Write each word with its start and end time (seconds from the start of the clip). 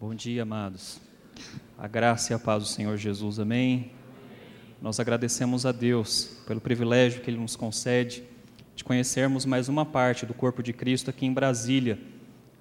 Bom 0.00 0.14
dia, 0.14 0.42
amados. 0.42 1.00
A 1.76 1.88
graça 1.88 2.32
e 2.32 2.36
a 2.36 2.38
paz 2.38 2.62
do 2.62 2.68
Senhor 2.68 2.96
Jesus, 2.96 3.40
amém. 3.40 3.90
Nós 4.80 5.00
agradecemos 5.00 5.66
a 5.66 5.72
Deus 5.72 6.40
pelo 6.46 6.60
privilégio 6.60 7.20
que 7.20 7.28
Ele 7.28 7.36
nos 7.36 7.56
concede 7.56 8.22
de 8.76 8.84
conhecermos 8.84 9.44
mais 9.44 9.68
uma 9.68 9.84
parte 9.84 10.24
do 10.24 10.32
corpo 10.32 10.62
de 10.62 10.72
Cristo 10.72 11.10
aqui 11.10 11.26
em 11.26 11.32
Brasília. 11.32 11.98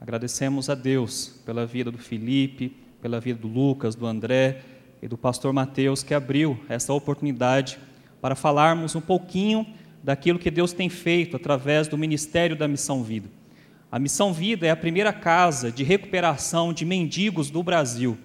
Agradecemos 0.02 0.68
a 0.68 0.74
Deus 0.74 1.40
pela 1.46 1.64
vida 1.64 1.92
do 1.92 2.00
Felipe, 2.00 2.76
pela 3.04 3.20
vida 3.20 3.40
do 3.40 3.48
Lucas, 3.48 3.94
do 3.94 4.08
André 4.08 4.64
e 5.00 5.08
do 5.08 5.16
pastor 5.16 5.54
Mateus, 5.54 6.02
que 6.02 6.16
abriu 6.16 6.60
essa 6.68 6.92
oportunidade 6.92 7.78
para 8.20 8.34
falarmos 8.34 8.96
um 8.96 9.02
pouquinho 9.02 9.64
daquilo 10.04 10.40
que 10.40 10.50
Deus 10.50 10.74
tem 10.74 10.90
feito 10.90 11.36
através 11.36 11.88
do 11.88 12.00
ministério 12.00 12.56
da 12.56 12.68
Missão 12.68 13.04
Vida. 13.04 13.30
A 13.90 13.98
Missão 13.98 14.34
Vida 14.34 14.68
é 14.68 14.70
a 14.70 14.76
primeira 14.76 15.14
casa 15.14 15.72
de 15.72 15.82
recuperação 15.82 16.74
de 16.74 16.84
mendigos 16.84 17.50
do 17.50 17.64
Brasil. 17.64 18.18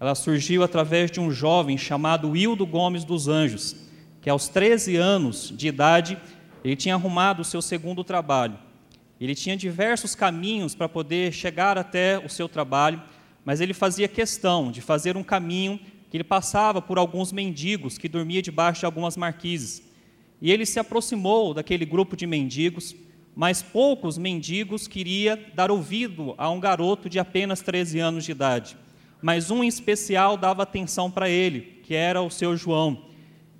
Ela 0.00 0.14
surgiu 0.14 0.62
através 0.62 1.10
de 1.10 1.20
um 1.20 1.30
jovem 1.30 1.76
chamado 1.76 2.30
Wildo 2.30 2.64
Gomes 2.64 3.04
dos 3.04 3.28
Anjos, 3.28 3.76
que 4.22 4.30
aos 4.30 4.48
13 4.48 4.96
anos 4.96 5.52
de 5.54 5.68
idade, 5.68 6.16
ele 6.64 6.74
tinha 6.74 6.94
arrumado 6.94 7.42
o 7.42 7.44
seu 7.44 7.60
segundo 7.60 8.02
trabalho. 8.02 8.58
Ele 9.20 9.34
tinha 9.34 9.54
diversos 9.54 10.14
caminhos 10.14 10.74
para 10.74 10.88
poder 10.88 11.34
chegar 11.34 11.76
até 11.76 12.18
o 12.18 12.28
seu 12.30 12.48
trabalho, 12.48 13.02
mas 13.44 13.60
ele 13.60 13.74
fazia 13.74 14.08
questão 14.08 14.72
de 14.72 14.80
fazer 14.80 15.18
um 15.18 15.22
caminho 15.22 15.78
que 16.08 16.16
ele 16.16 16.24
passava 16.24 16.80
por 16.80 16.96
alguns 16.96 17.30
mendigos 17.30 17.98
que 17.98 18.08
dormia 18.08 18.40
debaixo 18.40 18.80
de 18.80 18.86
algumas 18.86 19.18
marquises. 19.18 19.82
E 20.40 20.50
ele 20.50 20.64
se 20.64 20.78
aproximou 20.78 21.52
daquele 21.52 21.84
grupo 21.84 22.16
de 22.16 22.26
mendigos, 22.26 22.96
mas 23.34 23.62
poucos 23.62 24.16
mendigos 24.16 24.86
queria 24.86 25.36
dar 25.54 25.70
ouvido 25.70 26.34
a 26.38 26.48
um 26.50 26.60
garoto 26.60 27.08
de 27.08 27.18
apenas 27.18 27.60
13 27.60 27.98
anos 27.98 28.24
de 28.24 28.30
idade. 28.30 28.76
Mas 29.20 29.50
um 29.50 29.64
em 29.64 29.66
especial 29.68 30.36
dava 30.36 30.62
atenção 30.62 31.10
para 31.10 31.28
ele, 31.28 31.80
que 31.82 31.94
era 31.94 32.22
o 32.22 32.30
seu 32.30 32.56
João. 32.56 33.06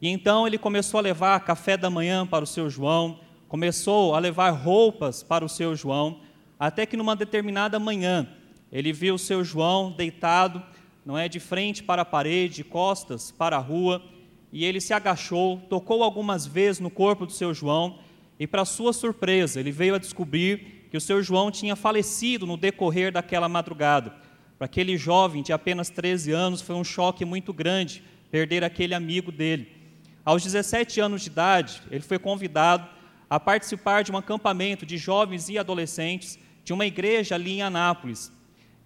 E 0.01 0.09
então 0.09 0.47
ele 0.47 0.59
começou 0.59 0.99
a 0.99 1.03
levar 1.03 1.41
café 1.41 1.77
da 1.77 1.91
manhã 1.91 2.27
para 2.27 2.45
o 2.45 2.47
seu 2.47 2.71
João, 2.71 3.19
começou 3.49 4.15
a 4.15 4.19
levar 4.19 4.51
roupas 4.51 5.23
para 5.23 5.45
o 5.45 5.49
seu 5.49 5.75
João, 5.75 6.21
até 6.59 6.87
que 6.87 6.97
numa 6.97 7.17
determinada 7.17 7.79
manhã 7.81 8.29
ele 8.71 8.93
viu 8.93 9.15
o 9.15 9.19
seu 9.19 9.43
João 9.43 9.91
deitado, 9.91 10.63
não 11.05 11.19
é 11.19 11.29
de 11.29 11.41
frente 11.41 11.83
para 11.83 12.03
a 12.03 12.05
parede, 12.05 12.57
de 12.57 12.65
costas 12.65 13.31
para 13.31 13.57
a 13.57 13.61
rua, 13.61 14.03
e 14.53 14.65
ele 14.65 14.81
se 14.81 14.93
agachou, 14.93 15.61
tocou 15.69 16.03
algumas 16.03 16.47
vezes 16.47 16.81
no 16.81 16.91
corpo 16.91 17.27
do 17.27 17.33
seu 17.33 17.53
João 17.53 17.99
e, 18.39 18.47
para 18.47 18.65
sua 18.65 18.93
surpresa, 18.93 19.61
ele 19.61 19.71
veio 19.71 19.95
a 19.95 19.99
descobrir 19.99 20.87
que 20.91 20.97
o 20.97 21.01
seu 21.01 21.23
João 21.23 21.51
tinha 21.51 21.77
falecido 21.77 22.47
no 22.47 22.57
decorrer 22.57 23.13
daquela 23.13 23.49
madrugada. 23.49 24.15
Para 24.59 24.67
aquele 24.67 24.97
jovem 24.97 25.43
de 25.43 25.53
apenas 25.53 25.91
13 25.91 26.33
anos, 26.33 26.61
foi 26.61 26.75
um 26.75 26.85
choque 26.85 27.25
muito 27.25 27.53
grande 27.53 28.03
perder 28.31 28.65
aquele 28.65 28.95
amigo 28.95 29.31
dele. 29.31 29.69
Aos 30.25 30.43
17 30.43 31.01
anos 31.01 31.23
de 31.23 31.29
idade, 31.29 31.83
ele 31.91 32.03
foi 32.03 32.19
convidado 32.19 32.89
a 33.29 33.39
participar 33.39 34.03
de 34.03 34.13
um 34.13 34.17
acampamento 34.17 34.87
de 34.87 34.97
jovens 34.97 35.49
e 35.49 35.59
adolescentes 35.59 36.39
de 36.65 36.73
uma 36.73 36.87
igreja 36.87 37.35
ali 37.35 37.55
em 37.55 37.63
Anápolis. 37.63 38.33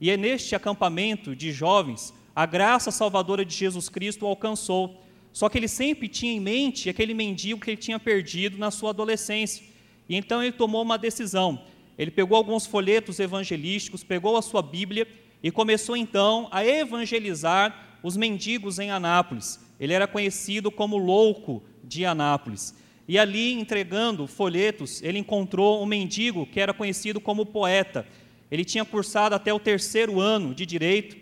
E 0.01 0.11
é 0.11 0.17
neste 0.17 0.55
acampamento 0.55 1.35
de 1.35 1.53
jovens, 1.53 2.15
a 2.35 2.47
graça 2.47 2.91
salvadora 2.91 3.45
de 3.45 3.55
Jesus 3.55 3.89
Cristo 3.89 4.27
alcançou 4.27 5.03
só 5.39 5.48
que 5.48 5.56
ele 5.56 5.69
sempre 5.69 6.08
tinha 6.08 6.33
em 6.33 6.41
mente 6.41 6.91
aquele 6.91 7.14
mendigo 7.14 7.61
que 7.61 7.70
ele 7.70 7.77
tinha 7.77 7.97
perdido 7.97 8.58
na 8.58 8.72
sua 8.72 8.91
adolescência. 8.91 9.64
E 10.08 10.17
então 10.17 10.42
ele 10.42 10.50
tomou 10.50 10.83
uma 10.83 10.98
decisão. 10.98 11.62
Ele 11.97 12.11
pegou 12.11 12.36
alguns 12.36 12.67
folhetos 12.67 13.20
evangelísticos, 13.20 14.03
pegou 14.03 14.36
a 14.36 14.42
sua 14.42 14.61
Bíblia 14.61 15.06
e 15.41 15.53
começou 15.53 15.97
então 15.97 16.48
a 16.50 16.66
evangelizar 16.66 18.00
os 18.03 18.16
mendigos 18.16 18.81
em 18.81 18.91
Anápolis. 18.91 19.61
Ele 19.78 19.92
era 19.92 20.09
conhecido 20.09 20.72
como 20.72 20.97
louco 20.97 21.62
de 21.84 22.05
Anápolis. 22.05 22.75
E 23.06 23.16
ali, 23.16 23.53
entregando 23.53 24.27
folhetos, 24.27 25.00
ele 25.04 25.21
encontrou 25.21 25.81
um 25.81 25.87
mendigo 25.87 26.47
que 26.47 26.59
era 26.59 26.75
conhecido 26.75 27.21
como 27.21 27.47
poeta. 27.47 28.04
Ele 28.50 28.65
tinha 28.65 28.84
cursado 28.84 29.37
até 29.37 29.54
o 29.54 29.60
terceiro 29.60 30.19
ano 30.19 30.53
de 30.53 30.66
direito 30.66 31.16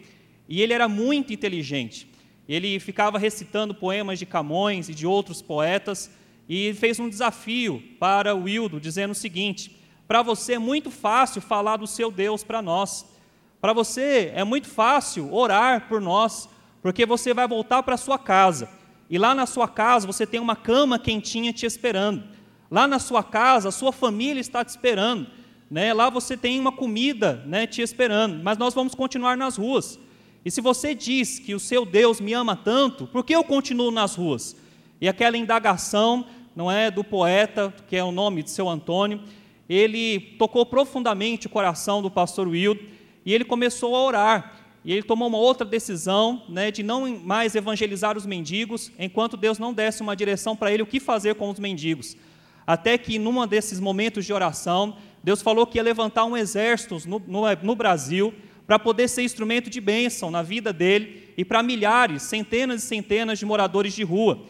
e 0.48 0.62
ele 0.62 0.72
era 0.72 0.88
muito 0.88 1.34
inteligente. 1.34 2.15
Ele 2.48 2.78
ficava 2.78 3.18
recitando 3.18 3.74
poemas 3.74 4.18
de 4.18 4.26
Camões 4.26 4.88
e 4.88 4.94
de 4.94 5.06
outros 5.06 5.42
poetas 5.42 6.10
e 6.48 6.72
fez 6.74 7.00
um 7.00 7.08
desafio 7.08 7.82
para 7.98 8.34
Wildo, 8.34 8.80
dizendo 8.80 9.10
o 9.10 9.14
seguinte: 9.14 9.76
para 10.06 10.22
você 10.22 10.54
é 10.54 10.58
muito 10.58 10.90
fácil 10.90 11.40
falar 11.40 11.76
do 11.76 11.86
seu 11.86 12.10
Deus 12.10 12.44
para 12.44 12.62
nós. 12.62 13.06
Para 13.60 13.72
você 13.72 14.30
é 14.34 14.44
muito 14.44 14.68
fácil 14.68 15.32
orar 15.34 15.88
por 15.88 16.00
nós, 16.00 16.48
porque 16.80 17.04
você 17.04 17.34
vai 17.34 17.48
voltar 17.48 17.82
para 17.82 17.96
sua 17.96 18.18
casa. 18.18 18.68
E 19.10 19.18
lá 19.18 19.34
na 19.34 19.46
sua 19.46 19.66
casa 19.66 20.06
você 20.06 20.26
tem 20.26 20.38
uma 20.38 20.54
cama 20.54 20.98
quentinha 20.98 21.52
te 21.52 21.66
esperando. 21.66 22.22
Lá 22.70 22.86
na 22.86 22.98
sua 22.98 23.24
casa 23.24 23.70
a 23.70 23.72
sua 23.72 23.92
família 23.92 24.40
está 24.40 24.64
te 24.64 24.68
esperando. 24.68 25.26
Né? 25.68 25.92
Lá 25.92 26.08
você 26.10 26.36
tem 26.36 26.60
uma 26.60 26.70
comida 26.70 27.42
né, 27.46 27.66
te 27.66 27.82
esperando. 27.82 28.42
Mas 28.42 28.56
nós 28.58 28.74
vamos 28.74 28.94
continuar 28.94 29.36
nas 29.36 29.56
ruas. 29.56 29.98
E 30.46 30.50
se 30.52 30.60
você 30.60 30.94
diz 30.94 31.40
que 31.40 31.56
o 31.56 31.58
seu 31.58 31.84
Deus 31.84 32.20
me 32.20 32.32
ama 32.32 32.54
tanto, 32.54 33.04
por 33.08 33.24
que 33.24 33.34
eu 33.34 33.42
continuo 33.42 33.90
nas 33.90 34.14
ruas? 34.14 34.54
E 35.00 35.08
aquela 35.08 35.36
indagação, 35.36 36.24
não 36.54 36.70
é, 36.70 36.88
do 36.88 37.02
poeta, 37.02 37.74
que 37.88 37.96
é 37.96 38.04
o 38.04 38.12
nome 38.12 38.44
de 38.44 38.52
seu 38.52 38.68
Antônio, 38.68 39.20
ele 39.68 40.20
tocou 40.38 40.64
profundamente 40.64 41.48
o 41.48 41.50
coração 41.50 42.00
do 42.00 42.08
pastor 42.08 42.46
Wildo 42.46 42.80
e 43.24 43.34
ele 43.34 43.44
começou 43.44 43.96
a 43.96 44.04
orar. 44.04 44.60
E 44.84 44.92
ele 44.92 45.02
tomou 45.02 45.26
uma 45.26 45.36
outra 45.36 45.66
decisão, 45.66 46.44
né, 46.48 46.70
de 46.70 46.84
não 46.84 47.18
mais 47.18 47.56
evangelizar 47.56 48.16
os 48.16 48.24
mendigos, 48.24 48.92
enquanto 49.00 49.36
Deus 49.36 49.58
não 49.58 49.74
desse 49.74 50.00
uma 50.00 50.14
direção 50.14 50.54
para 50.54 50.70
ele 50.70 50.84
o 50.84 50.86
que 50.86 51.00
fazer 51.00 51.34
com 51.34 51.50
os 51.50 51.58
mendigos. 51.58 52.16
Até 52.64 52.96
que, 52.96 53.18
num 53.18 53.44
desses 53.48 53.80
momentos 53.80 54.24
de 54.24 54.32
oração, 54.32 54.96
Deus 55.24 55.42
falou 55.42 55.66
que 55.66 55.76
ia 55.76 55.82
levantar 55.82 56.24
um 56.24 56.36
exército 56.36 57.02
no, 57.04 57.20
no, 57.26 57.42
no 57.64 57.74
Brasil 57.74 58.32
para 58.66 58.78
poder 58.78 59.08
ser 59.08 59.22
instrumento 59.22 59.70
de 59.70 59.80
bênção 59.80 60.30
na 60.30 60.42
vida 60.42 60.72
dele 60.72 61.32
e 61.36 61.44
para 61.44 61.62
milhares, 61.62 62.22
centenas 62.22 62.82
e 62.82 62.86
centenas 62.86 63.38
de 63.38 63.46
moradores 63.46 63.94
de 63.94 64.02
rua. 64.02 64.42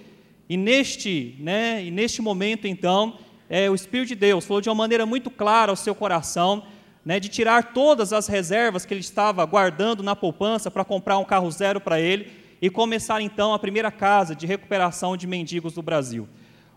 E 0.48 0.56
neste, 0.56 1.36
né, 1.40 1.84
e 1.84 1.90
neste 1.90 2.22
momento, 2.22 2.66
então, 2.66 3.18
é, 3.50 3.68
o 3.68 3.74
Espírito 3.74 4.08
de 4.08 4.14
Deus 4.14 4.44
falou 4.44 4.60
de 4.60 4.68
uma 4.68 4.74
maneira 4.74 5.04
muito 5.04 5.30
clara 5.30 5.70
ao 5.72 5.76
seu 5.76 5.94
coração, 5.94 6.64
né, 7.04 7.20
de 7.20 7.28
tirar 7.28 7.74
todas 7.74 8.12
as 8.12 8.26
reservas 8.26 8.86
que 8.86 8.94
ele 8.94 9.00
estava 9.00 9.44
guardando 9.44 10.02
na 10.02 10.16
poupança 10.16 10.70
para 10.70 10.84
comprar 10.84 11.18
um 11.18 11.24
carro 11.24 11.50
zero 11.50 11.80
para 11.80 12.00
ele 12.00 12.28
e 12.60 12.70
começar 12.70 13.20
então 13.20 13.52
a 13.52 13.58
primeira 13.58 13.90
casa 13.90 14.34
de 14.34 14.46
recuperação 14.46 15.16
de 15.16 15.26
mendigos 15.26 15.74
do 15.74 15.82
Brasil. 15.82 16.28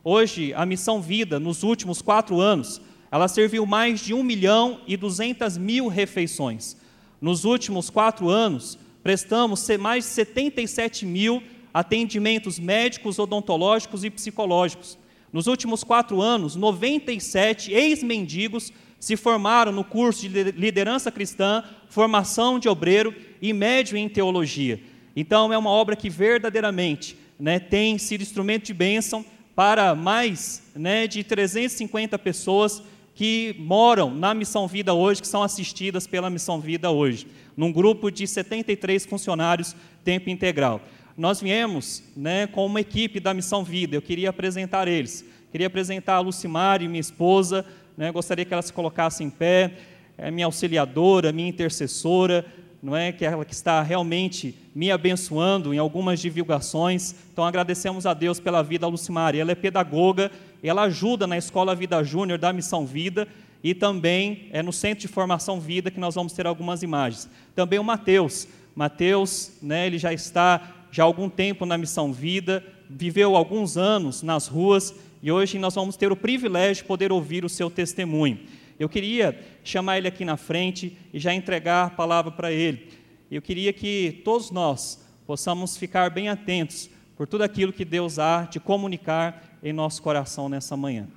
Hoje, 0.04 0.54
a 0.54 0.66
Missão 0.66 1.02
Vida, 1.02 1.40
nos 1.40 1.64
últimos 1.64 2.02
quatro 2.02 2.40
anos, 2.40 2.82
ela 3.12 3.28
serviu 3.28 3.66
mais 3.66 4.00
de 4.00 4.14
1 4.14 4.24
milhão 4.24 4.82
e 4.88 4.96
200 4.96 5.58
mil 5.58 5.88
refeições. 5.88 6.78
Nos 7.22 7.44
últimos 7.44 7.90
quatro 7.90 8.30
anos, 8.30 8.78
prestamos 9.04 9.68
mais 9.80 10.06
de 10.06 10.12
77 10.12 11.06
mil 11.06 11.44
atendimentos 11.74 12.58
médicos, 12.60 13.20
odontológicos 13.20 14.04
e 14.04 14.10
psicológicos. 14.10 14.98
Nos 15.32 15.48
últimos 15.48 15.84
quatro 15.84 16.22
anos, 16.22 16.56
97 16.56 17.72
ex-mendigos 17.72 18.74
se 19.00 19.16
formaram 19.16 19.72
no 19.72 19.84
curso 19.84 20.28
de 20.28 20.52
liderança 20.52 21.12
cristã, 21.12 21.64
formação 21.88 22.60
de 22.60 22.68
obreiro 22.68 23.14
e 23.42 23.54
médio 23.54 23.98
em 23.98 24.10
teologia. 24.10 24.82
Então, 25.16 25.54
é 25.54 25.58
uma 25.58 25.70
obra 25.70 25.96
que 25.96 26.10
verdadeiramente 26.10 27.18
né, 27.40 27.60
tem 27.60 27.98
sido 27.98 28.22
instrumento 28.22 28.66
de 28.66 28.74
bênção 28.74 29.26
para 29.56 29.94
mais 29.94 30.64
né, 30.76 31.08
de 31.08 31.24
350 31.24 32.18
pessoas 32.20 32.82
que 33.20 33.54
moram 33.60 34.16
na 34.16 34.34
Missão 34.34 34.66
Vida 34.66 34.94
hoje, 34.94 35.20
que 35.20 35.28
são 35.28 35.44
assistidas 35.44 36.08
pela 36.08 36.30
Missão 36.30 36.62
Vida 36.62 36.90
hoje, 36.90 37.28
num 37.58 37.70
grupo 37.70 38.10
de 38.10 38.26
73 38.26 39.06
funcionários 39.06 39.76
tempo 40.06 40.30
integral. 40.30 40.80
Nós 41.18 41.42
viemos 41.42 42.02
né, 42.16 42.48
com 42.48 42.66
uma 42.66 42.80
equipe 42.80 43.20
da 43.20 43.34
Missão 43.34 43.62
Vida, 43.62 43.94
eu 43.94 44.02
queria 44.02 44.30
apresentar 44.30 44.88
eles. 44.88 45.26
Queria 45.52 45.68
apresentar 45.68 46.14
a 46.14 46.20
Lucimari, 46.22 46.88
minha 46.88 47.02
esposa, 47.02 47.66
né, 47.98 48.10
gostaria 48.10 48.46
que 48.46 48.54
ela 48.54 48.62
se 48.62 48.72
colocasse 48.72 49.22
em 49.22 49.30
pé, 49.30 49.74
é 50.18 50.32
minha 50.32 50.46
auxiliadora, 50.46 51.34
minha 51.34 51.50
intercessora, 51.50 52.46
não 52.82 52.96
é 52.96 53.12
que 53.12 53.26
ela 53.26 53.44
que 53.44 53.54
está 53.54 53.82
realmente 53.82 54.56
me 54.74 54.90
abençoando 54.92 55.74
em 55.74 55.78
algumas 55.78 56.20
divulgações. 56.20 57.14
Então 57.32 57.44
agradecemos 57.44 58.06
a 58.06 58.14
Deus 58.14 58.40
pela 58.40 58.64
vida 58.64 58.82
da 58.82 58.88
Lucimari. 58.88 59.40
Ela 59.40 59.52
é 59.52 59.56
pedagoga 59.56 60.32
ela 60.62 60.84
ajuda 60.84 61.26
na 61.26 61.38
Escola 61.38 61.74
Vida 61.74 62.04
Júnior 62.04 62.38
da 62.38 62.52
Missão 62.52 62.86
Vida 62.86 63.28
e 63.64 63.74
também 63.74 64.48
é 64.52 64.62
no 64.62 64.74
Centro 64.74 65.02
de 65.02 65.08
Formação 65.08 65.60
Vida 65.60 65.92
que 65.92 66.00
nós 66.00 66.16
vamos 66.16 66.34
ter 66.34 66.46
algumas 66.46 66.84
imagens. 66.84 67.30
Também 67.56 67.80
o 67.80 67.84
Mateus. 67.84 68.48
Mateus, 68.76 69.54
né, 69.62 69.88
ele 69.88 69.98
já 69.98 70.14
está 70.14 70.76
já 70.92 71.04
há 71.04 71.06
algum 71.06 71.30
tempo 71.30 71.66
na 71.66 71.78
Missão 71.78 72.12
Vida, 72.12 72.64
viveu 72.90 73.36
alguns 73.36 73.78
anos 73.78 74.24
nas 74.24 74.48
ruas 74.48 74.94
e 75.22 75.32
hoje 75.32 75.60
nós 75.60 75.76
vamos 75.76 75.96
ter 75.96 76.12
o 76.12 76.16
privilégio 76.16 76.84
de 76.84 76.88
poder 76.88 77.12
ouvir 77.12 77.46
o 77.46 77.50
seu 77.50 77.70
testemunho. 77.70 78.40
Eu 78.80 78.88
queria 78.88 79.38
chamar 79.62 79.98
ele 79.98 80.08
aqui 80.08 80.24
na 80.24 80.38
frente 80.38 80.98
e 81.14 81.20
já 81.20 81.34
entregar 81.34 81.88
a 81.88 81.90
palavra 81.90 82.32
para 82.32 82.50
ele. 82.50 82.88
Eu 83.30 83.42
queria 83.42 83.74
que 83.74 84.22
todos 84.24 84.50
nós 84.50 85.06
possamos 85.28 85.76
ficar 85.76 86.10
bem 86.10 86.30
atentos 86.30 86.90
por 87.16 87.28
tudo 87.28 87.44
aquilo 87.44 87.74
que 87.74 87.84
Deus 87.84 88.18
há 88.18 88.44
de 88.44 88.60
comunicar 88.60 89.60
em 89.62 89.74
nosso 89.74 90.02
coração 90.02 90.48
nessa 90.48 90.78
manhã. 90.78 91.08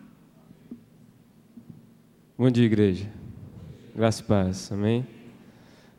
Bom 2.36 2.50
dia, 2.50 2.64
igreja. 2.64 3.08
Graças 3.94 4.20
e 4.20 4.24
paz. 4.24 4.72
Amém. 4.72 5.06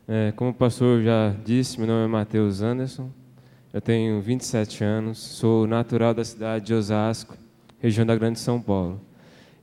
É, 0.06 0.32
como 0.32 0.50
o 0.50 0.54
pastor 0.54 1.02
já 1.02 1.34
disse, 1.44 1.78
meu 1.78 1.86
nome 1.86 2.04
é 2.04 2.06
Matheus 2.06 2.60
Anderson. 2.60 3.10
Eu 3.72 3.80
tenho 3.80 4.20
27 4.20 4.84
anos, 4.84 5.18
sou 5.18 5.66
natural 5.66 6.12
da 6.12 6.24
cidade 6.24 6.66
de 6.66 6.74
Osasco, 6.74 7.38
região 7.80 8.04
da 8.04 8.14
Grande 8.14 8.38
São 8.38 8.60
Paulo. 8.60 9.00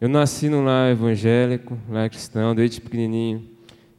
Eu 0.01 0.09
nasci 0.09 0.49
num 0.49 0.63
lar 0.63 0.89
evangélico, 0.89 1.77
lar 1.87 2.09
cristão, 2.09 2.55
desde 2.55 2.81
pequenininho. 2.81 3.47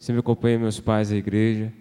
Sempre 0.01 0.19
acompanhei 0.19 0.59
meus 0.59 0.81
pais 0.81 1.13
à 1.13 1.15
igreja. 1.15 1.73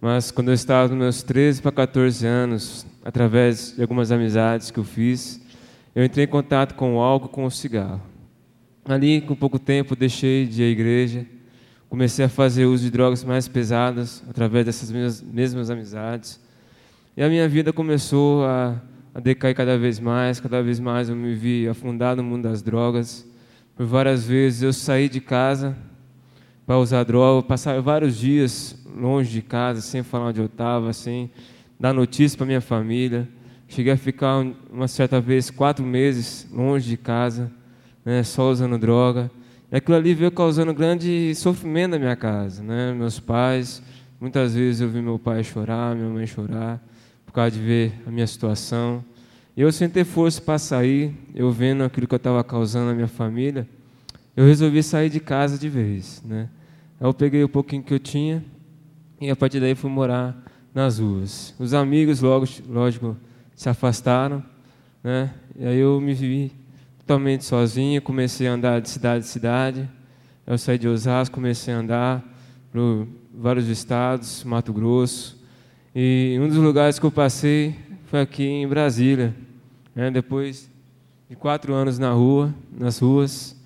Mas 0.00 0.30
quando 0.30 0.48
eu 0.48 0.54
estava 0.54 0.88
nos 0.88 0.96
meus 0.96 1.22
13 1.22 1.60
para 1.60 1.70
14 1.70 2.26
anos, 2.26 2.86
através 3.04 3.74
de 3.76 3.82
algumas 3.82 4.10
amizades 4.10 4.70
que 4.70 4.78
eu 4.78 4.84
fiz, 4.84 5.44
eu 5.94 6.02
entrei 6.02 6.24
em 6.24 6.28
contato 6.28 6.74
com 6.74 6.96
o 6.96 7.00
álcool, 7.00 7.28
com 7.28 7.44
o 7.44 7.50
cigarro. 7.50 8.00
Ali, 8.82 9.20
com 9.20 9.34
pouco 9.34 9.58
tempo, 9.58 9.94
deixei 9.94 10.46
de 10.46 10.62
ir 10.62 10.64
à 10.64 10.68
igreja, 10.68 11.26
comecei 11.90 12.24
a 12.24 12.30
fazer 12.30 12.64
uso 12.64 12.84
de 12.84 12.90
drogas 12.90 13.22
mais 13.22 13.46
pesadas 13.46 14.24
através 14.26 14.64
dessas 14.64 14.90
mesmas, 14.90 15.20
mesmas 15.20 15.68
amizades. 15.68 16.40
E 17.14 17.22
a 17.22 17.28
minha 17.28 17.46
vida 17.46 17.74
começou 17.74 18.42
a, 18.42 18.80
a 19.14 19.20
decair 19.20 19.54
cada 19.54 19.76
vez 19.76 20.00
mais, 20.00 20.40
cada 20.40 20.62
vez 20.62 20.80
mais 20.80 21.10
eu 21.10 21.14
me 21.14 21.34
vi 21.34 21.68
afundado 21.68 22.22
no 22.22 22.28
mundo 22.30 22.44
das 22.44 22.62
drogas. 22.62 23.28
Por 23.80 23.86
várias 23.86 24.26
vezes 24.26 24.60
eu 24.60 24.74
saí 24.74 25.08
de 25.08 25.22
casa 25.22 25.74
para 26.66 26.76
usar 26.76 27.02
droga, 27.02 27.42
passar 27.42 27.80
vários 27.80 28.14
dias 28.14 28.76
longe 28.94 29.30
de 29.30 29.40
casa, 29.40 29.80
sem 29.80 30.02
falar 30.02 30.26
onde 30.26 30.38
eu 30.38 30.44
estava, 30.44 30.92
sem 30.92 31.30
dar 31.78 31.94
notícia 31.94 32.36
para 32.36 32.46
minha 32.46 32.60
família. 32.60 33.26
Cheguei 33.66 33.94
a 33.94 33.96
ficar 33.96 34.44
uma 34.70 34.86
certa 34.86 35.18
vez 35.18 35.48
quatro 35.48 35.82
meses 35.82 36.46
longe 36.52 36.90
de 36.90 36.98
casa, 36.98 37.50
né, 38.04 38.22
só 38.22 38.50
usando 38.50 38.76
droga. 38.76 39.30
E 39.72 39.76
aquilo 39.76 39.96
ali 39.96 40.12
veio 40.12 40.30
causando 40.30 40.74
grande 40.74 41.34
sofrimento 41.34 41.92
na 41.92 41.98
minha 41.98 42.16
casa. 42.16 42.62
Né? 42.62 42.92
Meus 42.92 43.18
pais, 43.18 43.82
muitas 44.20 44.54
vezes 44.54 44.82
eu 44.82 44.90
vi 44.90 45.00
meu 45.00 45.18
pai 45.18 45.42
chorar, 45.42 45.96
minha 45.96 46.10
mãe 46.10 46.26
chorar, 46.26 46.86
por 47.24 47.32
causa 47.32 47.52
de 47.52 47.60
ver 47.60 47.94
a 48.06 48.10
minha 48.10 48.26
situação. 48.26 49.02
Eu, 49.56 49.70
sem 49.72 49.88
ter 49.88 50.04
força 50.04 50.40
para 50.40 50.58
sair, 50.58 51.12
eu 51.34 51.50
vendo 51.50 51.82
aquilo 51.82 52.06
que 52.06 52.14
eu 52.14 52.18
estava 52.18 52.42
causando 52.44 52.86
na 52.86 52.94
minha 52.94 53.08
família, 53.08 53.68
eu 54.36 54.46
resolvi 54.46 54.82
sair 54.82 55.10
de 55.10 55.20
casa 55.20 55.58
de 55.58 55.68
vez. 55.68 56.22
Né? 56.24 56.48
Eu 57.00 57.12
peguei 57.12 57.42
o 57.42 57.48
pouquinho 57.48 57.82
que 57.82 57.92
eu 57.92 57.98
tinha 57.98 58.44
e 59.20 59.28
a 59.28 59.36
partir 59.36 59.60
daí 59.60 59.74
fui 59.74 59.90
morar 59.90 60.44
nas 60.74 60.98
ruas. 60.98 61.54
Os 61.58 61.74
amigos, 61.74 62.20
logo, 62.20 62.46
lógico, 62.68 63.16
se 63.54 63.68
afastaram, 63.68 64.42
né? 65.02 65.34
E 65.58 65.66
aí 65.66 65.78
eu 65.78 66.00
me 66.00 66.14
vi 66.14 66.52
totalmente 66.98 67.44
sozinho, 67.44 68.00
comecei 68.00 68.46
a 68.46 68.52
andar 68.52 68.80
de 68.80 68.88
cidade 68.88 69.24
em 69.24 69.28
cidade. 69.28 69.90
Eu 70.46 70.56
saí 70.56 70.78
de 70.78 70.88
Osasco, 70.88 71.34
comecei 71.34 71.74
a 71.74 71.78
andar 71.78 72.24
por 72.72 73.06
vários 73.34 73.68
estados, 73.68 74.44
Mato 74.44 74.72
Grosso. 74.72 75.38
E 75.94 76.38
um 76.40 76.48
dos 76.48 76.56
lugares 76.56 76.98
que 76.98 77.04
eu 77.04 77.10
passei 77.10 77.76
foi 78.10 78.22
aqui 78.22 78.42
em 78.42 78.66
Brasília. 78.66 79.32
Né? 79.94 80.10
Depois 80.10 80.68
de 81.28 81.36
quatro 81.36 81.72
anos 81.72 81.96
na 81.96 82.10
rua, 82.10 82.52
nas 82.76 82.98
ruas, 82.98 83.56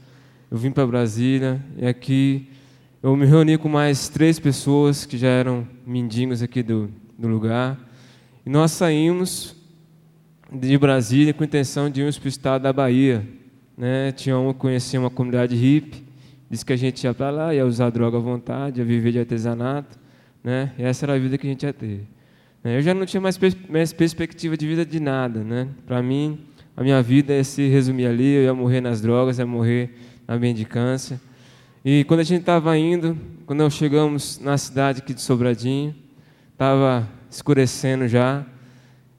eu 0.51 0.59
vim 0.59 0.71
para 0.71 0.87
Brasília 0.87 1.65
e 1.79 1.87
aqui 1.87 2.47
eu 3.03 3.17
me 3.17 3.25
reuni 3.25 3.57
com 3.57 3.71
mais 3.71 4.11
três 4.11 4.39
pessoas 4.39 5.07
que 5.07 5.17
já 5.17 5.29
eram 5.29 5.67
mendigos 5.87 6.43
aqui 6.43 6.63
do, 6.63 6.91
do 7.19 7.27
lugar. 7.27 7.81
E 8.45 8.51
nós 8.51 8.73
saímos 8.73 9.57
de 10.53 10.77
Brasília 10.77 11.33
com 11.33 11.43
a 11.43 11.47
intenção 11.47 11.89
de 11.89 12.03
irmos 12.03 12.19
para 12.19 12.27
o 12.27 12.29
estado 12.29 12.63
da 12.65 12.73
Bahia. 12.73 13.27
Né? 13.79 14.13
Tinha 14.13 14.39
um 14.39 14.53
conhecia 14.53 15.01
uma 15.01 15.09
comunidade 15.09 15.57
hippie, 15.57 16.05
disse 16.51 16.67
que 16.67 16.73
a 16.75 16.77
gente 16.77 17.03
ia 17.03 17.15
para 17.15 17.31
lá, 17.31 17.55
ia 17.55 17.65
usar 17.65 17.89
droga 17.89 18.19
à 18.19 18.21
vontade, 18.21 18.79
ia 18.79 18.85
viver 18.85 19.11
de 19.11 19.21
artesanato. 19.21 19.99
Né? 20.43 20.71
E 20.79 20.83
essa 20.83 21.07
era 21.07 21.15
a 21.15 21.19
vida 21.19 21.39
que 21.39 21.47
a 21.47 21.51
gente 21.51 21.63
ia 21.63 21.73
ter. 21.73 22.14
Né? 22.65 22.79
Eu 22.79 22.83
já 22.83 22.95
não 22.95 23.05
tinha 23.05 23.21
mais, 23.21 23.37
pers 23.37 23.55
mais 23.69 23.93
perspectiva 23.93 24.57
de 24.57 24.67
vida 24.67 24.87
de 24.87 24.99
nada. 24.99 25.45
Né? 25.45 25.69
Para 25.87 26.03
mim, 26.03 26.41
a 26.75 26.83
minha 26.83 27.03
vida 27.03 27.35
ia 27.35 27.45
se 27.45 27.69
resumir 27.69 28.07
ali, 28.07 28.37
eu 28.37 28.43
ia 28.45 28.55
morrer 28.55 28.81
nas 28.81 29.03
drogas, 29.03 29.39
ia 29.39 29.47
morrer 29.47 29.95
na 30.27 30.39
mendicância. 30.39 31.21
E 31.85 32.03
quando 32.05 32.21
a 32.21 32.25
gente 32.25 32.41
estava 32.41 32.77
indo, 32.79 33.17
quando 33.45 33.59
nós 33.59 33.75
chegamos 33.75 34.41
na 34.41 34.57
cidade 34.57 35.01
aqui 35.01 35.13
de 35.13 35.21
Sobradinho, 35.21 35.95
estava 36.53 37.07
escurecendo 37.31 38.09
já, 38.09 38.45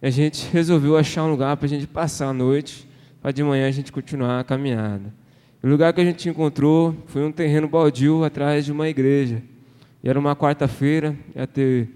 a 0.01 0.09
gente 0.09 0.49
resolveu 0.51 0.97
achar 0.97 1.23
um 1.23 1.31
lugar 1.31 1.55
para 1.57 1.67
a 1.67 1.69
gente 1.69 1.85
passar 1.85 2.27
a 2.29 2.33
noite, 2.33 2.87
para 3.21 3.31
de 3.31 3.43
manhã 3.43 3.67
a 3.67 3.71
gente 3.71 3.91
continuar 3.91 4.39
a 4.39 4.43
caminhada. 4.43 5.13
O 5.61 5.67
lugar 5.67 5.93
que 5.93 6.01
a 6.01 6.05
gente 6.05 6.27
encontrou 6.29 6.95
foi 7.07 7.23
um 7.23 7.31
terreno 7.31 7.67
baldio 7.67 8.23
atrás 8.23 8.65
de 8.65 8.71
uma 8.71 8.87
igreja. 8.87 9.41
E 10.03 10.09
era 10.09 10.19
uma 10.19 10.35
quarta-feira, 10.35 11.15
o 11.35 11.87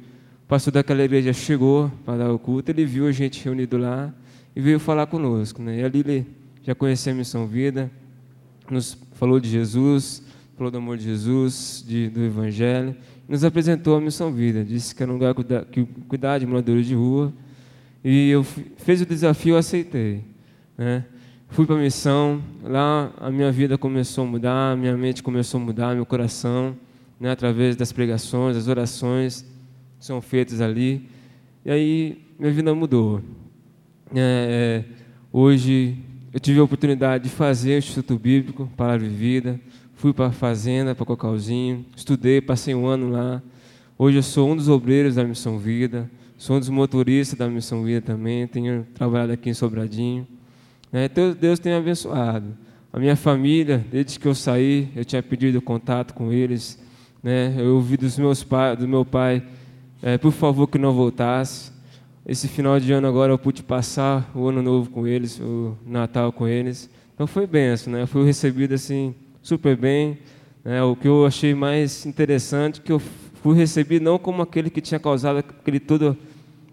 pastor 0.50 0.74
daquela 0.74 1.04
igreja 1.04 1.32
chegou 1.32 1.92
para 2.04 2.18
dar 2.18 2.34
o 2.34 2.40
culto, 2.40 2.72
ele 2.72 2.84
viu 2.84 3.06
a 3.06 3.12
gente 3.12 3.46
reunido 3.46 3.78
lá 3.78 4.12
e 4.56 4.60
veio 4.60 4.80
falar 4.80 5.06
conosco. 5.06 5.62
Né? 5.62 5.82
E 5.82 5.84
ali 5.84 6.00
ele 6.00 6.28
já 6.64 6.74
conhecia 6.74 7.14
a 7.14 7.16
Missão 7.16 7.46
Vida, 7.46 7.92
nos 8.68 8.98
falou 9.14 9.40
de 9.40 9.48
Jesus, 9.48 10.24
falou 10.58 10.72
do 10.72 10.80
amor 10.80 10.98
de 10.98 11.04
Jesus, 11.04 11.86
de, 11.88 12.10
do 12.10 12.24
Evangelho, 12.24 12.96
nos 13.28 13.44
apresentou 13.44 13.96
a 13.96 14.02
Missão 14.02 14.34
Vida. 14.34 14.66
Disse 14.66 14.96
que 14.96 15.04
era 15.04 15.12
um 15.12 15.18
lugar 15.20 15.36
que 15.72 15.86
cuidar 16.08 16.40
de 16.40 16.48
moradores 16.48 16.88
de 16.88 16.96
rua. 16.96 17.32
E 18.04 18.32
eu 18.32 18.44
fez 18.44 19.02
o 19.02 19.06
desafio, 19.06 19.54
eu 19.54 19.58
aceitei. 19.60 20.24
Né? 20.76 21.06
Fui 21.50 21.68
para 21.68 21.76
a 21.76 21.80
missão, 21.80 22.42
lá 22.64 23.14
a 23.20 23.30
minha 23.30 23.52
vida 23.52 23.78
começou 23.78 24.24
a 24.24 24.28
mudar, 24.28 24.76
minha 24.76 24.98
mente 24.98 25.22
começou 25.22 25.62
a 25.62 25.64
mudar, 25.64 25.94
meu 25.94 26.08
coração, 26.08 26.76
né, 27.20 27.30
através 27.30 27.76
das 27.76 27.92
pregações, 27.92 28.56
das 28.56 28.68
orações 28.68 29.46
são 30.00 30.22
feitas 30.22 30.62
ali. 30.62 31.08
E 31.66 31.72
aí 31.72 32.26
minha 32.40 32.52
vida 32.52 32.74
mudou. 32.74 33.22
É, 34.16 34.86
é, 34.86 34.96
hoje 35.32 35.98
eu 36.34 36.40
tive 36.40 36.60
a 36.60 36.64
oportunidade 36.64 37.26
de 37.26 37.30
fazer 37.30 37.76
o 37.76 37.78
Instituto 37.80 38.18
Bíblico, 38.18 38.72
Palavra 38.78 39.08
de 39.08 39.14
Vida, 39.14 39.60
fui 39.96 40.14
para 40.14 40.28
a 40.28 40.32
fazenda, 40.32 40.96
para 40.96 41.06
Cocalzinho, 41.06 41.86
estudei, 41.96 42.40
passei 42.40 42.74
um 42.74 42.88
ano 42.88 43.12
lá. 43.12 43.44
Hoje 43.98 44.18
eu 44.18 44.24
sou 44.24 44.50
um 44.50 44.56
dos 44.56 44.70
obreiros 44.70 45.16
da 45.16 45.24
Missão 45.24 45.60
Vida, 45.60 46.10
sou 46.38 46.56
um 46.56 46.60
dos 46.60 46.70
motoristas 46.70 47.38
da 47.38 47.50
Missão 47.50 47.84
Vida 47.84 48.02
também, 48.02 48.48
tenho 48.48 48.88
trabalhado 48.94 49.34
aqui 49.34 49.50
em 49.50 49.54
Sobradinho. 49.54 50.26
Então 50.92 51.36
Deus 51.40 51.60
tem 51.60 51.74
abençoado. 51.74 52.58
A 52.92 52.98
minha 52.98 53.16
família, 53.16 53.86
desde 53.92 54.18
que 54.18 54.28
eu 54.28 54.34
saí, 54.34 54.90
eu 54.96 55.06
tinha 55.06 55.22
pedido 55.22 55.62
contato 55.62 56.14
com 56.14 56.32
eles. 56.32 56.82
Né? 57.22 57.54
Eu 57.58 57.76
ouvi 57.76 57.98
dos 57.98 58.18
meus 58.18 58.44
pai, 58.44 58.76
do 58.76 58.88
meu 58.88 59.06
pai, 59.06 59.44
é, 60.02 60.18
por 60.18 60.32
favor 60.32 60.68
que 60.68 60.78
não 60.78 60.94
voltasse. 60.94 61.72
Esse 62.26 62.48
final 62.48 62.80
de 62.80 62.92
ano 62.92 63.08
agora 63.08 63.34
eu 63.34 63.40
pude 63.40 63.64
passar 63.64 64.30
o 64.36 64.48
ano 64.48 64.62
novo 64.62 64.90
com 64.90 65.08
eles, 65.08 65.40
o 65.40 65.78
Natal 65.86 66.32
com 66.32 66.48
eles. 66.48 66.90
Então 67.14 67.26
foi 67.28 67.48
benção, 67.48 67.94
né? 67.94 68.04
Eu 68.04 68.08
fui 68.08 68.24
recebido 68.24 68.74
assim 68.74 69.16
super 69.42 69.76
bem. 69.76 70.20
Né? 70.64 70.82
O 70.84 70.96
que 70.96 71.08
eu 71.08 71.26
achei 71.26 71.54
mais 71.54 72.06
interessante 72.06 72.82
que 72.82 72.92
eu 72.92 73.00
fui 73.00 73.58
recebido 73.58 74.04
não 74.04 74.20
como 74.20 74.42
aquele 74.42 74.70
que 74.70 74.80
tinha 74.80 75.00
causado 75.00 75.40
aquele 75.40 75.80
tudo 75.80 76.18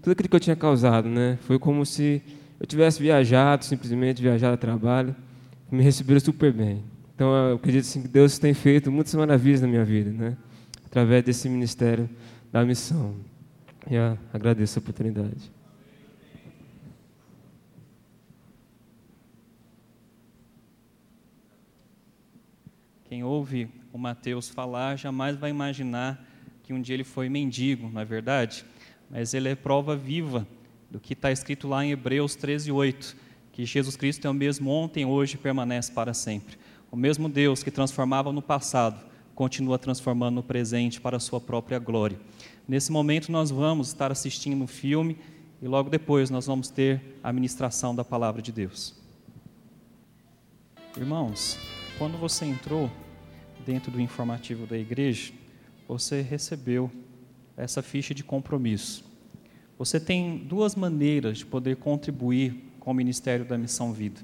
tudo 0.02 0.12
aquilo 0.12 0.28
que 0.28 0.37
eu 0.37 0.40
tinha 0.40 0.54
causado, 0.54 1.09
né? 1.09 1.37
Foi 1.42 1.59
como 1.59 1.85
se 1.85 2.23
eu 2.61 2.66
tivesse 2.66 3.02
viajado, 3.02 3.64
simplesmente 3.64 4.23
viajado 4.23 4.54
a 4.54 4.56
trabalho, 4.56 5.16
me 5.71 5.83
receberam 5.83 6.21
super 6.21 6.52
bem. 6.52 6.85
Então 7.14 7.35
eu 7.35 7.56
acredito 7.56 7.83
assim, 7.83 8.02
que 8.02 8.09
Deus 8.09 8.38
tem 8.38 8.54
feito 8.54 8.92
muitas 8.92 9.14
maravilhas 9.14 9.62
na 9.62 9.66
minha 9.66 9.85
vida, 9.85 10.11
né? 10.11 10.37
Através 10.85 11.25
desse 11.25 11.49
ministério 11.49 12.09
da 12.52 12.64
missão. 12.64 13.16
E 13.88 13.96
agradeço 14.32 14.78
a 14.78 14.80
oportunidade. 14.80 15.52
Quem 23.04 23.22
ouve 23.22 23.68
o 23.92 23.98
Mateus 23.98 24.48
falar 24.48 24.96
jamais 24.96 25.36
vai 25.36 25.50
imaginar 25.50 26.22
que 26.64 26.72
um 26.72 26.82
dia 26.82 26.94
ele 26.94 27.04
foi 27.04 27.28
mendigo, 27.28 27.88
não 27.88 28.00
é 28.00 28.04
verdade? 28.04 28.64
Mas 29.08 29.32
ele 29.32 29.48
é 29.48 29.54
prova 29.54 29.96
viva 29.96 30.46
do 30.90 30.98
que 30.98 31.12
está 31.12 31.30
escrito 31.30 31.68
lá 31.68 31.84
em 31.84 31.92
Hebreus 31.92 32.34
13, 32.34 32.72
8, 32.72 33.16
que 33.52 33.64
Jesus 33.64 33.96
Cristo 33.96 34.26
é 34.26 34.30
o 34.30 34.34
mesmo 34.34 34.70
ontem, 34.70 35.06
hoje 35.06 35.36
e 35.36 35.38
permanece 35.38 35.92
para 35.92 36.12
sempre. 36.12 36.58
O 36.90 36.96
mesmo 36.96 37.28
Deus 37.28 37.62
que 37.62 37.70
transformava 37.70 38.32
no 38.32 38.42
passado, 38.42 39.04
continua 39.36 39.78
transformando 39.78 40.36
no 40.36 40.42
presente 40.42 40.98
para 40.98 41.18
a 41.18 41.20
sua 41.20 41.38
própria 41.38 41.78
glória. 41.78 42.18
Nesse 42.66 42.90
momento, 42.90 43.30
nós 43.30 43.50
vamos 43.50 43.88
estar 43.88 44.10
assistindo 44.10 44.64
um 44.64 44.66
filme 44.66 45.18
e 45.60 45.68
logo 45.68 45.90
depois 45.90 46.30
nós 46.30 46.46
vamos 46.46 46.70
ter 46.70 47.20
a 47.22 47.30
ministração 47.34 47.94
da 47.94 48.02
palavra 48.02 48.40
de 48.40 48.50
Deus. 48.50 48.94
Irmãos, 50.96 51.58
quando 51.98 52.16
você 52.16 52.46
entrou 52.46 52.90
dentro 53.64 53.92
do 53.92 54.00
informativo 54.00 54.66
da 54.66 54.78
igreja, 54.78 55.34
você 55.86 56.22
recebeu 56.22 56.90
essa 57.58 57.82
ficha 57.82 58.14
de 58.14 58.24
compromisso. 58.24 59.04
Você 59.78 60.00
tem 60.00 60.38
duas 60.38 60.74
maneiras 60.74 61.38
de 61.38 61.46
poder 61.46 61.76
contribuir 61.76 62.72
com 62.80 62.90
o 62.90 62.94
Ministério 62.94 63.44
da 63.44 63.58
Missão 63.58 63.92
Vida: 63.92 64.22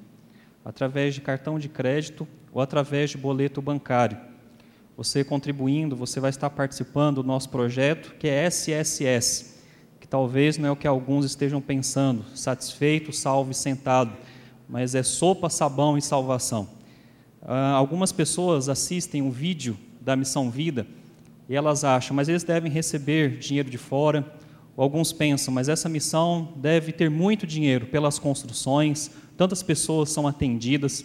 através 0.64 1.14
de 1.14 1.21
cartão 1.21 1.59
de 1.59 1.69
crédito 1.69 2.26
ou 2.50 2.62
através 2.62 3.11
de 3.11 3.19
boleto 3.19 3.61
bancário. 3.61 4.32
Você 4.97 5.25
contribuindo, 5.25 5.97
você 5.97 6.21
vai 6.21 6.31
estar 6.31 6.51
participando 6.51 7.23
do 7.23 7.27
nosso 7.27 7.49
projeto, 7.49 8.15
que 8.19 8.29
é 8.29 8.45
SSS, 8.45 9.55
que 9.99 10.07
talvez 10.07 10.59
não 10.59 10.69
é 10.69 10.73
o 10.73 10.77
que 10.77 10.87
alguns 10.87 11.25
estejam 11.25 11.63
pensando, 11.63 12.25
satisfeito, 12.35 13.13
salvo 13.13 13.53
e 13.53 13.55
sentado, 13.55 14.13
mas 14.69 14.95
é 14.95 15.03
sopa, 15.03 15.49
sabão 15.49 15.97
e 15.97 16.03
salvação. 16.03 16.69
Uh, 17.43 17.75
algumas 17.75 18.13
pessoas 18.13 18.69
assistem 18.69 19.23
um 19.23 19.31
vídeo 19.31 19.79
da 20.01 20.15
Missão 20.15 20.51
Vida 20.51 20.87
e 21.49 21.57
elas 21.57 21.85
acham, 21.85 22.15
mas 22.15 22.29
eles 22.29 22.45
devem 22.45 22.71
receber 22.71 23.39
dinheiro 23.39 23.71
de 23.71 23.79
fora, 23.79 24.31
ou 24.77 24.83
alguns 24.83 25.13
pensam, 25.13 25.53
mas 25.53 25.69
essa 25.69 25.89
missão 25.89 26.53
deve 26.57 26.93
ter 26.93 27.11
muito 27.11 27.47
dinheiro 27.47 27.87
pelas 27.87 28.19
construções, 28.19 29.11
tantas 29.37 29.63
pessoas 29.63 30.11
são 30.11 30.27
atendidas. 30.27 31.05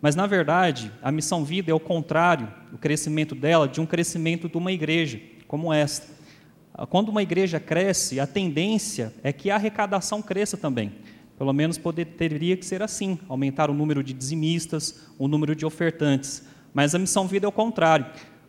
Mas, 0.00 0.16
na 0.16 0.26
verdade, 0.26 0.90
a 1.02 1.12
missão 1.12 1.44
vida 1.44 1.70
é 1.70 1.74
o 1.74 1.80
contrário, 1.80 2.48
o 2.72 2.78
crescimento 2.78 3.34
dela, 3.34 3.68
de 3.68 3.80
um 3.80 3.86
crescimento 3.86 4.48
de 4.48 4.56
uma 4.56 4.72
igreja 4.72 5.20
como 5.46 5.72
esta. 5.72 6.06
Quando 6.88 7.10
uma 7.10 7.22
igreja 7.22 7.60
cresce, 7.60 8.18
a 8.18 8.26
tendência 8.26 9.12
é 9.22 9.32
que 9.32 9.50
a 9.50 9.56
arrecadação 9.56 10.22
cresça 10.22 10.56
também. 10.56 10.92
Pelo 11.36 11.52
menos 11.52 11.76
poder, 11.76 12.06
teria 12.06 12.56
que 12.56 12.64
ser 12.64 12.82
assim, 12.82 13.18
aumentar 13.28 13.68
o 13.68 13.74
número 13.74 14.02
de 14.02 14.14
dizimistas, 14.14 15.06
o 15.18 15.28
número 15.28 15.54
de 15.54 15.66
ofertantes. 15.66 16.44
Mas 16.72 16.94
a 16.94 16.98
missão 16.98 17.26
vida 17.26 17.46
é 17.46 17.48
o 17.48 17.52
contrário. 17.52 18.06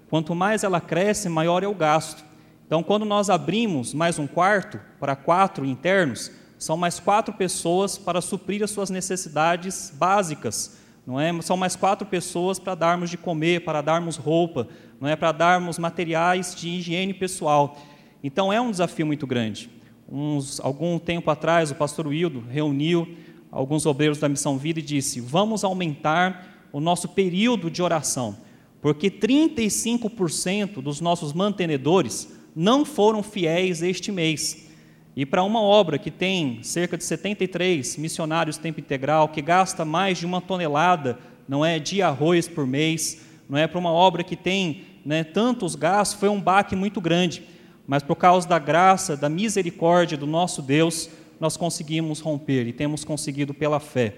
Quanto 0.09 0.33
mais 0.33 0.63
ela 0.63 0.79
cresce, 0.79 1.27
maior 1.27 1.63
é 1.63 1.67
o 1.67 1.75
gasto. 1.75 2.23
Então, 2.65 2.81
quando 2.81 3.03
nós 3.03 3.29
abrimos 3.29 3.93
mais 3.93 4.17
um 4.17 4.27
quarto 4.27 4.79
para 4.99 5.15
quatro 5.15 5.65
internos, 5.65 6.31
são 6.57 6.77
mais 6.77 6.99
quatro 6.99 7.33
pessoas 7.33 7.97
para 7.97 8.21
suprir 8.21 8.63
as 8.63 8.71
suas 8.71 8.89
necessidades 8.89 9.91
básicas 9.97 10.80
não 11.05 11.19
é? 11.19 11.41
São 11.41 11.57
mais 11.57 11.75
quatro 11.75 12.07
pessoas 12.07 12.59
para 12.59 12.75
darmos 12.75 13.09
de 13.09 13.17
comer, 13.17 13.63
para 13.63 13.81
darmos 13.81 14.15
roupa, 14.17 14.67
não 14.99 15.07
é? 15.07 15.15
Para 15.15 15.31
darmos 15.31 15.79
materiais 15.79 16.55
de 16.55 16.69
higiene 16.69 17.13
pessoal. 17.13 17.77
Então 18.23 18.51
é 18.51 18.61
um 18.61 18.71
desafio 18.71 19.05
muito 19.05 19.25
grande. 19.25 19.69
Uns, 20.09 20.59
algum 20.59 20.99
tempo 20.99 21.29
atrás, 21.31 21.71
o 21.71 21.75
pastor 21.75 22.07
Wildo 22.07 22.43
reuniu 22.49 23.07
alguns 23.51 23.85
obreiros 23.85 24.19
da 24.19 24.29
Missão 24.29 24.57
Vida 24.57 24.79
e 24.79 24.83
disse: 24.83 25.19
Vamos 25.19 25.63
aumentar 25.63 26.67
o 26.71 26.79
nosso 26.79 27.09
período 27.09 27.69
de 27.69 27.81
oração, 27.81 28.37
porque 28.81 29.09
35% 29.09 30.81
dos 30.81 31.01
nossos 31.01 31.33
mantenedores 31.33 32.31
não 32.55 32.85
foram 32.85 33.23
fiéis 33.23 33.81
este 33.81 34.11
mês. 34.11 34.70
E 35.15 35.25
para 35.25 35.43
uma 35.43 35.61
obra 35.61 35.97
que 35.97 36.09
tem 36.09 36.63
cerca 36.63 36.97
de 36.97 37.03
73 37.03 37.97
missionários 37.97 38.57
tempo 38.57 38.79
integral, 38.79 39.27
que 39.29 39.41
gasta 39.41 39.83
mais 39.83 40.17
de 40.17 40.25
uma 40.25 40.39
tonelada, 40.39 41.19
não 41.47 41.65
é, 41.65 41.79
de 41.79 42.01
arroz 42.01 42.47
por 42.47 42.65
mês, 42.65 43.21
não 43.49 43.57
é 43.57 43.67
para 43.67 43.79
uma 43.79 43.91
obra 43.91 44.23
que 44.23 44.37
tem 44.37 44.83
né, 45.05 45.23
tantos 45.23 45.75
gastos, 45.75 46.19
foi 46.19 46.29
um 46.29 46.39
baque 46.39 46.75
muito 46.75 47.01
grande. 47.01 47.43
Mas 47.85 48.03
por 48.03 48.15
causa 48.15 48.47
da 48.47 48.57
graça, 48.57 49.17
da 49.17 49.27
misericórdia 49.27 50.17
do 50.17 50.25
nosso 50.25 50.61
Deus, 50.61 51.09
nós 51.39 51.57
conseguimos 51.57 52.19
romper 52.21 52.67
e 52.67 52.71
temos 52.71 53.03
conseguido 53.03 53.53
pela 53.53 53.79
fé. 53.79 54.13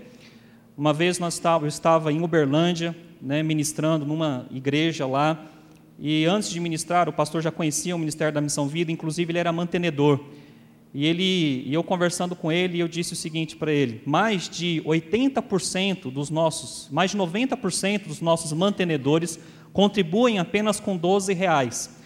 Uma 0.77 0.93
vez 0.93 1.17
nós 1.17 1.33
estava, 1.33 1.65
eu 1.65 1.69
estava 1.69 2.11
em 2.11 2.21
Uberlândia, 2.21 2.95
né, 3.21 3.41
ministrando 3.41 4.05
numa 4.05 4.45
igreja 4.51 5.07
lá, 5.07 5.43
e 5.97 6.25
antes 6.25 6.49
de 6.49 6.59
ministrar, 6.59 7.07
o 7.07 7.13
pastor 7.13 7.41
já 7.41 7.51
conhecia 7.51 7.95
o 7.95 7.99
Ministério 7.99 8.33
da 8.33 8.41
Missão 8.41 8.67
Vida, 8.67 8.91
inclusive 8.91 9.31
ele 9.31 9.39
era 9.39 9.51
mantenedor. 9.51 10.19
E 10.93 11.07
ele, 11.07 11.63
e 11.65 11.73
eu 11.73 11.83
conversando 11.83 12.35
com 12.35 12.51
ele, 12.51 12.79
eu 12.79 12.87
disse 12.87 13.13
o 13.13 13.15
seguinte 13.15 13.55
para 13.55 13.71
ele: 13.71 14.01
mais 14.05 14.47
de 14.47 14.81
80% 14.85 16.11
dos 16.11 16.29
nossos, 16.29 16.87
mais 16.91 17.11
de 17.11 17.17
90% 17.17 18.07
dos 18.07 18.21
nossos 18.21 18.53
mantenedores 18.53 19.39
contribuem 19.71 20.37
apenas 20.37 20.79
com 20.79 20.95
12 20.95 21.33
reais. 21.33 21.99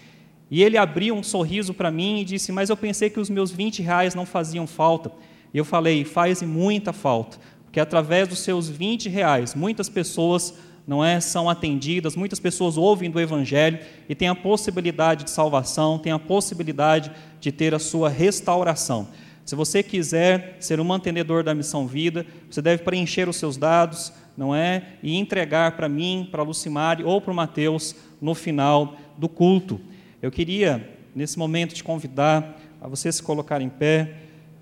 E 0.49 0.63
ele 0.63 0.77
abriu 0.77 1.13
um 1.13 1.21
sorriso 1.21 1.73
para 1.73 1.91
mim 1.91 2.21
e 2.21 2.25
disse: 2.25 2.53
Mas 2.53 2.69
eu 2.69 2.77
pensei 2.77 3.09
que 3.09 3.19
os 3.19 3.29
meus 3.29 3.51
20 3.51 3.81
reais 3.81 4.15
não 4.15 4.25
faziam 4.25 4.65
falta. 4.65 5.11
E 5.53 5.57
eu 5.57 5.65
falei: 5.65 6.05
Faz 6.05 6.41
muita 6.41 6.93
falta, 6.93 7.37
porque 7.65 7.81
através 7.81 8.29
dos 8.29 8.39
seus 8.39 8.69
20 8.69 9.09
reais, 9.09 9.53
muitas 9.53 9.89
pessoas 9.89 10.53
não 10.87 11.03
é, 11.03 11.19
são 11.19 11.49
atendidas, 11.49 12.15
muitas 12.15 12.39
pessoas 12.39 12.77
ouvem 12.77 13.11
do 13.11 13.19
Evangelho 13.19 13.77
e 14.07 14.15
têm 14.15 14.29
a 14.29 14.35
possibilidade 14.35 15.25
de 15.25 15.29
salvação, 15.29 15.99
têm 15.99 16.13
a 16.13 16.19
possibilidade 16.19 17.11
de 17.41 17.51
ter 17.51 17.75
a 17.75 17.79
sua 17.79 18.07
restauração. 18.07 19.09
Se 19.43 19.53
você 19.53 19.83
quiser 19.83 20.55
ser 20.61 20.79
um 20.79 20.85
mantenedor 20.85 21.43
da 21.43 21.53
missão 21.53 21.85
vida, 21.85 22.25
você 22.49 22.61
deve 22.61 22.83
preencher 22.83 23.27
os 23.27 23.35
seus 23.35 23.57
dados, 23.57 24.13
não 24.35 24.55
é? 24.55 24.93
E 25.03 25.15
entregar 25.17 25.75
para 25.75 25.89
mim, 25.89 26.27
para 26.31 26.43
Lucimari 26.43 27.03
ou 27.03 27.19
para 27.19 27.31
o 27.31 27.35
Mateus 27.35 27.93
no 28.21 28.33
final 28.33 28.95
do 29.17 29.27
culto. 29.27 29.81
Eu 30.21 30.31
queria, 30.31 30.89
nesse 31.13 31.37
momento, 31.37 31.75
te 31.75 31.83
convidar 31.83 32.61
a 32.79 32.87
você 32.87 33.11
se 33.11 33.21
colocar 33.21 33.61
em 33.61 33.69
pé 33.69 34.15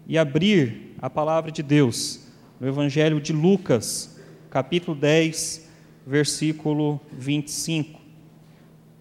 e 0.08 0.18
abrir 0.18 0.96
a 1.00 1.10
palavra 1.10 1.52
de 1.52 1.62
Deus 1.62 2.28
no 2.60 2.68
Evangelho 2.68 3.20
de 3.20 3.34
Lucas, 3.34 4.20
capítulo 4.50 4.96
10, 4.96 5.65
versículo 6.06 7.02
25. 7.12 8.00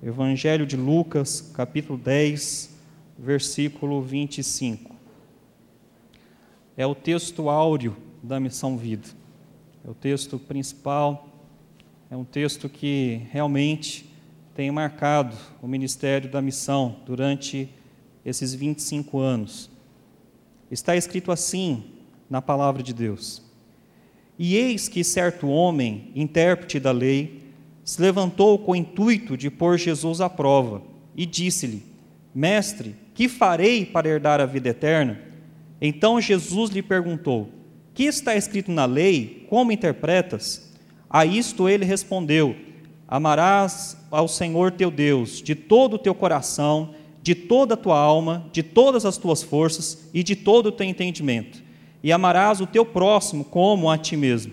Evangelho 0.03 0.67
de 0.67 0.77
Lucas, 0.77 1.41
capítulo 1.41 1.99
10, 1.99 2.71
versículo 3.19 4.01
25. 4.01 4.95
É 6.77 6.87
o 6.87 6.95
texto 6.95 7.51
áureo 7.51 7.97
da 8.23 8.41
missão 8.41 8.77
vida. 8.77 9.09
É 9.87 9.91
o 9.91 9.95
texto 9.95 10.39
principal, 10.39 11.29
é 12.11 12.17
um 12.17 12.25
texto 12.25 12.69
que 12.69 13.21
realmente 13.31 14.11
tem 14.55 14.71
marcado 14.71 15.37
o 15.61 15.67
ministério 15.67 16.31
da 16.31 16.41
missão 16.41 16.97
durante 17.05 17.69
esses 18.25 18.55
25 18.55 19.19
anos. 19.19 19.71
Está 20.71 20.97
escrito 20.97 21.31
assim 21.31 21.85
na 22.31 22.41
palavra 22.41 22.83
de 22.83 22.95
Deus: 22.95 23.43
e 24.39 24.57
eis 24.57 24.89
que 24.89 25.05
certo 25.05 25.49
homem, 25.49 26.11
intérprete 26.15 26.81
da 26.81 26.91
lei, 26.91 27.43
se 27.85 28.01
levantou 28.01 28.59
com 28.59 28.73
o 28.73 28.77
intuito 28.77 29.37
de 29.37 29.51
pôr 29.51 29.79
Jesus 29.79 30.21
à 30.21 30.29
prova 30.29 30.83
e 31.17 31.25
disse-lhe: 31.25 31.83
Mestre, 32.35 32.97
que 33.15 33.29
farei 33.29 33.87
para 33.87 34.09
herdar 34.09 34.41
a 34.41 34.47
vida 34.47 34.71
eterna? 34.71 35.21
Então 35.81 36.21
Jesus 36.21 36.71
lhe 36.71 36.83
perguntou: 36.83 37.49
Que 37.93 38.05
está 38.05 38.35
escrito 38.35 38.73
na 38.73 38.87
lei? 38.87 39.47
Como 39.49 39.71
interpretas? 39.71 40.73
A 41.09 41.25
isto 41.25 41.69
ele 41.69 41.85
respondeu: 41.85 42.57
Amarás 43.07 43.97
ao 44.11 44.27
Senhor 44.27 44.73
teu 44.73 44.91
Deus 44.91 45.41
de 45.41 45.55
todo 45.55 45.95
o 45.95 45.99
teu 45.99 46.15
coração, 46.15 46.95
de 47.23 47.37
toda 47.37 47.75
a 47.75 47.77
tua 47.77 47.99
alma, 47.99 48.51
de 48.53 48.65
todas 48.65 49.05
as 49.05 49.17
tuas 49.17 49.43
forças 49.43 50.09
e 50.13 50.25
de 50.25 50.35
todo 50.35 50.67
o 50.67 50.73
teu 50.73 50.87
entendimento 50.87 51.65
e 52.05 52.13
amarás 52.13 52.61
o 52.61 52.67
teu 52.67 52.85
próximo 52.85 53.43
como 53.43 53.91
a 53.91 53.97
ti 53.97 54.15
mesmo. 54.15 54.53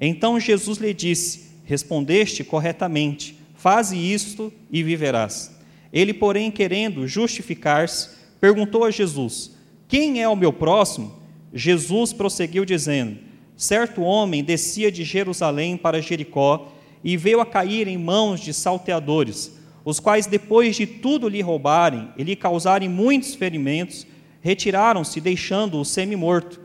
Então 0.00 0.38
Jesus 0.38 0.78
lhe 0.78 0.94
disse: 0.94 1.50
Respondeste 1.64 2.44
corretamente, 2.44 3.36
faze 3.56 3.96
isto 3.96 4.52
e 4.70 4.80
viverás. 4.80 5.52
Ele, 5.92 6.14
porém, 6.14 6.52
querendo 6.52 7.08
justificar-se, 7.08 8.10
perguntou 8.40 8.84
a 8.84 8.92
Jesus: 8.92 9.56
Quem 9.88 10.22
é 10.22 10.28
o 10.28 10.36
meu 10.36 10.52
próximo? 10.52 11.12
Jesus 11.52 12.12
prosseguiu 12.12 12.64
dizendo: 12.64 13.18
Certo 13.56 14.00
homem 14.02 14.44
descia 14.44 14.92
de 14.92 15.02
Jerusalém 15.02 15.76
para 15.76 16.00
Jericó 16.00 16.72
e 17.02 17.16
veio 17.16 17.40
a 17.40 17.46
cair 17.46 17.88
em 17.88 17.98
mãos 17.98 18.38
de 18.38 18.54
salteadores, 18.54 19.58
os 19.84 19.98
quais, 19.98 20.26
depois 20.26 20.76
de 20.76 20.86
tudo 20.86 21.28
lhe 21.28 21.40
roubarem 21.40 22.08
e 22.16 22.22
lhe 22.22 22.36
causarem 22.36 22.88
muitos 22.88 23.34
ferimentos, 23.34 24.06
retiraram-se, 24.40 25.20
deixando-o 25.20 25.84
semi-morto. 25.84 26.63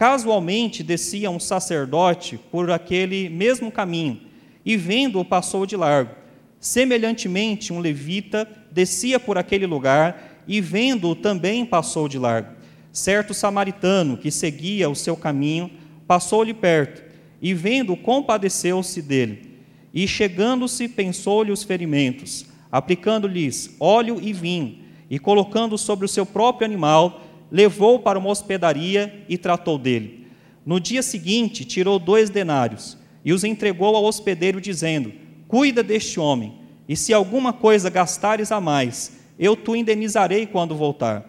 Casualmente 0.00 0.82
descia 0.82 1.30
um 1.30 1.38
sacerdote 1.38 2.40
por 2.50 2.70
aquele 2.70 3.28
mesmo 3.28 3.70
caminho 3.70 4.22
e, 4.64 4.74
vendo-o, 4.74 5.22
passou 5.22 5.66
de 5.66 5.76
largo. 5.76 6.14
Semelhantemente, 6.58 7.70
um 7.70 7.80
levita 7.80 8.48
descia 8.72 9.20
por 9.20 9.36
aquele 9.36 9.66
lugar 9.66 10.42
e, 10.48 10.58
vendo-o, 10.58 11.14
também 11.14 11.66
passou 11.66 12.08
de 12.08 12.18
largo. 12.18 12.48
Certo 12.90 13.34
samaritano 13.34 14.16
que 14.16 14.30
seguia 14.30 14.88
o 14.88 14.94
seu 14.94 15.14
caminho 15.18 15.70
passou-lhe 16.06 16.54
perto 16.54 17.02
e, 17.42 17.52
vendo-o, 17.52 17.94
compadeceu-se 17.94 19.02
dele. 19.02 19.58
E, 19.92 20.08
chegando-se, 20.08 20.88
pensou-lhe 20.88 21.52
os 21.52 21.62
ferimentos, 21.62 22.46
aplicando-lhes 22.72 23.76
óleo 23.78 24.18
e 24.18 24.32
vinho, 24.32 24.78
e 25.10 25.18
colocando 25.18 25.76
sobre 25.76 26.06
o 26.06 26.08
seu 26.08 26.24
próprio 26.24 26.64
animal, 26.64 27.20
levou 27.50 27.98
para 27.98 28.18
uma 28.18 28.30
hospedaria 28.30 29.24
e 29.28 29.36
tratou 29.36 29.78
dele. 29.78 30.26
No 30.64 30.78
dia 30.78 31.02
seguinte, 31.02 31.64
tirou 31.64 31.98
dois 31.98 32.30
denários 32.30 32.96
e 33.24 33.32
os 33.32 33.44
entregou 33.44 33.96
ao 33.96 34.04
hospedeiro, 34.04 34.60
dizendo: 34.60 35.12
Cuida 35.48 35.82
deste 35.82 36.20
homem, 36.20 36.54
e 36.88 36.96
se 36.96 37.12
alguma 37.12 37.52
coisa 37.52 37.90
gastares 37.90 38.52
a 38.52 38.60
mais, 38.60 39.18
eu 39.38 39.56
tu 39.56 39.74
indenizarei 39.74 40.46
quando 40.46 40.76
voltar. 40.76 41.24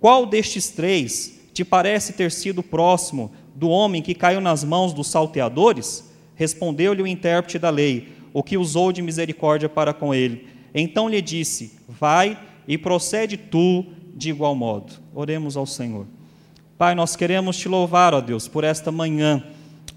Qual 0.00 0.26
destes 0.26 0.70
três 0.70 1.40
te 1.52 1.64
parece 1.64 2.12
ter 2.12 2.30
sido 2.30 2.62
próximo 2.62 3.32
do 3.54 3.68
homem 3.68 4.02
que 4.02 4.14
caiu 4.14 4.40
nas 4.40 4.62
mãos 4.62 4.92
dos 4.92 5.08
salteadores? 5.08 6.04
Respondeu-lhe 6.34 7.02
o 7.02 7.06
intérprete 7.06 7.58
da 7.58 7.70
lei, 7.70 8.08
o 8.32 8.42
que 8.42 8.58
usou 8.58 8.92
de 8.92 9.02
misericórdia 9.02 9.68
para 9.68 9.94
com 9.94 10.14
ele. 10.14 10.46
Então 10.74 11.08
lhe 11.08 11.22
disse: 11.22 11.78
Vai 11.88 12.38
e 12.68 12.76
procede 12.76 13.36
tu 13.36 13.86
de 14.16 14.30
igual 14.30 14.54
modo. 14.54 14.94
Oremos 15.14 15.58
ao 15.58 15.66
Senhor. 15.66 16.06
Pai, 16.78 16.94
nós 16.94 17.14
queremos 17.14 17.56
te 17.58 17.68
louvar, 17.68 18.14
ó 18.14 18.20
Deus, 18.20 18.48
por 18.48 18.64
esta 18.64 18.90
manhã, 18.90 19.44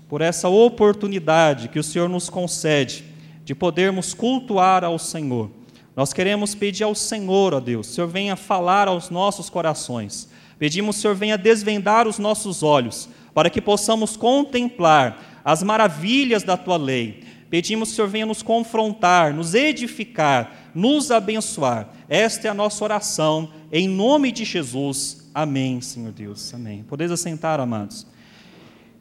por 0.09 0.21
essa 0.21 0.49
oportunidade 0.49 1.69
que 1.69 1.79
o 1.79 1.83
Senhor 1.83 2.09
nos 2.09 2.29
concede 2.29 3.05
de 3.45 3.55
podermos 3.55 4.13
cultuar 4.13 4.83
ao 4.83 4.99
Senhor. 4.99 5.49
Nós 5.95 6.13
queremos 6.13 6.53
pedir 6.53 6.83
ao 6.83 6.93
Senhor, 6.93 7.53
ó 7.53 7.59
Deus, 7.59 7.89
o 7.89 7.93
Senhor 7.93 8.07
venha 8.07 8.35
falar 8.35 8.87
aos 8.87 9.09
nossos 9.09 9.49
corações. 9.49 10.29
Pedimos, 10.57 10.97
Senhor 10.97 11.15
venha 11.15 11.37
desvendar 11.37 12.07
os 12.07 12.19
nossos 12.19 12.61
olhos, 12.61 13.09
para 13.33 13.49
que 13.49 13.61
possamos 13.61 14.17
contemplar 14.17 15.41
as 15.43 15.63
maravilhas 15.63 16.43
da 16.43 16.57
tua 16.57 16.77
lei. 16.77 17.23
Pedimos, 17.49 17.89
Senhor 17.89 18.07
venha 18.07 18.25
nos 18.25 18.41
confrontar, 18.41 19.33
nos 19.33 19.53
edificar, 19.53 20.58
nos 20.73 21.11
abençoar. 21.11 21.89
Esta 22.07 22.47
é 22.47 22.51
a 22.51 22.53
nossa 22.53 22.83
oração, 22.83 23.51
em 23.71 23.87
nome 23.87 24.31
de 24.31 24.45
Jesus. 24.45 25.29
Amém, 25.33 25.81
Senhor 25.81 26.11
Deus. 26.11 26.53
Amém. 26.53 26.83
Podeis 26.87 27.11
assentar, 27.11 27.59
amados. 27.59 28.05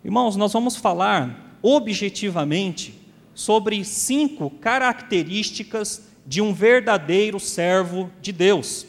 Irmãos, 0.05 0.37
nós 0.37 0.53
vamos 0.53 0.77
falar 0.77 1.59
objetivamente 1.63 2.95
sobre 3.35 3.85
cinco 3.85 4.51
características 4.51 6.09
de 6.27 6.41
um 6.41 6.53
verdadeiro 6.53 7.41
servo 7.41 8.11
de 8.21 8.33
Deus. 8.33 8.87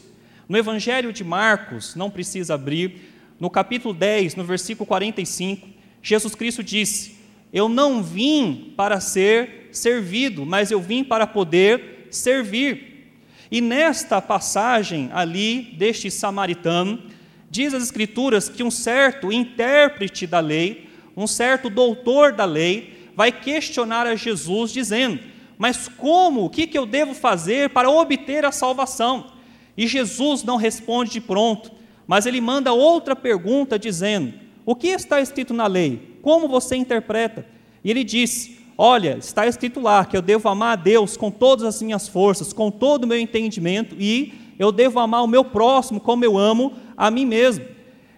No 0.48 0.58
Evangelho 0.58 1.12
de 1.12 1.22
Marcos, 1.22 1.94
não 1.94 2.10
precisa 2.10 2.54
abrir, 2.54 3.10
no 3.38 3.48
capítulo 3.48 3.94
10, 3.94 4.34
no 4.34 4.44
versículo 4.44 4.86
45, 4.86 5.68
Jesus 6.02 6.34
Cristo 6.34 6.62
disse: 6.62 7.16
Eu 7.52 7.68
não 7.68 8.02
vim 8.02 8.74
para 8.76 9.00
ser 9.00 9.68
servido, 9.72 10.44
mas 10.44 10.70
eu 10.70 10.80
vim 10.80 11.02
para 11.02 11.26
poder 11.26 11.99
servir. 12.10 13.12
E 13.50 13.60
nesta 13.60 14.22
passagem 14.22 15.10
ali 15.12 15.74
deste 15.76 16.10
samaritano, 16.10 17.02
diz 17.50 17.74
as 17.74 17.82
Escrituras 17.82 18.48
que 18.48 18.62
um 18.62 18.70
certo 18.70 19.32
intérprete 19.32 20.26
da 20.26 20.38
lei, 20.38 20.88
um 21.16 21.26
certo 21.26 21.68
doutor 21.68 22.32
da 22.32 22.44
lei, 22.44 23.10
vai 23.16 23.32
questionar 23.32 24.06
a 24.06 24.14
Jesus, 24.14 24.72
dizendo: 24.72 25.18
Mas 25.58 25.88
como? 25.88 26.44
O 26.44 26.50
que, 26.50 26.66
que 26.66 26.78
eu 26.78 26.86
devo 26.86 27.12
fazer 27.12 27.70
para 27.70 27.90
obter 27.90 28.44
a 28.44 28.52
salvação? 28.52 29.32
E 29.76 29.86
Jesus 29.86 30.44
não 30.44 30.56
responde 30.56 31.10
de 31.12 31.20
pronto, 31.20 31.72
mas 32.06 32.26
ele 32.26 32.40
manda 32.40 32.72
outra 32.72 33.16
pergunta, 33.16 33.78
dizendo: 33.78 34.34
O 34.64 34.76
que 34.76 34.88
está 34.88 35.20
escrito 35.20 35.52
na 35.52 35.66
lei? 35.66 36.18
Como 36.22 36.48
você 36.48 36.76
interpreta? 36.76 37.44
E 37.82 37.90
ele 37.90 38.04
disse: 38.04 38.59
Olha, 38.82 39.18
está 39.18 39.46
escrito 39.46 39.78
lá 39.78 40.06
que 40.06 40.16
eu 40.16 40.22
devo 40.22 40.48
amar 40.48 40.72
a 40.72 40.76
Deus 40.76 41.14
com 41.14 41.30
todas 41.30 41.66
as 41.66 41.82
minhas 41.82 42.08
forças, 42.08 42.50
com 42.50 42.70
todo 42.70 43.04
o 43.04 43.06
meu 43.06 43.18
entendimento, 43.18 43.94
e 43.98 44.32
eu 44.58 44.72
devo 44.72 44.98
amar 44.98 45.22
o 45.22 45.26
meu 45.26 45.44
próximo 45.44 46.00
como 46.00 46.24
eu 46.24 46.38
amo 46.38 46.72
a 46.96 47.10
mim 47.10 47.26
mesmo. 47.26 47.62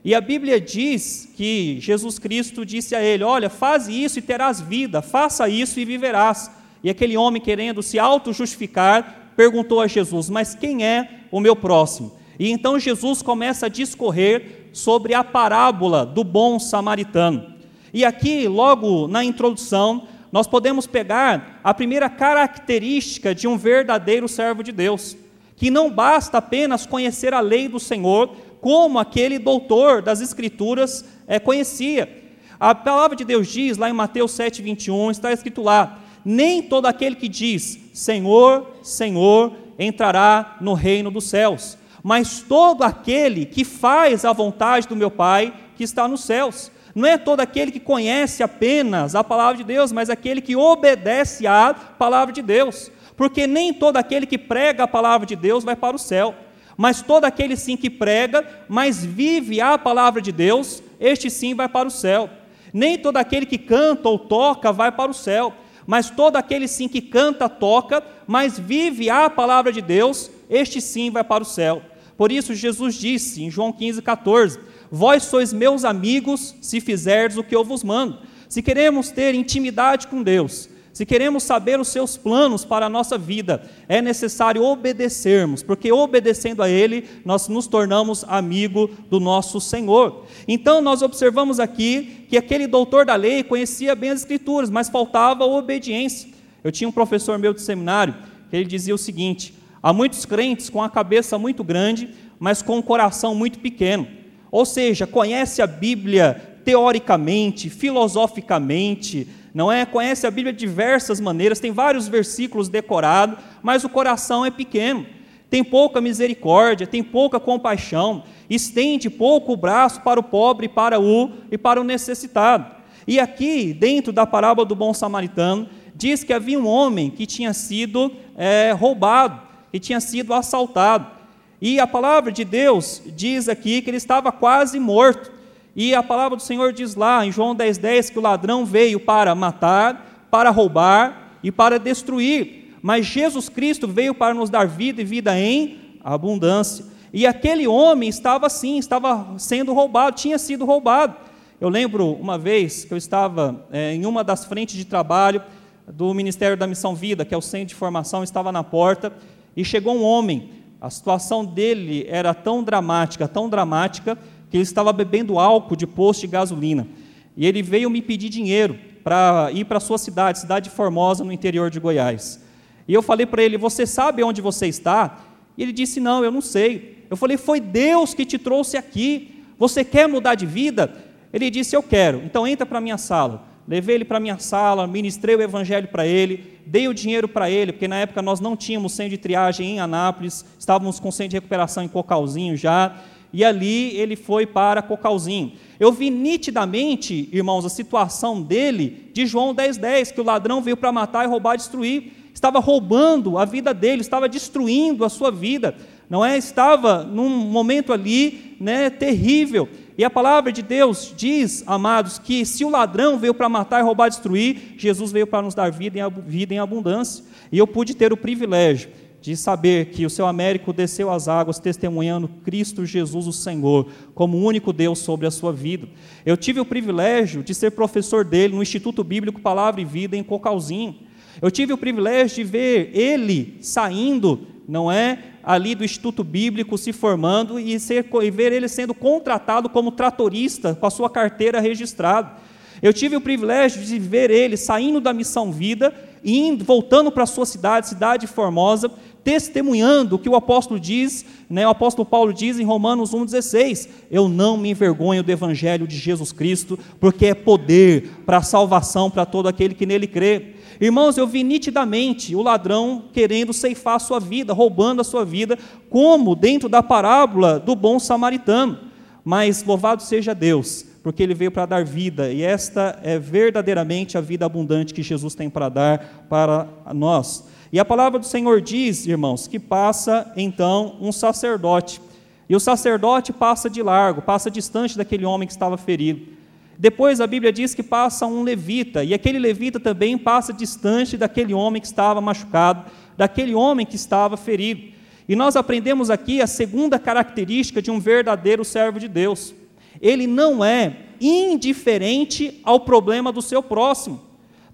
E 0.04 0.14
a 0.14 0.20
Bíblia 0.20 0.60
diz 0.60 1.28
que 1.34 1.80
Jesus 1.80 2.16
Cristo 2.16 2.64
disse 2.64 2.94
a 2.94 3.02
ele: 3.02 3.24
Olha, 3.24 3.50
faz 3.50 3.88
isso 3.88 4.20
e 4.20 4.22
terás 4.22 4.60
vida, 4.60 5.02
faça 5.02 5.48
isso 5.48 5.80
e 5.80 5.84
viverás. 5.84 6.48
E 6.80 6.88
aquele 6.88 7.16
homem, 7.16 7.42
querendo 7.42 7.82
se 7.82 7.98
auto-justificar, 7.98 9.32
perguntou 9.34 9.80
a 9.80 9.88
Jesus: 9.88 10.30
Mas 10.30 10.54
quem 10.54 10.86
é 10.86 11.22
o 11.32 11.40
meu 11.40 11.56
próximo? 11.56 12.12
E 12.38 12.52
então 12.52 12.78
Jesus 12.78 13.20
começa 13.20 13.66
a 13.66 13.68
discorrer 13.68 14.68
sobre 14.72 15.12
a 15.12 15.24
parábola 15.24 16.06
do 16.06 16.22
bom 16.22 16.60
samaritano. 16.60 17.52
E 17.92 18.04
aqui, 18.04 18.46
logo 18.46 19.08
na 19.08 19.24
introdução, 19.24 20.06
nós 20.32 20.46
podemos 20.46 20.86
pegar 20.86 21.60
a 21.62 21.74
primeira 21.74 22.08
característica 22.08 23.34
de 23.34 23.46
um 23.46 23.58
verdadeiro 23.58 24.26
servo 24.26 24.62
de 24.62 24.72
Deus, 24.72 25.14
que 25.54 25.70
não 25.70 25.90
basta 25.90 26.38
apenas 26.38 26.86
conhecer 26.86 27.34
a 27.34 27.40
lei 27.40 27.68
do 27.68 27.78
Senhor, 27.78 28.34
como 28.58 28.98
aquele 28.98 29.38
doutor 29.38 30.00
das 30.00 30.22
Escrituras 30.22 31.04
é, 31.26 31.38
conhecia. 31.38 32.22
A 32.58 32.74
palavra 32.74 33.14
de 33.16 33.24
Deus 33.24 33.48
diz, 33.48 33.76
lá 33.76 33.90
em 33.90 33.92
Mateus 33.92 34.32
7,21, 34.32 35.10
está 35.10 35.32
escrito 35.32 35.60
lá: 35.60 35.98
Nem 36.24 36.62
todo 36.62 36.86
aquele 36.86 37.16
que 37.16 37.28
diz 37.28 37.78
Senhor, 37.92 38.76
Senhor, 38.82 39.52
entrará 39.78 40.56
no 40.60 40.72
reino 40.72 41.10
dos 41.10 41.24
céus, 41.24 41.76
mas 42.02 42.40
todo 42.40 42.84
aquele 42.84 43.44
que 43.44 43.64
faz 43.64 44.24
a 44.24 44.32
vontade 44.32 44.88
do 44.88 44.96
meu 44.96 45.10
Pai 45.10 45.52
que 45.76 45.84
está 45.84 46.08
nos 46.08 46.24
céus. 46.24 46.70
Não 46.94 47.08
é 47.08 47.16
todo 47.16 47.40
aquele 47.40 47.70
que 47.70 47.80
conhece 47.80 48.42
apenas 48.42 49.14
a 49.14 49.24
palavra 49.24 49.56
de 49.56 49.64
Deus, 49.64 49.92
mas 49.92 50.10
aquele 50.10 50.40
que 50.40 50.56
obedece 50.56 51.46
à 51.46 51.74
palavra 51.74 52.32
de 52.32 52.42
Deus. 52.42 52.90
Porque 53.16 53.46
nem 53.46 53.72
todo 53.72 53.96
aquele 53.96 54.26
que 54.26 54.38
prega 54.38 54.84
a 54.84 54.88
palavra 54.88 55.26
de 55.26 55.36
Deus 55.36 55.64
vai 55.64 55.76
para 55.76 55.96
o 55.96 55.98
céu. 55.98 56.34
Mas 56.76 57.02
todo 57.02 57.24
aquele 57.24 57.56
sim 57.56 57.76
que 57.76 57.90
prega, 57.90 58.46
mas 58.68 59.04
vive 59.04 59.60
a 59.60 59.78
palavra 59.78 60.20
de 60.20 60.32
Deus, 60.32 60.82
este 60.98 61.30
sim 61.30 61.54
vai 61.54 61.68
para 61.68 61.88
o 61.88 61.90
céu. 61.90 62.28
Nem 62.72 62.98
todo 62.98 63.18
aquele 63.18 63.46
que 63.46 63.58
canta 63.58 64.08
ou 64.08 64.18
toca 64.18 64.72
vai 64.72 64.90
para 64.90 65.10
o 65.10 65.14
céu, 65.14 65.52
mas 65.86 66.08
todo 66.08 66.36
aquele 66.36 66.66
sim 66.66 66.88
que 66.88 67.00
canta, 67.00 67.48
toca, 67.48 68.02
mas 68.26 68.58
vive 68.58 69.10
a 69.10 69.28
palavra 69.28 69.72
de 69.72 69.82
Deus, 69.82 70.30
este 70.48 70.80
sim 70.80 71.10
vai 71.10 71.24
para 71.24 71.42
o 71.42 71.46
céu. 71.46 71.82
Por 72.16 72.32
isso 72.32 72.54
Jesus 72.54 72.94
disse 72.94 73.42
em 73.42 73.50
João 73.50 73.72
15, 73.72 74.00
14: 74.00 74.60
Vós 74.94 75.22
sois 75.22 75.54
meus 75.54 75.86
amigos 75.86 76.54
se 76.60 76.78
fizerdes 76.78 77.38
o 77.38 77.42
que 77.42 77.56
eu 77.56 77.64
vos 77.64 77.82
mando. 77.82 78.18
Se 78.46 78.60
queremos 78.60 79.10
ter 79.10 79.34
intimidade 79.34 80.06
com 80.06 80.22
Deus, 80.22 80.68
se 80.92 81.06
queremos 81.06 81.44
saber 81.44 81.80
os 81.80 81.88
seus 81.88 82.18
planos 82.18 82.66
para 82.66 82.84
a 82.84 82.90
nossa 82.90 83.16
vida, 83.16 83.62
é 83.88 84.02
necessário 84.02 84.62
obedecermos, 84.62 85.62
porque 85.62 85.90
obedecendo 85.90 86.62
a 86.62 86.68
Ele, 86.68 87.08
nós 87.24 87.48
nos 87.48 87.66
tornamos 87.66 88.22
amigo 88.28 88.90
do 89.08 89.18
nosso 89.18 89.58
Senhor. 89.62 90.26
Então, 90.46 90.82
nós 90.82 91.00
observamos 91.00 91.58
aqui 91.58 92.26
que 92.28 92.36
aquele 92.36 92.66
doutor 92.66 93.06
da 93.06 93.14
lei 93.14 93.42
conhecia 93.42 93.94
bem 93.94 94.10
as 94.10 94.20
Escrituras, 94.20 94.68
mas 94.68 94.90
faltava 94.90 95.46
obediência. 95.46 96.28
Eu 96.62 96.70
tinha 96.70 96.86
um 96.86 96.92
professor 96.92 97.38
meu 97.38 97.54
de 97.54 97.62
seminário 97.62 98.14
que 98.50 98.56
ele 98.56 98.66
dizia 98.66 98.94
o 98.94 98.98
seguinte: 98.98 99.54
há 99.82 99.90
muitos 99.90 100.26
crentes 100.26 100.68
com 100.68 100.82
a 100.82 100.90
cabeça 100.90 101.38
muito 101.38 101.64
grande, 101.64 102.10
mas 102.38 102.60
com 102.60 102.78
o 102.78 102.82
coração 102.82 103.34
muito 103.34 103.58
pequeno. 103.58 104.20
Ou 104.52 104.66
seja, 104.66 105.06
conhece 105.06 105.62
a 105.62 105.66
Bíblia 105.66 106.60
teoricamente, 106.62 107.70
filosoficamente, 107.70 109.26
não 109.54 109.72
é? 109.72 109.86
Conhece 109.86 110.26
a 110.26 110.30
Bíblia 110.30 110.52
de 110.52 110.58
diversas 110.58 111.18
maneiras, 111.18 111.58
tem 111.58 111.72
vários 111.72 112.06
versículos 112.06 112.68
decorados, 112.68 113.38
mas 113.62 113.82
o 113.82 113.88
coração 113.88 114.44
é 114.44 114.50
pequeno, 114.50 115.06
tem 115.48 115.64
pouca 115.64 116.02
misericórdia, 116.02 116.86
tem 116.86 117.02
pouca 117.02 117.40
compaixão, 117.40 118.24
estende 118.48 119.08
pouco 119.08 119.54
o 119.54 119.56
braço 119.56 120.02
para 120.02 120.20
o 120.20 120.22
pobre 120.22 120.68
para 120.68 121.00
o 121.00 121.30
e 121.50 121.56
para 121.56 121.80
o 121.80 121.84
necessitado. 121.84 122.76
E 123.06 123.18
aqui, 123.18 123.72
dentro 123.72 124.12
da 124.12 124.26
parábola 124.26 124.66
do 124.66 124.76
bom 124.76 124.92
samaritano, 124.92 125.66
diz 125.94 126.22
que 126.22 126.32
havia 126.32 126.58
um 126.58 126.66
homem 126.66 127.10
que 127.10 127.24
tinha 127.26 127.54
sido 127.54 128.12
é, 128.36 128.72
roubado, 128.72 129.40
que 129.72 129.80
tinha 129.80 129.98
sido 129.98 130.34
assaltado. 130.34 131.21
E 131.64 131.78
a 131.78 131.86
palavra 131.86 132.32
de 132.32 132.44
Deus 132.44 133.00
diz 133.14 133.48
aqui 133.48 133.80
que 133.80 133.88
ele 133.88 133.96
estava 133.96 134.32
quase 134.32 134.80
morto. 134.80 135.30
E 135.76 135.94
a 135.94 136.02
palavra 136.02 136.36
do 136.36 136.42
Senhor 136.42 136.72
diz 136.72 136.96
lá 136.96 137.24
em 137.24 137.30
João 137.30 137.54
10,10 137.54 137.78
10, 137.78 138.10
que 138.10 138.18
o 138.18 138.22
ladrão 138.22 138.66
veio 138.66 138.98
para 138.98 139.32
matar, 139.32 140.26
para 140.28 140.50
roubar 140.50 141.38
e 141.40 141.52
para 141.52 141.78
destruir. 141.78 142.74
Mas 142.82 143.06
Jesus 143.06 143.48
Cristo 143.48 143.86
veio 143.86 144.12
para 144.12 144.34
nos 144.34 144.50
dar 144.50 144.66
vida 144.66 145.02
e 145.02 145.04
vida 145.04 145.38
em 145.38 145.78
abundância. 146.02 146.84
E 147.12 147.28
aquele 147.28 147.68
homem 147.68 148.08
estava 148.08 148.48
assim, 148.48 148.76
estava 148.76 149.38
sendo 149.38 149.72
roubado, 149.72 150.16
tinha 150.16 150.40
sido 150.40 150.64
roubado. 150.64 151.14
Eu 151.60 151.68
lembro 151.68 152.10
uma 152.14 152.36
vez 152.36 152.84
que 152.84 152.92
eu 152.92 152.98
estava 152.98 153.64
é, 153.70 153.94
em 153.94 154.04
uma 154.04 154.24
das 154.24 154.44
frentes 154.44 154.74
de 154.74 154.84
trabalho 154.84 155.40
do 155.86 156.12
Ministério 156.12 156.56
da 156.56 156.66
Missão 156.66 156.92
Vida, 156.92 157.24
que 157.24 157.32
é 157.32 157.38
o 157.38 157.40
centro 157.40 157.68
de 157.68 157.76
formação, 157.76 158.24
estava 158.24 158.50
na 158.50 158.64
porta, 158.64 159.12
e 159.56 159.64
chegou 159.64 159.94
um 159.94 160.02
homem. 160.02 160.60
A 160.82 160.90
situação 160.90 161.44
dele 161.44 162.04
era 162.08 162.34
tão 162.34 162.60
dramática, 162.60 163.28
tão 163.28 163.48
dramática, 163.48 164.18
que 164.50 164.56
ele 164.56 164.64
estava 164.64 164.92
bebendo 164.92 165.38
álcool 165.38 165.76
de 165.76 165.86
posto 165.86 166.22
de 166.22 166.26
gasolina. 166.26 166.88
E 167.36 167.46
ele 167.46 167.62
veio 167.62 167.88
me 167.88 168.02
pedir 168.02 168.28
dinheiro 168.28 168.76
para 169.04 169.48
ir 169.52 169.64
para 169.64 169.76
a 169.76 169.80
sua 169.80 169.96
cidade, 169.96 170.40
cidade 170.40 170.68
de 170.68 170.74
Formosa, 170.74 171.22
no 171.22 171.30
interior 171.30 171.70
de 171.70 171.78
Goiás. 171.78 172.42
E 172.88 172.92
eu 172.92 173.00
falei 173.00 173.24
para 173.24 173.44
ele: 173.44 173.56
Você 173.56 173.86
sabe 173.86 174.24
onde 174.24 174.42
você 174.42 174.66
está? 174.66 175.20
E 175.56 175.62
ele 175.62 175.72
disse: 175.72 176.00
Não, 176.00 176.24
eu 176.24 176.32
não 176.32 176.40
sei. 176.40 177.06
Eu 177.08 177.16
falei: 177.16 177.36
Foi 177.36 177.60
Deus 177.60 178.12
que 178.12 178.26
te 178.26 178.36
trouxe 178.36 178.76
aqui. 178.76 179.44
Você 179.56 179.84
quer 179.84 180.08
mudar 180.08 180.34
de 180.34 180.46
vida? 180.46 180.92
Ele 181.32 181.48
disse: 181.48 181.76
Eu 181.76 181.82
quero. 181.84 182.22
Então 182.24 182.44
entra 182.44 182.66
para 182.66 182.78
a 182.78 182.80
minha 182.80 182.98
sala. 182.98 183.44
Levei 183.66 183.96
ele 183.96 184.04
para 184.04 184.20
minha 184.20 184.38
sala, 184.38 184.86
ministrei 184.86 185.36
o 185.36 185.42
evangelho 185.42 185.88
para 185.88 186.06
ele, 186.06 186.58
dei 186.66 186.88
o 186.88 186.94
dinheiro 186.94 187.28
para 187.28 187.50
ele, 187.50 187.72
porque 187.72 187.88
na 187.88 187.96
época 187.96 188.22
nós 188.22 188.40
não 188.40 188.56
tínhamos 188.56 188.92
centro 188.92 189.10
de 189.10 189.18
triagem 189.18 189.72
em 189.72 189.80
Anápolis, 189.80 190.44
estávamos 190.58 190.98
com 190.98 191.10
centro 191.10 191.30
de 191.30 191.36
recuperação 191.36 191.82
em 191.82 191.88
Cocalzinho 191.88 192.56
já, 192.56 192.96
e 193.32 193.44
ali 193.44 193.96
ele 193.96 194.14
foi 194.14 194.46
para 194.46 194.82
Cocalzinho. 194.82 195.52
Eu 195.80 195.90
vi 195.90 196.10
nitidamente, 196.10 197.28
irmãos, 197.32 197.64
a 197.64 197.70
situação 197.70 198.42
dele 198.42 199.10
de 199.12 199.26
João 199.26 199.54
10,10, 199.54 199.78
10, 199.78 200.12
que 200.12 200.20
o 200.20 200.24
ladrão 200.24 200.60
veio 200.60 200.76
para 200.76 200.92
matar 200.92 201.24
e 201.24 201.28
roubar 201.28 201.54
e 201.54 201.58
destruir. 201.58 202.12
Estava 202.34 202.58
roubando 202.58 203.38
a 203.38 203.44
vida 203.44 203.72
dele, 203.72 204.02
estava 204.02 204.28
destruindo 204.28 205.04
a 205.04 205.08
sua 205.08 205.30
vida, 205.30 205.74
não 206.10 206.24
é? 206.24 206.36
Estava 206.36 207.04
num 207.04 207.28
momento 207.28 207.92
ali, 207.92 208.56
né, 208.60 208.90
terrível. 208.90 209.68
E 209.96 210.04
a 210.04 210.10
palavra 210.10 210.50
de 210.50 210.62
Deus 210.62 211.12
diz, 211.16 211.62
amados, 211.66 212.18
que 212.18 212.46
se 212.46 212.64
o 212.64 212.70
ladrão 212.70 213.18
veio 213.18 213.34
para 213.34 213.48
matar 213.48 213.82
roubar 213.82 214.08
destruir, 214.08 214.74
Jesus 214.78 215.12
veio 215.12 215.26
para 215.26 215.42
nos 215.42 215.54
dar 215.54 215.70
vida 215.70 215.98
em, 215.98 216.02
vida 216.26 216.54
em 216.54 216.58
abundância. 216.58 217.24
E 217.50 217.58
eu 217.58 217.66
pude 217.66 217.94
ter 217.94 218.12
o 218.12 218.16
privilégio 218.16 218.90
de 219.22 219.36
saber 219.36 219.86
que 219.90 220.04
o 220.04 220.10
seu 220.10 220.26
Américo 220.26 220.72
desceu 220.72 221.08
às 221.08 221.28
águas 221.28 221.60
testemunhando 221.60 222.28
Cristo 222.44 222.84
Jesus, 222.84 223.28
o 223.28 223.32
Senhor, 223.32 223.88
como 224.14 224.36
o 224.36 224.44
único 224.44 224.72
Deus 224.72 224.98
sobre 224.98 225.28
a 225.28 225.30
sua 225.30 225.52
vida. 225.52 225.86
Eu 226.26 226.36
tive 226.36 226.58
o 226.58 226.64
privilégio 226.64 227.42
de 227.42 227.54
ser 227.54 227.70
professor 227.70 228.24
dele 228.24 228.56
no 228.56 228.62
Instituto 228.62 229.04
Bíblico 229.04 229.40
Palavra 229.40 229.80
e 229.80 229.84
Vida 229.84 230.16
em 230.16 230.24
Cocalzinho. 230.24 230.96
Eu 231.40 231.52
tive 231.52 231.72
o 231.72 231.78
privilégio 231.78 232.44
de 232.44 232.50
ver 232.50 232.90
ele 232.92 233.58
saindo, 233.60 234.46
não 234.68 234.90
é, 234.90 235.18
ali 235.42 235.74
do 235.74 235.84
Instituto 235.84 236.22
Bíblico 236.22 236.78
se 236.78 236.92
formando 236.92 237.58
e, 237.58 237.78
ser, 237.80 238.06
e 238.22 238.30
ver 238.30 238.52
ele 238.52 238.68
sendo 238.68 238.94
contratado 238.94 239.68
como 239.68 239.92
tratorista 239.92 240.74
com 240.74 240.86
a 240.86 240.90
sua 240.90 241.10
carteira 241.10 241.60
registrada. 241.60 242.32
Eu 242.80 242.92
tive 242.92 243.14
o 243.14 243.20
privilégio 243.20 243.82
de 243.84 243.98
ver 243.98 244.30
ele 244.30 244.56
saindo 244.56 245.00
da 245.00 245.12
missão 245.12 245.52
vida 245.52 245.94
e 246.24 246.38
indo, 246.48 246.64
voltando 246.64 247.12
para 247.12 247.24
a 247.24 247.26
sua 247.26 247.46
cidade, 247.46 247.88
cidade 247.88 248.26
formosa, 248.26 248.90
testemunhando 249.22 250.16
o 250.16 250.18
que 250.18 250.28
o 250.28 250.34
apóstolo 250.34 250.80
diz, 250.80 251.24
né, 251.48 251.66
o 251.66 251.70
apóstolo 251.70 252.04
Paulo 252.04 252.32
diz 252.32 252.58
em 252.58 252.64
Romanos 252.64 253.12
1,16: 253.12 253.88
Eu 254.10 254.28
não 254.28 254.56
me 254.56 254.70
envergonho 254.70 255.22
do 255.22 255.30
evangelho 255.30 255.86
de 255.86 255.96
Jesus 255.96 256.32
Cristo, 256.32 256.78
porque 256.98 257.26
é 257.26 257.34
poder 257.34 258.10
para 258.26 258.38
a 258.38 258.42
salvação 258.42 259.10
para 259.10 259.24
todo 259.24 259.48
aquele 259.48 259.74
que 259.74 259.86
nele 259.86 260.06
crê. 260.06 260.54
Irmãos, 260.82 261.16
eu 261.16 261.28
vi 261.28 261.44
nitidamente 261.44 262.34
o 262.34 262.42
ladrão 262.42 263.04
querendo 263.12 263.52
ceifar 263.52 263.94
a 263.94 264.00
sua 264.00 264.18
vida, 264.18 264.52
roubando 264.52 265.00
a 265.00 265.04
sua 265.04 265.24
vida, 265.24 265.56
como 265.88 266.34
dentro 266.34 266.68
da 266.68 266.82
parábola 266.82 267.60
do 267.60 267.76
bom 267.76 268.00
samaritano. 268.00 268.76
Mas 269.24 269.62
louvado 269.62 270.02
seja 270.02 270.34
Deus, 270.34 270.84
porque 271.00 271.22
ele 271.22 271.34
veio 271.34 271.52
para 271.52 271.66
dar 271.66 271.84
vida, 271.84 272.32
e 272.32 272.42
esta 272.42 272.98
é 273.04 273.16
verdadeiramente 273.16 274.18
a 274.18 274.20
vida 274.20 274.44
abundante 274.44 274.92
que 274.92 275.04
Jesus 275.04 275.36
tem 275.36 275.48
para 275.48 275.68
dar 275.68 276.26
para 276.28 276.66
nós. 276.92 277.44
E 277.72 277.78
a 277.78 277.84
palavra 277.84 278.18
do 278.18 278.26
Senhor 278.26 278.60
diz, 278.60 279.06
irmãos, 279.06 279.46
que 279.46 279.60
passa 279.60 280.32
então 280.36 280.96
um 281.00 281.12
sacerdote. 281.12 282.00
E 282.48 282.56
o 282.56 282.60
sacerdote 282.60 283.32
passa 283.32 283.70
de 283.70 283.80
largo, 283.84 284.20
passa 284.20 284.50
distante 284.50 284.98
daquele 284.98 285.24
homem 285.24 285.46
que 285.46 285.54
estava 285.54 285.76
ferido. 285.76 286.41
Depois 286.78 287.20
a 287.20 287.26
Bíblia 287.26 287.52
diz 287.52 287.74
que 287.74 287.82
passa 287.82 288.26
um 288.26 288.42
levita, 288.42 289.04
e 289.04 289.14
aquele 289.14 289.38
levita 289.38 289.78
também 289.78 290.18
passa 290.18 290.52
distante 290.52 291.16
daquele 291.16 291.54
homem 291.54 291.80
que 291.80 291.86
estava 291.86 292.20
machucado, 292.20 292.90
daquele 293.16 293.54
homem 293.54 293.86
que 293.86 293.96
estava 293.96 294.36
ferido. 294.36 294.92
E 295.28 295.36
nós 295.36 295.54
aprendemos 295.54 296.10
aqui 296.10 296.42
a 296.42 296.46
segunda 296.46 296.98
característica 296.98 297.80
de 297.80 297.90
um 297.90 298.00
verdadeiro 298.00 298.64
servo 298.64 298.98
de 298.98 299.08
Deus. 299.08 299.54
Ele 300.00 300.26
não 300.26 300.64
é 300.64 300.96
indiferente 301.20 302.60
ao 302.64 302.80
problema 302.80 303.30
do 303.30 303.40
seu 303.40 303.62
próximo. 303.62 304.20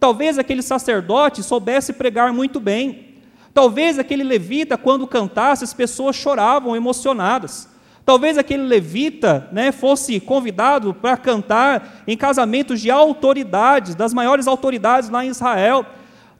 Talvez 0.01 0.39
aquele 0.39 0.63
sacerdote 0.63 1.43
soubesse 1.43 1.93
pregar 1.93 2.33
muito 2.33 2.59
bem. 2.59 3.17
Talvez 3.53 3.99
aquele 3.99 4.23
levita, 4.23 4.79
quando 4.79 5.07
cantasse, 5.07 5.65
as 5.65 5.75
pessoas 5.75 6.17
choravam 6.17 6.75
emocionadas. 6.77 7.69
Talvez 8.09 8.38
aquele 8.38 8.62
levita 8.62 9.51
né, 9.53 9.71
fosse 9.71 10.18
convidado 10.18 10.94
para 10.94 11.14
cantar 11.14 12.03
em 12.07 12.16
casamentos 12.16 12.81
de 12.81 12.90
autoridades, 12.90 13.94
das 13.94 14.14
maiores 14.14 14.47
autoridades 14.47 15.11
lá 15.11 15.27
em 15.27 15.29
Israel. 15.29 15.85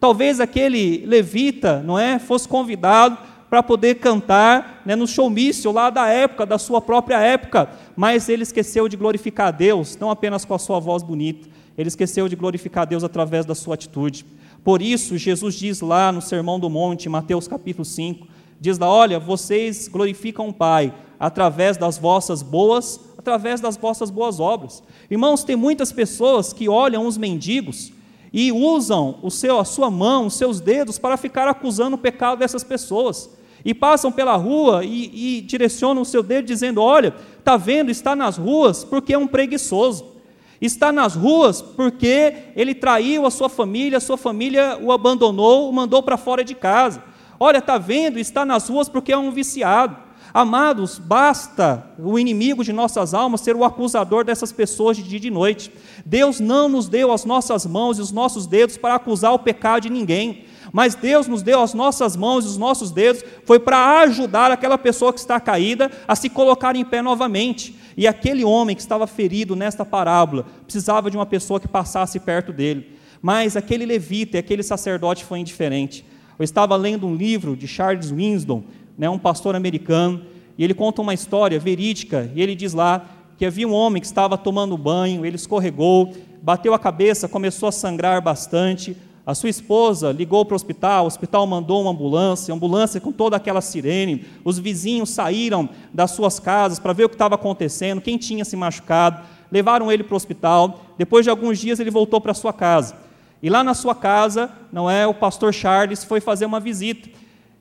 Talvez 0.01 0.41
aquele 0.41 1.05
levita, 1.05 1.83
não 1.85 1.99
é, 1.99 2.19
fosse 2.19 2.49
convidado 2.49 3.19
para 3.51 3.63
poder 3.63 3.97
cantar 3.97 4.81
né, 4.87 4.97
no 4.97 5.07
showmício 5.07 5.71
lá 5.71 5.91
da 5.91 6.09
época, 6.09 6.47
da 6.47 6.57
sua 6.57 6.81
própria 6.81 7.21
época, 7.21 7.69
mas 7.95 8.31
ele 8.31 8.45
esqueceu 8.45 8.89
de 8.89 8.97
glorificar 8.97 9.53
Deus, 9.53 9.95
não 9.99 10.11
apenas 10.11 10.47
com 10.47 10.55
a 10.55 10.59
sua 10.59 10.81
voz 10.81 11.03
bonita, 11.03 11.51
ele 11.77 11.89
esqueceu 11.89 12.31
de 12.31 12.35
glorificar 12.35 12.87
Deus 12.87 13.05
através 13.05 13.45
da 13.45 13.55
sua 13.55 13.75
atitude. 13.75 14.25
Por 14.65 14.81
isso, 14.81 15.19
Jesus 15.19 15.55
diz 15.55 15.83
lá 15.83 16.11
no 16.13 16.23
Sermão 16.23 16.59
do 16.59 16.71
Monte, 16.71 17.11
Mateus 17.11 17.47
capítulo 17.47 17.85
5, 17.85 18.27
diz 18.61 18.79
lá: 18.79 18.89
Olha, 18.91 19.19
vocês 19.19 19.89
glorificam 19.89 20.49
o 20.49 20.53
Pai 20.53 20.95
através 21.19 21.77
das 21.77 21.99
vossas 21.99 22.43
boas, 22.43 23.01
através 23.17 23.61
das 23.61 23.77
vossas 23.77 24.11
boas 24.11 24.39
obras. 24.39 24.83
Irmãos, 25.11 25.45
tem 25.45 25.57
muitas 25.57 25.93
pessoas 25.93 26.53
que 26.53 26.69
olham 26.69 27.07
os 27.07 27.17
mendigos 27.19 27.93
e 28.33 28.53
usam 28.53 29.19
o 29.23 29.31
seu, 29.31 29.59
a 29.59 29.65
sua 29.65 29.91
mão, 29.91 30.27
os 30.27 30.35
seus 30.35 30.61
dedos 30.61 30.99
para 30.99 31.17
ficar 31.17 31.49
acusando 31.49 31.97
o 31.97 31.99
pecado 31.99 32.39
dessas 32.39 32.63
pessoas. 32.63 33.31
E 33.65 33.75
passam 33.75 34.13
pela 34.13 34.37
rua 34.37 34.85
e, 34.85 35.39
e 35.39 35.41
direcionam 35.41 36.03
o 36.03 36.07
seu 36.07 36.23
dedo 36.23 36.47
dizendo: 36.47 36.81
Olha, 36.81 37.15
está 37.39 37.57
vendo, 37.57 37.91
está 37.91 38.15
nas 38.15 38.37
ruas 38.37 38.85
porque 38.85 39.13
é 39.13 39.19
um 39.19 39.27
preguiçoso. 39.27 40.19
Está 40.61 40.91
nas 40.91 41.15
ruas 41.15 41.63
porque 41.63 42.35
ele 42.57 42.75
traiu 42.75 43.25
a 43.25 43.31
sua 43.31 43.49
família, 43.49 43.99
a 43.99 44.01
sua 44.01 44.17
família 44.17 44.77
o 44.83 44.91
abandonou, 44.91 45.69
o 45.69 45.73
mandou 45.73 46.03
para 46.03 46.17
fora 46.17 46.43
de 46.43 46.55
casa. 46.55 47.03
Olha, 47.41 47.59
está 47.59 47.79
vendo? 47.79 48.19
Está 48.19 48.45
nas 48.45 48.69
ruas 48.69 48.89
porque 48.89 49.13
é 49.13 49.19
um 49.19 49.31
viciado. 49.31 49.97
Amados, 50.35 50.99
basta 50.99 51.85
o 51.99 52.19
inimigo 52.19 52.63
de 52.63 52.73
nossas 52.73 53.15
almas 53.15 53.41
ser 53.41 53.57
o 53.57 53.65
acusador 53.65 54.25
dessas 54.25 54.53
pessoas 54.53 54.97
de 54.97 55.03
dia 55.03 55.17
e 55.17 55.21
de 55.21 55.31
noite. 55.31 55.73
Deus 56.05 56.39
não 56.39 56.69
nos 56.69 56.89
deu 56.89 57.13
as 57.13 57.25
nossas 57.25 57.65
mãos 57.65 57.99
e 57.99 58.03
os 58.03 58.13
nossos 58.13 58.47
dedos 58.47 58.77
para 58.77 58.95
acusar 58.95 59.33
o 59.33 59.39
pecado 59.39 59.83
de 59.83 59.91
ninguém 59.91 60.45
mas 60.73 60.95
Deus 60.95 61.27
nos 61.27 61.43
deu 61.43 61.61
as 61.61 61.75
nossas 61.75 62.17
mãos 62.17 62.45
e 62.45 62.49
os 62.49 62.57
nossos 62.57 62.91
dedos, 62.91 63.25
foi 63.45 63.59
para 63.59 64.01
ajudar 64.01 64.51
aquela 64.51 64.79
pessoa 64.79 65.13
que 65.13 65.21
está 65.21 65.41
caída 65.41 65.91
a 66.07 66.15
se 66.15 66.29
colocar 66.29 66.77
em 66.77 66.85
pé 66.85 67.03
novamente. 67.03 67.75
E 67.97 68.07
aquele 68.07 68.45
homem 68.45 68.77
que 68.77 68.83
estava 68.83 69.07
ferido 69.07 69.57
nesta 69.57 69.85
parábola 69.85 70.47
precisava 70.65 71.11
de 71.11 71.17
uma 71.17 71.27
pessoa 71.27 71.59
que 71.59 71.69
passasse 71.69 72.21
perto 72.21 72.53
dele. 72.53 72.97
Mas 73.21 73.57
aquele 73.57 73.85
levita 73.85 74.37
e 74.37 74.41
aquele 74.41 74.63
sacerdote 74.63 75.25
foi 75.25 75.41
indiferente. 75.41 76.05
Eu 76.39 76.45
estava 76.45 76.77
lendo 76.77 77.07
um 77.07 77.15
livro 77.15 77.57
de 77.57 77.67
Charles 77.67 78.11
Winston, 78.11 78.63
né, 78.97 79.11
um 79.11 79.19
pastor 79.19 79.57
americano, 79.57 80.23
e 80.57 80.65
ele 80.65 80.75
conta 80.75 81.03
uma 81.03 81.15
história 81.15 81.59
verídica, 81.59 82.31
e 82.35 82.41
ele 82.41 82.55
diz 82.55 82.75
lá 82.75 83.07
que 83.37 83.47
havia 83.47 83.67
um 83.67 83.73
homem 83.73 84.01
que 84.01 84.07
estava 84.07 84.37
tomando 84.39 84.77
banho, 84.77 85.25
ele 85.25 85.37
escorregou, 85.37 86.13
bateu 86.43 86.75
a 86.75 86.79
cabeça, 86.79 87.29
começou 87.29 87.69
a 87.69 87.73
sangrar 87.73 88.23
bastante, 88.23 88.97
a 89.29 89.35
sua 89.35 89.51
esposa 89.51 90.11
ligou 90.11 90.43
para 90.47 90.55
o 90.55 90.57
hospital, 90.57 91.05
o 91.05 91.07
hospital 91.07 91.47
mandou 91.47 91.83
uma 91.83 91.91
ambulância, 91.91 92.55
ambulância 92.55 92.99
com 92.99 93.13
toda 93.13 93.37
aquela 93.37 93.61
sirene. 93.61 94.25
Os 94.43 94.59
vizinhos 94.59 95.11
saíram 95.11 95.69
das 95.93 96.13
suas 96.13 96.41
casas 96.41 96.79
para 96.79 96.95
ver 96.95 97.05
o 97.05 97.11
que 97.11 97.15
estava 97.15 97.35
acontecendo, 97.35 98.01
quem 98.01 98.17
tinha 98.17 98.43
se 98.43 98.57
machucado. 98.57 99.21
Levaram 99.53 99.93
ele 99.93 100.03
para 100.03 100.15
o 100.15 100.17
hospital. 100.17 100.81
Depois 100.97 101.27
de 101.27 101.31
alguns 101.31 101.59
dias, 101.59 101.79
ele 101.79 101.91
voltou 101.91 102.23
para 102.23 102.33
sua 102.33 102.55
casa. 102.55 102.97
E 103.43 103.49
lá 103.49 103.63
na 103.63 103.75
sua 103.75 103.95
casa, 103.95 104.51
não 104.73 104.91
é, 104.91 105.07
o 105.07 105.15
pastor 105.15 105.55
Charles 105.55 106.05
foi 106.05 106.21
fazer 106.21 106.47
uma 106.47 106.59
visita. 106.59 107.09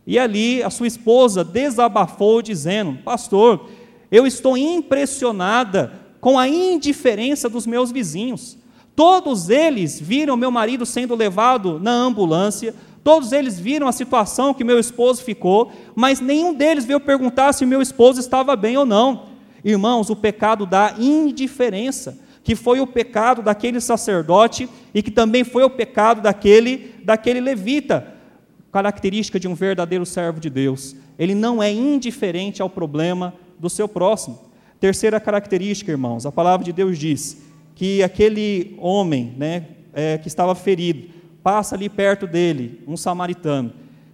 E 0.06 0.18
ali 0.18 0.64
a 0.64 0.70
sua 0.70 0.88
esposa 0.88 1.44
desabafou 1.44 2.42
dizendo: 2.42 2.98
"Pastor, 3.04 3.70
eu 4.12 4.26
estou 4.26 4.58
impressionada 4.58 5.94
com 6.20 6.40
a 6.40 6.48
indiferença 6.48 7.48
dos 7.48 7.68
meus 7.68 7.92
vizinhos. 7.92 8.58
Todos 8.96 9.50
eles 9.50 10.00
viram 10.00 10.36
meu 10.36 10.50
marido 10.50 10.86
sendo 10.86 11.14
levado 11.14 11.80
na 11.80 11.92
ambulância, 11.92 12.74
todos 13.04 13.32
eles 13.32 13.60
viram 13.60 13.88
a 13.88 13.92
situação 13.92 14.54
que 14.54 14.64
meu 14.64 14.80
esposo 14.80 15.24
ficou, 15.24 15.72
mas 15.96 16.20
nenhum 16.20 16.54
deles 16.54 16.84
veio 16.84 17.00
perguntar 17.00 17.54
se 17.54 17.66
meu 17.66 17.82
esposo 17.82 18.20
estava 18.20 18.56
bem 18.56 18.76
ou 18.76 18.86
não. 18.86 19.28
Irmãos, 19.64 20.10
o 20.10 20.16
pecado 20.16 20.66
da 20.66 20.96
indiferença, 20.98 22.18
que 22.48 22.56
foi 22.56 22.80
o 22.80 22.88
pecado 22.88 23.42
daquele 23.42 23.82
sacerdote 23.82 24.70
e 24.94 25.04
que 25.04 25.12
também 25.12 25.44
foi 25.44 25.64
o 25.66 25.70
pecado 25.70 26.22
daquele, 26.22 26.96
daquele 27.04 27.42
levita, 27.42 28.14
característica 28.72 29.38
de 29.38 29.50
um 29.50 29.54
verdadeiro 29.54 30.06
servo 30.06 30.40
de 30.40 30.50
Deus. 30.50 30.96
Ele 31.20 31.36
não 31.36 31.62
é 31.62 31.70
indiferente 31.70 32.62
ao 32.62 32.70
problema 32.70 33.34
do 33.60 33.70
seu 33.70 33.86
próximo. 33.86 34.40
Terceira 34.80 35.20
característica, 35.20 35.92
irmãos, 35.92 36.26
a 36.26 36.32
palavra 36.32 36.64
de 36.64 36.72
Deus 36.72 36.98
diz 36.98 37.38
que 37.76 38.02
aquele 38.02 38.78
homem 38.78 39.36
né, 39.38 39.66
é, 39.92 40.18
que 40.18 40.30
estava 40.30 40.56
ferido 40.56 41.10
passa 41.44 41.76
ali 41.76 41.90
perto 41.90 42.26
dele, 42.26 42.82
um 42.88 42.96
samaritano. 42.96 43.74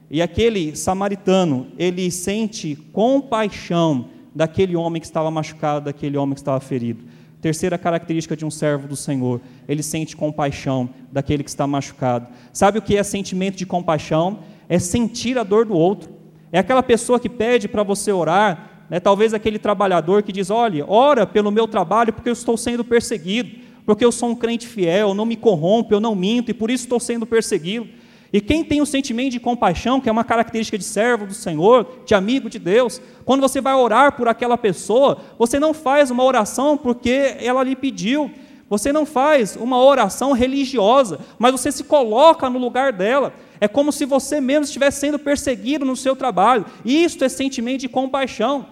E 0.09 0.23
aquele 0.23 0.75
samaritano, 0.75 1.67
ele 1.77 2.09
sente 2.09 2.75
compaixão 2.91 4.09
daquele 4.33 4.75
homem 4.75 4.99
que 4.99 5.05
estava 5.05 5.29
machucado, 5.29 5.85
daquele 5.85 6.17
homem 6.17 6.33
que 6.33 6.41
estava 6.41 6.59
ferido. 6.59 7.03
Terceira 7.43 7.77
característica 7.77 8.37
de 8.37 8.45
um 8.45 8.49
servo 8.49 8.87
do 8.87 8.95
Senhor, 8.95 9.41
ele 9.67 9.83
sente 9.83 10.15
compaixão 10.15 10.89
daquele 11.11 11.43
que 11.43 11.49
está 11.49 11.67
machucado. 11.67 12.29
Sabe 12.53 12.79
o 12.79 12.81
que 12.81 12.95
é 12.95 13.03
sentimento 13.03 13.57
de 13.57 13.65
compaixão? 13.65 14.39
É 14.69 14.79
sentir 14.79 15.37
a 15.37 15.43
dor 15.43 15.65
do 15.65 15.73
outro. 15.73 16.09
É 16.53 16.59
aquela 16.59 16.81
pessoa 16.81 17.19
que 17.19 17.27
pede 17.27 17.67
para 17.67 17.83
você 17.83 18.13
orar, 18.13 18.85
né, 18.89 18.97
talvez 18.97 19.33
aquele 19.33 19.59
trabalhador 19.59 20.23
que 20.23 20.31
diz: 20.31 20.49
Olha, 20.49 20.85
ora 20.89 21.27
pelo 21.27 21.51
meu 21.51 21.67
trabalho 21.67 22.13
porque 22.13 22.29
eu 22.29 22.33
estou 22.33 22.55
sendo 22.55 22.81
perseguido, 22.81 23.59
porque 23.85 24.05
eu 24.05 24.11
sou 24.13 24.29
um 24.29 24.35
crente 24.35 24.65
fiel, 24.65 25.13
não 25.13 25.25
me 25.25 25.35
corrompo, 25.35 25.93
eu 25.93 25.99
não 25.99 26.15
minto 26.15 26.49
e 26.49 26.53
por 26.53 26.71
isso 26.71 26.85
estou 26.85 26.97
sendo 26.97 27.25
perseguido. 27.25 27.89
E 28.33 28.41
quem 28.41 28.63
tem 28.63 28.81
o 28.81 28.85
sentimento 28.85 29.33
de 29.33 29.39
compaixão, 29.39 30.01
que 30.01 30.09
é 30.09 30.11
uma 30.11 30.23
característica 30.23 30.75
de 30.75 30.83
servo 30.83 31.27
do 31.27 31.35
Senhor, 31.35 31.99
de 32.03 32.15
amigo 32.15 32.49
de 32.49 32.57
Deus, 32.57 32.99
quando 33.23 33.41
você 33.41 33.61
vai 33.61 33.75
orar 33.75 34.13
por 34.13 34.27
aquela 34.27 34.57
pessoa, 34.57 35.19
você 35.37 35.59
não 35.59 35.71
faz 35.71 36.09
uma 36.09 36.23
oração 36.23 36.75
porque 36.75 37.35
ela 37.39 37.63
lhe 37.63 37.75
pediu, 37.75 38.31
você 38.67 38.91
não 38.91 39.05
faz 39.05 39.55
uma 39.55 39.77
oração 39.77 40.31
religiosa, 40.31 41.19
mas 41.37 41.51
você 41.51 41.71
se 41.71 41.83
coloca 41.83 42.49
no 42.49 42.57
lugar 42.57 42.91
dela. 42.91 43.35
É 43.61 43.67
como 43.67 43.91
se 43.91 44.03
você 44.03 44.41
mesmo 44.41 44.63
estivesse 44.63 45.01
sendo 45.01 45.19
perseguido 45.19 45.85
no 45.85 45.95
seu 45.95 46.15
trabalho. 46.15 46.65
Isto 46.83 47.23
é 47.23 47.29
sentimento 47.29 47.81
de 47.81 47.87
compaixão. 47.87 48.65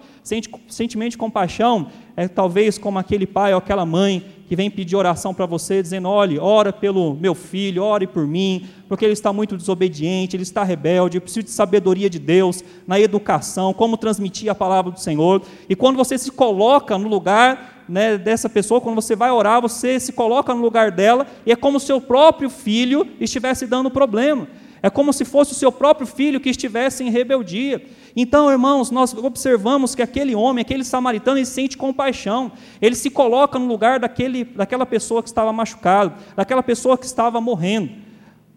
Sentimento 0.68 1.12
de 1.12 1.18
compaixão 1.18 1.86
é 2.16 2.26
talvez 2.26 2.78
como 2.78 2.98
aquele 2.98 3.26
pai 3.26 3.52
ou 3.52 3.58
aquela 3.58 3.86
mãe 3.86 4.31
que 4.52 4.56
vem 4.56 4.70
pedir 4.70 4.96
oração 4.96 5.32
para 5.32 5.46
você, 5.46 5.80
dizendo: 5.80 6.10
olhe, 6.10 6.38
ora 6.38 6.74
pelo 6.74 7.14
meu 7.14 7.34
filho, 7.34 7.82
ore 7.82 8.06
por 8.06 8.26
mim, 8.26 8.66
porque 8.86 9.02
ele 9.02 9.14
está 9.14 9.32
muito 9.32 9.56
desobediente, 9.56 10.36
ele 10.36 10.42
está 10.42 10.62
rebelde, 10.62 11.16
eu 11.16 11.22
preciso 11.22 11.44
de 11.44 11.50
sabedoria 11.50 12.10
de 12.10 12.18
Deus 12.18 12.62
na 12.86 13.00
educação, 13.00 13.72
como 13.72 13.96
transmitir 13.96 14.50
a 14.50 14.54
palavra 14.54 14.92
do 14.92 15.00
Senhor. 15.00 15.40
E 15.70 15.74
quando 15.74 15.96
você 15.96 16.18
se 16.18 16.30
coloca 16.30 16.98
no 16.98 17.08
lugar 17.08 17.82
né, 17.88 18.18
dessa 18.18 18.46
pessoa, 18.46 18.78
quando 18.78 18.96
você 18.96 19.16
vai 19.16 19.30
orar, 19.30 19.58
você 19.62 19.98
se 19.98 20.12
coloca 20.12 20.54
no 20.54 20.60
lugar 20.60 20.90
dela, 20.90 21.26
e 21.46 21.52
é 21.52 21.56
como 21.56 21.80
se 21.80 21.84
o 21.84 21.86
seu 21.86 22.00
próprio 22.02 22.50
filho 22.50 23.08
estivesse 23.18 23.66
dando 23.66 23.90
problema. 23.90 24.46
É 24.82 24.90
como 24.90 25.14
se 25.14 25.24
fosse 25.24 25.52
o 25.52 25.54
seu 25.56 25.72
próprio 25.72 26.06
filho 26.06 26.38
que 26.38 26.50
estivesse 26.50 27.02
em 27.02 27.08
rebeldia. 27.08 27.80
Então, 28.14 28.50
irmãos, 28.50 28.90
nós 28.90 29.14
observamos 29.14 29.94
que 29.94 30.02
aquele 30.02 30.34
homem, 30.34 30.62
aquele 30.62 30.84
samaritano, 30.84 31.38
ele 31.38 31.46
sente 31.46 31.76
compaixão. 31.76 32.52
Ele 32.80 32.94
se 32.94 33.10
coloca 33.10 33.58
no 33.58 33.66
lugar 33.66 33.98
daquele, 33.98 34.44
daquela 34.44 34.84
pessoa 34.84 35.22
que 35.22 35.28
estava 35.28 35.52
machucada, 35.52 36.14
daquela 36.36 36.62
pessoa 36.62 36.98
que 36.98 37.06
estava 37.06 37.40
morrendo. 37.40 37.90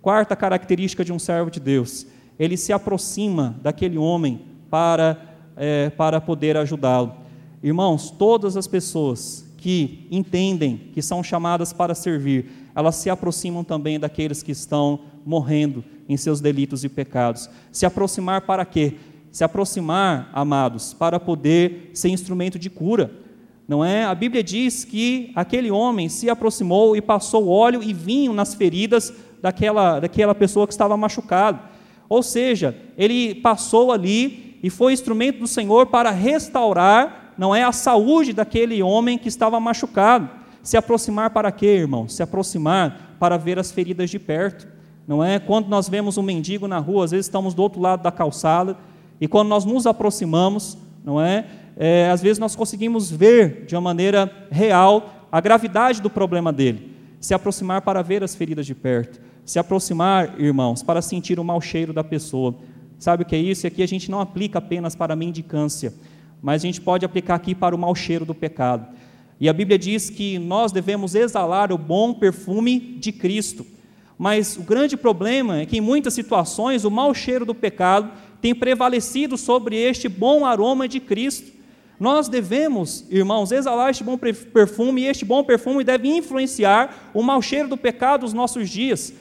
Quarta 0.02 0.36
característica 0.36 1.04
de 1.04 1.13
um 1.13 1.20
servo 1.20 1.50
de 1.50 1.60
Deus: 1.60 2.06
ele 2.38 2.58
se 2.58 2.74
aproxima 2.74 3.56
daquele 3.62 3.98
homem 3.98 4.41
para, 4.70 5.18
é, 5.56 5.89
para 5.89 6.20
poder 6.20 6.58
ajudá-lo. 6.58 7.15
Irmãos, 7.63 8.12
todas 8.12 8.58
as 8.58 8.68
pessoas 8.68 9.46
que 9.58 10.08
entendem 10.12 10.91
que 10.94 11.02
são 11.02 11.24
chamadas 11.24 11.74
para 11.74 11.96
servir, 11.96 12.52
elas 12.76 12.98
se 12.98 13.10
aproximam 13.10 13.63
também 13.63 14.00
daqueles 14.00 14.44
que 14.44 14.52
estão 14.52 15.00
morrendo 15.26 15.84
em 16.08 16.15
seus 16.18 16.39
delitos 16.39 16.84
e 16.84 16.89
pecados. 16.89 17.50
Se 17.72 17.86
aproximar 17.86 18.41
para 18.41 18.63
quê? 18.63 18.94
Se 19.36 19.43
aproximar, 19.43 20.30
amados, 20.32 20.93
para 20.93 21.19
poder 21.19 21.91
ser 21.93 22.08
instrumento 22.08 22.58
de 22.58 22.69
cura. 22.69 23.12
Não 23.67 23.84
é? 23.84 24.06
A 24.06 24.15
Bíblia 24.15 24.41
diz 24.41 24.86
que 24.86 25.34
aquele 25.36 25.69
homem 25.69 26.08
se 26.08 26.30
aproximou 26.30 26.95
e 26.95 27.02
passou 27.02 27.50
óleo 27.50 27.84
e 27.84 27.93
vinho 27.93 28.32
nas 28.32 28.56
feridas 28.56 29.13
daquela, 29.41 30.00
daquela 30.00 30.34
pessoa 30.34 30.65
que 30.65 30.71
estava 30.71 30.95
machucada. 30.95 31.60
Ou 32.08 32.24
seja, 32.24 32.78
ele 32.98 33.36
passou 33.36 33.91
ali 33.91 34.58
e 34.63 34.69
foi 34.69 34.93
instrumento 34.93 35.39
do 35.39 35.48
Senhor 35.48 35.88
para 35.88 36.12
restaurar, 36.12 37.34
não 37.38 37.54
é, 37.54 37.62
a 37.62 37.74
saúde 37.74 38.32
daquele 38.32 38.82
homem 38.82 39.17
que 39.17 39.28
estava 39.28 39.60
machucado. 39.60 40.30
Se 40.63 40.78
aproximar 40.78 41.32
para 41.32 41.52
quê, 41.52 41.65
irmão? 41.65 42.08
Se 42.08 42.24
aproximar 42.24 43.17
para 43.19 43.36
ver 43.36 43.60
as 43.60 43.69
feridas 43.69 44.10
de 44.10 44.17
perto 44.17 44.76
não 45.08 45.24
é? 45.24 45.39
Quando 45.39 45.67
nós 45.67 45.88
vemos 45.88 46.17
um 46.17 46.24
mendigo 46.24 46.67
na 46.67 46.80
rua, 46.80 47.06
às 47.06 47.12
vezes 47.12 47.28
estamos 47.28 47.54
do 47.54 47.62
outro 47.62 47.80
lado 47.80 48.02
da 48.02 48.12
calçada, 48.12 48.76
e 49.19 49.28
quando 49.28 49.49
nós 49.49 49.65
nos 49.65 49.86
aproximamos, 49.88 50.78
não 51.04 51.21
é? 51.21 51.45
é 51.78 52.10
às 52.10 52.21
vezes 52.21 52.39
nós 52.39 52.56
conseguimos 52.56 53.10
ver 53.10 53.65
de 53.65 53.75
uma 53.75 53.82
maneira 53.82 54.32
real 54.51 55.28
a 55.32 55.39
gravidade 55.39 56.01
do 56.01 56.10
problema 56.10 56.51
dele. 56.51 56.95
Se 57.19 57.34
aproximar 57.34 57.82
para 57.82 58.01
ver 58.01 58.23
as 58.23 58.36
feridas 58.36 58.65
de 58.65 58.75
perto, 58.75 59.19
se 59.45 59.60
aproximar, 59.60 60.39
irmãos, 60.39 60.82
para 60.82 61.01
sentir 61.01 61.39
o 61.39 61.43
mau 61.43 61.62
cheiro 61.62 61.93
da 61.93 62.04
pessoa. 62.04 62.56
Sabe 62.97 63.23
o 63.23 63.25
que 63.25 63.36
é 63.36 63.39
isso? 63.39 63.65
E 63.65 63.67
aqui 63.67 63.84
a 63.84 63.88
gente 63.88 64.10
não 64.10 64.19
aplica 64.19 64.60
apenas 64.60 64.95
para 64.95 65.13
a 65.13 65.15
mendicância, 65.15 65.93
mas 66.41 66.63
a 66.63 66.65
gente 66.65 66.82
pode 66.82 67.06
aplicar 67.06 67.36
aqui 67.36 67.54
para 67.54 67.75
o 67.75 67.78
mau 67.78 67.93
cheiro 67.93 68.25
do 68.25 68.34
pecado. 68.34 68.88
E 69.39 69.49
a 69.49 69.54
Bíblia 69.54 69.78
diz 69.78 70.10
que 70.10 70.39
nós 70.39 70.71
devemos 70.71 71.13
exalar 71.13 71.71
o 71.71 71.78
bom 71.78 72.13
perfume 72.13 72.80
de 72.80 73.12
Cristo. 73.12 73.65
Mas 74.17 74.56
o 74.56 74.62
grande 74.62 74.95
problema 74.95 75.60
é 75.60 75.65
que 75.65 75.78
em 75.78 75.82
muitas 75.82 76.13
situações 76.13 76.86
o 76.86 76.91
mau 76.91 77.13
cheiro 77.13 77.45
do 77.45 77.54
pecado 77.54 78.12
tem 78.41 78.54
prevalecido 78.54 79.38
sobre 79.38 79.76
este 79.76 80.08
bom 80.08 80.45
aroma 80.45 80.88
de 80.88 81.00
Cristo. 81.00 81.52
Nós 82.00 82.28
devemos, 82.28 83.06
irmãos, 83.10 83.52
exalar 83.52 83.89
este 83.89 84.04
bom 84.04 84.17
perfume 84.17 85.04
e 85.04 85.06
este 85.06 85.24
bom 85.24 85.43
perfume 85.43 85.84
deve 85.84 86.10
influenciar 86.10 87.12
o 87.13 87.24
mau 87.24 87.41
cheiro 87.41 87.69
do 87.69 87.78
pecado 87.78 88.24
nos 88.24 88.34
nossos 88.34 88.69
dias. 88.69 89.13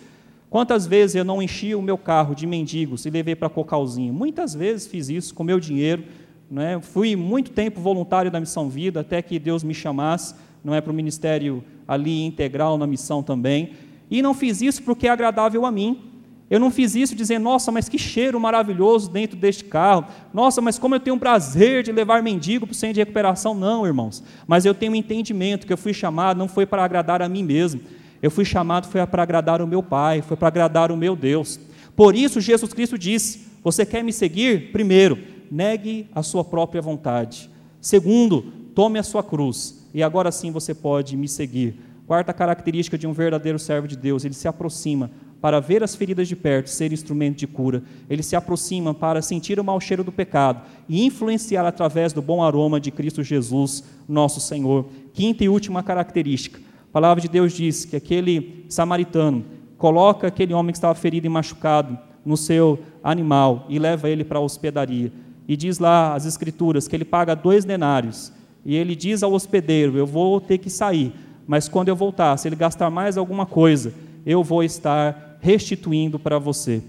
Quantas 0.50 0.87
vezes 0.87 1.16
eu 1.16 1.24
não 1.24 1.42
enchi 1.42 1.74
o 1.74 1.83
meu 1.83 1.98
carro 1.98 2.35
de 2.35 2.46
mendigos 2.46 3.05
e 3.07 3.11
levei 3.11 3.35
para 3.35 3.48
Cocalzinho? 3.48 4.12
Muitas 4.12 4.55
vezes 4.55 4.87
fiz 4.87 5.09
isso 5.09 5.35
com 5.35 5.42
meu 5.42 5.59
dinheiro. 5.59 6.05
Né? 6.50 6.81
Fui 6.81 7.16
muito 7.16 7.50
tempo 7.50 7.81
voluntário 7.81 8.31
da 8.31 8.38
Missão 8.38 8.68
Vida, 8.68 9.00
até 9.00 9.20
que 9.20 9.38
Deus 9.38 9.64
me 9.64 9.74
chamasse, 9.74 10.35
não 10.62 10.74
é 10.74 10.81
para 10.81 10.92
o 10.92 10.94
ministério 10.94 11.64
ali 11.87 12.24
integral 12.24 12.79
na 12.79 12.87
missão 12.87 13.22
também. 13.22 13.72
E 14.11 14.22
não 14.22 14.33
fiz 14.33 14.61
isso 14.61 14.83
porque 14.83 15.09
é 15.09 15.11
agradável 15.11 15.66
a 15.66 15.72
mim. 15.72 16.13
Eu 16.50 16.61
não 16.61 16.70
fiz 16.70 16.94
isso 16.94 17.14
dizendo, 17.14 17.44
nossa, 17.44 17.72
mas 17.72 17.88
que 17.88 17.98
cheiro 17.98 18.38
maravilhoso 18.38 19.11
dentro 19.11 19.37
deste 19.37 19.64
carro. 19.64 20.04
Nossa, 20.33 20.61
mas 20.61 20.78
como 20.78 20.94
eu 20.94 21.00
tenho 21.00 21.18
prazer 21.18 21.83
de 21.83 21.90
levar 21.90 22.22
mendigo 22.22 22.66
para 22.66 22.72
o 22.72 22.76
centro 22.76 22.94
de 22.94 23.00
recuperação. 23.00 23.54
Não, 23.54 23.87
irmãos. 23.87 24.22
Mas 24.46 24.64
eu 24.64 24.74
tenho 24.74 24.92
um 24.92 24.96
entendimento 24.96 25.66
que 25.66 25.72
eu 25.72 25.78
fui 25.78 25.94
chamado 25.94 26.38
não 26.38 26.48
foi 26.48 26.66
para 26.66 26.85
agradar 26.85 27.22
a 27.22 27.28
mim 27.28 27.42
mesmo. 27.42 27.80
Eu 28.22 28.30
fui 28.30 28.44
chamado 28.44 28.88
foi 28.88 29.04
para 29.07 29.22
agradar 29.22 29.62
o 29.62 29.66
meu 29.66 29.83
Pai, 29.83 30.22
foi 30.22 30.37
para 30.37 30.48
agradar 30.48 30.92
o 30.92 30.96
meu 30.96 31.16
Deus. 31.16 31.59
Por 31.96 32.14
isso 32.14 32.40
Jesus 32.40 32.72
Cristo 32.72 32.98
disse: 32.98 33.46
Você 33.62 33.87
quer 33.87 34.04
me 34.04 34.12
seguir? 34.12 34.70
Primeiro, 34.70 35.18
negue 35.50 36.09
a 36.14 36.22
sua 36.22 36.44
própria 36.44 36.83
vontade. 36.83 37.50
Segundo, 37.80 38.42
tome 38.74 38.98
a 38.98 39.02
sua 39.02 39.22
cruz. 39.22 39.87
E 39.94 40.02
agora 40.02 40.30
sim 40.30 40.50
você 40.50 40.74
pode 40.74 41.16
me 41.16 41.28
seguir. 41.28 41.74
Quarta 42.07 42.33
característica 42.33 42.98
de 42.98 43.07
um 43.07 43.12
verdadeiro 43.12 43.59
servo 43.59 43.88
de 43.88 43.96
Deus, 43.96 44.24
ele 44.24 44.35
se 44.35 44.46
aproxima 44.46 45.11
para 45.44 45.61
ver 45.61 45.83
as 45.83 45.94
feridas 45.94 46.26
de 46.26 46.35
perto, 46.35 46.70
ser 46.70 46.90
instrumento 46.90 47.37
de 47.37 47.46
cura. 47.46 47.83
Ele 48.09 48.22
se 48.22 48.35
aproxima 48.35 48.94
para 48.94 49.20
sentir 49.20 49.61
o 49.61 49.62
mau 49.62 49.78
cheiro 49.78 50.02
do 50.02 50.11
pecado 50.11 50.62
e 50.88 51.04
influenciar 51.04 51.66
através 51.66 52.14
do 52.14 52.22
bom 52.22 52.42
aroma 52.42 52.80
de 52.80 52.90
Cristo 52.90 53.22
Jesus, 53.22 53.85
nosso 54.09 54.40
Senhor. 54.40 54.87
Quinta 55.12 55.44
e 55.44 55.48
última 55.50 55.83
característica. 55.83 56.59
A 56.59 56.90
palavra 56.90 57.20
de 57.20 57.28
Deus 57.28 57.52
diz 57.52 57.85
que 57.85 57.94
aquele 57.94 58.64
samaritano 58.70 59.44
coloca 59.76 60.28
aquele 60.28 60.54
homem 60.54 60.72
que 60.72 60.78
estava 60.78 60.94
ferido 60.94 61.26
e 61.26 61.28
machucado 61.28 61.98
no 62.24 62.38
seu 62.38 62.78
animal 63.02 63.66
e 63.68 63.78
leva 63.78 64.09
ele 64.09 64.24
para 64.24 64.38
a 64.38 64.42
hospedaria. 64.42 65.12
E 65.46 65.59
diz 65.59 65.78
lá 65.78 66.14
as 66.14 66.24
escrituras 66.24 66.88
que 66.88 66.96
ele 66.96 67.04
paga 67.04 67.37
dois 67.37 67.66
denários. 67.66 68.33
E 68.64 68.74
ele 68.74 68.96
diz 68.96 69.22
ao 69.22 69.35
hospedeiro: 69.35 69.98
Eu 69.98 70.07
vou 70.07 70.40
ter 70.40 70.57
que 70.57 70.70
sair, 70.70 71.12
mas 71.46 71.68
quando 71.68 71.90
eu 71.90 71.96
voltar, 71.96 72.35
se 72.38 72.48
ele 72.48 72.57
gastar 72.57 72.88
mais 72.88 73.18
alguma 73.18 73.44
coisa, 73.44 73.92
eu 74.24 74.42
vou 74.42 74.64
estar 74.64 75.34
restituindo 75.44 76.18
para 76.18 76.38
você. 76.38 76.83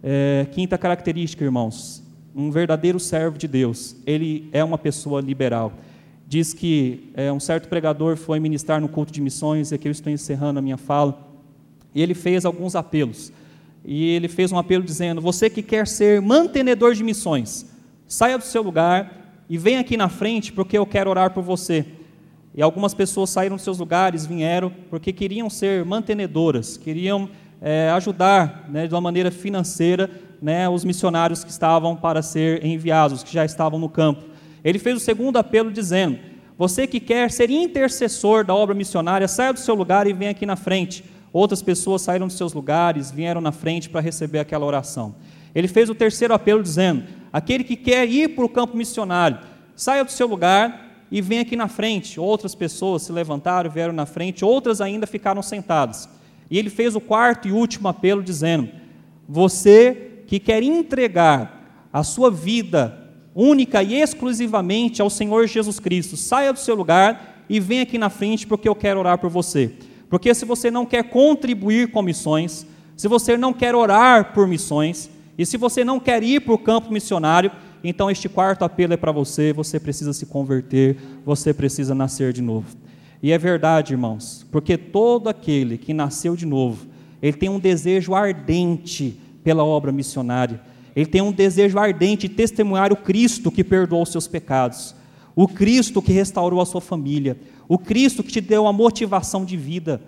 É, 0.00 0.46
quinta 0.52 0.78
característica, 0.78 1.44
irmãos: 1.44 2.00
um 2.32 2.48
verdadeiro 2.48 3.00
servo 3.00 3.36
de 3.36 3.48
Deus, 3.48 3.96
ele 4.06 4.48
é 4.52 4.62
uma 4.62 4.78
pessoa 4.78 5.20
liberal. 5.20 5.72
Diz 6.24 6.54
que 6.54 7.10
é, 7.14 7.32
um 7.32 7.40
certo 7.40 7.68
pregador 7.68 8.16
foi 8.16 8.38
ministrar 8.38 8.80
no 8.80 8.88
culto 8.88 9.10
de 9.10 9.20
missões, 9.20 9.72
e 9.72 9.74
aqui 9.74 9.88
eu 9.88 9.92
estou 9.92 10.12
encerrando 10.12 10.60
a 10.60 10.62
minha 10.62 10.76
fala, 10.76 11.26
e 11.92 12.00
ele 12.00 12.14
fez 12.14 12.44
alguns 12.44 12.76
apelos. 12.76 13.32
E 13.84 14.10
ele 14.10 14.28
fez 14.28 14.52
um 14.52 14.58
apelo 14.58 14.84
dizendo: 14.84 15.20
Você 15.20 15.50
que 15.50 15.62
quer 15.62 15.84
ser 15.88 16.22
mantenedor 16.22 16.94
de 16.94 17.02
missões, 17.02 17.66
saia 18.06 18.38
do 18.38 18.44
seu 18.44 18.62
lugar 18.62 19.42
e 19.50 19.58
venha 19.58 19.80
aqui 19.80 19.96
na 19.96 20.08
frente, 20.08 20.52
porque 20.52 20.78
eu 20.78 20.86
quero 20.86 21.10
orar 21.10 21.32
por 21.32 21.42
você. 21.42 21.84
E 22.54 22.62
algumas 22.62 22.94
pessoas 22.94 23.30
saíram 23.30 23.56
dos 23.56 23.64
seus 23.64 23.78
lugares, 23.78 24.24
vieram, 24.24 24.72
porque 24.88 25.12
queriam 25.12 25.50
ser 25.50 25.84
mantenedoras, 25.84 26.76
queriam 26.76 27.28
é, 27.60 27.90
ajudar 27.90 28.66
né, 28.68 28.86
de 28.86 28.94
uma 28.94 29.00
maneira 29.00 29.30
financeira 29.30 30.10
né, 30.40 30.68
os 30.68 30.84
missionários 30.84 31.42
que 31.42 31.50
estavam 31.50 31.96
para 31.96 32.22
ser 32.22 32.64
enviados, 32.64 33.22
que 33.22 33.32
já 33.32 33.44
estavam 33.44 33.78
no 33.78 33.88
campo. 33.88 34.24
Ele 34.64 34.78
fez 34.78 34.96
o 34.96 35.00
segundo 35.00 35.36
apelo 35.36 35.70
dizendo: 35.70 36.18
Você 36.56 36.86
que 36.86 37.00
quer 37.00 37.30
ser 37.30 37.50
intercessor 37.50 38.44
da 38.44 38.54
obra 38.54 38.74
missionária, 38.74 39.28
saia 39.28 39.52
do 39.52 39.60
seu 39.60 39.74
lugar 39.74 40.06
e 40.06 40.12
venha 40.12 40.30
aqui 40.30 40.46
na 40.46 40.56
frente. 40.56 41.04
Outras 41.32 41.62
pessoas 41.62 42.02
saíram 42.02 42.26
dos 42.26 42.36
seus 42.36 42.52
lugares, 42.52 43.10
vieram 43.10 43.40
na 43.40 43.52
frente 43.52 43.88
para 43.90 44.00
receber 44.00 44.38
aquela 44.38 44.64
oração. 44.64 45.14
Ele 45.54 45.68
fez 45.68 45.90
o 45.90 45.94
terceiro 45.94 46.34
apelo 46.34 46.62
dizendo: 46.62 47.04
Aquele 47.32 47.64
que 47.64 47.76
quer 47.76 48.08
ir 48.08 48.34
para 48.34 48.44
o 48.44 48.48
campo 48.48 48.76
missionário, 48.76 49.38
saia 49.74 50.04
do 50.04 50.10
seu 50.10 50.26
lugar 50.26 50.86
e 51.10 51.20
vem 51.20 51.40
aqui 51.40 51.56
na 51.56 51.68
frente. 51.68 52.18
Outras 52.18 52.54
pessoas 52.54 53.02
se 53.02 53.12
levantaram, 53.12 53.70
vieram 53.70 53.92
na 53.92 54.06
frente, 54.06 54.44
outras 54.44 54.80
ainda 54.80 55.06
ficaram 55.06 55.42
sentadas. 55.42 56.08
E 56.50 56.58
ele 56.58 56.70
fez 56.70 56.96
o 56.96 57.00
quarto 57.00 57.46
e 57.46 57.52
último 57.52 57.88
apelo, 57.88 58.22
dizendo: 58.22 58.68
Você 59.28 60.22
que 60.26 60.38
quer 60.38 60.62
entregar 60.62 61.88
a 61.92 62.02
sua 62.02 62.30
vida 62.30 63.08
única 63.34 63.82
e 63.82 63.94
exclusivamente 63.94 65.00
ao 65.00 65.08
Senhor 65.08 65.46
Jesus 65.46 65.78
Cristo, 65.78 66.16
saia 66.16 66.52
do 66.52 66.58
seu 66.58 66.74
lugar 66.74 67.44
e 67.48 67.60
venha 67.60 67.82
aqui 67.82 67.96
na 67.96 68.10
frente, 68.10 68.46
porque 68.46 68.68
eu 68.68 68.74
quero 68.74 69.00
orar 69.00 69.18
por 69.18 69.30
você. 69.30 69.72
Porque 70.10 70.34
se 70.34 70.44
você 70.44 70.70
não 70.70 70.84
quer 70.84 71.04
contribuir 71.04 71.90
com 71.90 72.02
missões, 72.02 72.66
se 72.96 73.08
você 73.08 73.36
não 73.36 73.52
quer 73.52 73.74
orar 73.74 74.32
por 74.32 74.46
missões, 74.46 75.10
e 75.36 75.46
se 75.46 75.56
você 75.56 75.84
não 75.84 76.00
quer 76.00 76.22
ir 76.22 76.40
para 76.40 76.52
o 76.52 76.58
campo 76.58 76.92
missionário, 76.92 77.52
então 77.84 78.10
este 78.10 78.28
quarto 78.28 78.64
apelo 78.64 78.92
é 78.92 78.96
para 78.96 79.12
você, 79.12 79.52
você 79.52 79.78
precisa 79.78 80.12
se 80.12 80.26
converter, 80.26 80.96
você 81.24 81.54
precisa 81.54 81.94
nascer 81.94 82.32
de 82.32 82.42
novo. 82.42 82.66
E 83.22 83.32
é 83.32 83.38
verdade, 83.38 83.92
irmãos, 83.94 84.46
porque 84.50 84.76
todo 84.76 85.28
aquele 85.28 85.76
que 85.76 85.92
nasceu 85.92 86.36
de 86.36 86.46
novo, 86.46 86.86
ele 87.20 87.36
tem 87.36 87.48
um 87.48 87.58
desejo 87.58 88.14
ardente 88.14 89.18
pela 89.42 89.64
obra 89.64 89.90
missionária, 89.90 90.60
ele 90.94 91.06
tem 91.06 91.20
um 91.20 91.32
desejo 91.32 91.78
ardente 91.78 92.28
de 92.28 92.34
testemunhar 92.34 92.92
o 92.92 92.96
Cristo 92.96 93.50
que 93.50 93.64
perdoou 93.64 94.02
os 94.02 94.10
seus 94.10 94.28
pecados, 94.28 94.94
o 95.34 95.48
Cristo 95.48 96.00
que 96.00 96.12
restaurou 96.12 96.60
a 96.60 96.66
sua 96.66 96.80
família, 96.80 97.36
o 97.68 97.78
Cristo 97.78 98.22
que 98.22 98.32
te 98.32 98.40
deu 98.40 98.66
a 98.66 98.72
motivação 98.72 99.44
de 99.44 99.56
vida, 99.56 100.00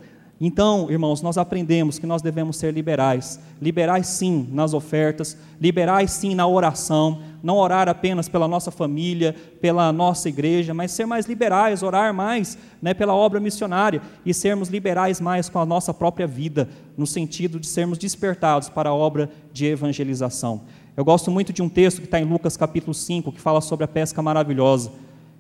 então, 0.43 0.91
irmãos, 0.91 1.21
nós 1.21 1.37
aprendemos 1.37 1.99
que 1.99 2.07
nós 2.07 2.23
devemos 2.23 2.57
ser 2.57 2.73
liberais. 2.73 3.39
Liberais, 3.61 4.07
sim, 4.07 4.49
nas 4.51 4.73
ofertas, 4.73 5.37
liberais, 5.61 6.13
sim, 6.13 6.35
na 6.35 6.47
oração. 6.47 7.21
Não 7.43 7.59
orar 7.59 7.91
apenas 7.91 8.27
pela 8.27 8.49
nossa 8.49 8.71
família, 8.71 9.37
pela 9.61 9.93
nossa 9.93 10.31
igreja, 10.31 10.73
mas 10.73 10.93
ser 10.93 11.05
mais 11.05 11.27
liberais, 11.27 11.83
orar 11.83 12.15
mais 12.15 12.57
né, 12.81 12.95
pela 12.95 13.15
obra 13.15 13.39
missionária 13.39 14.01
e 14.25 14.33
sermos 14.33 14.71
liberais 14.71 15.21
mais 15.21 15.51
com 15.51 15.59
a 15.59 15.67
nossa 15.67 15.93
própria 15.93 16.27
vida, 16.27 16.71
no 16.97 17.07
sentido 17.07 17.61
de 17.61 17.67
sermos 17.67 17.99
despertados 17.99 18.71
para 18.71 18.89
a 18.89 18.95
obra 18.95 19.31
de 19.53 19.67
evangelização. 19.67 20.63
Eu 20.97 21.05
gosto 21.05 21.31
muito 21.31 21.53
de 21.53 21.61
um 21.61 21.69
texto 21.69 21.99
que 21.99 22.07
está 22.07 22.19
em 22.19 22.25
Lucas 22.25 22.57
capítulo 22.57 22.95
5, 22.95 23.31
que 23.31 23.41
fala 23.41 23.61
sobre 23.61 23.85
a 23.85 23.89
pesca 23.89 24.23
maravilhosa. 24.23 24.91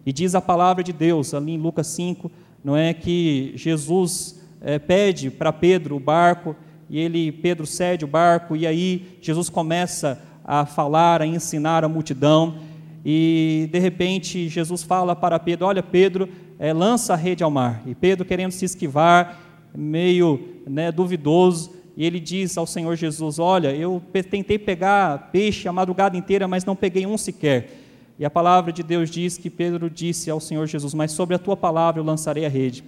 E 0.05 0.13
diz 0.13 0.35
a 0.35 0.43
palavra 0.43 0.85
de 0.85 0.93
Deus, 0.93 1.33
ali 1.33 1.53
em 1.53 1.59
Lucas 1.59 1.87
5, 1.87 2.31
não 2.63 2.77
é 2.77 2.93
que 2.93 3.53
Jesus 3.57 4.40
é, 4.61 4.79
pede 4.79 5.31
para 5.31 5.53
Pedro 5.53 5.97
o 5.97 6.01
barco, 6.01 6.55
e 6.89 6.99
ele, 6.99 7.31
Pedro 7.31 7.67
cede 7.67 8.05
o 8.05 8.09
barco, 8.09 8.57
e 8.57 8.67
aí 8.67 9.17
Jesus 9.21 9.49
começa 9.49 10.21
a 10.45 10.67
falar, 10.67 11.23
a 11.23 11.27
ensinar 11.27 11.85
a 11.85 11.89
multidão, 11.89 12.57
e 13.05 13.69
de 13.73 13.79
repente 13.79 14.49
Jesus 14.49 14.83
fala 14.83 15.17
para 15.17 15.39
Pedro: 15.39 15.67
Olha, 15.67 15.83
Pedro, 15.83 16.29
é, 16.59 16.73
lança 16.73 17.15
a 17.15 17.17
rede 17.17 17.43
ao 17.43 17.51
mar. 17.51 17.83
E 17.87 17.95
Pedro, 17.95 18.27
querendo 18.27 18.53
se 18.53 18.65
esquivar, 18.65 19.41
meio 19.75 20.61
né, 20.67 20.93
duvidoso, 20.93 21.73
e 21.97 22.05
ele 22.05 22.21
diz 22.21 22.59
ao 22.59 22.67
Senhor 22.67 22.97
Jesus: 22.97 23.39
Olha, 23.39 23.75
eu 23.75 24.03
tentei 24.31 24.59
pegar 24.59 25.31
peixe 25.33 25.69
a 25.69 25.73
madrugada 25.73 26.17
inteira, 26.17 26.47
mas 26.47 26.65
não 26.65 26.77
peguei 26.77 27.07
um 27.07 27.17
sequer. 27.17 27.71
E 28.19 28.25
a 28.25 28.31
palavra 28.31 28.71
de 28.71 28.83
Deus 28.83 29.09
diz 29.09 29.39
que 29.39 29.49
Pedro 29.49 29.89
disse 29.89 30.31
ao 30.31 30.41
Senhor 30.41 30.67
Jesus: 30.67 30.93
Mas 30.93 31.13
sobre 31.13 31.35
a 31.35 31.39
tua 31.39 31.57
palavra 31.57 32.01
eu 32.01 32.05
lançarei 32.05 32.45
a 32.45 32.49
rede. 32.49 32.85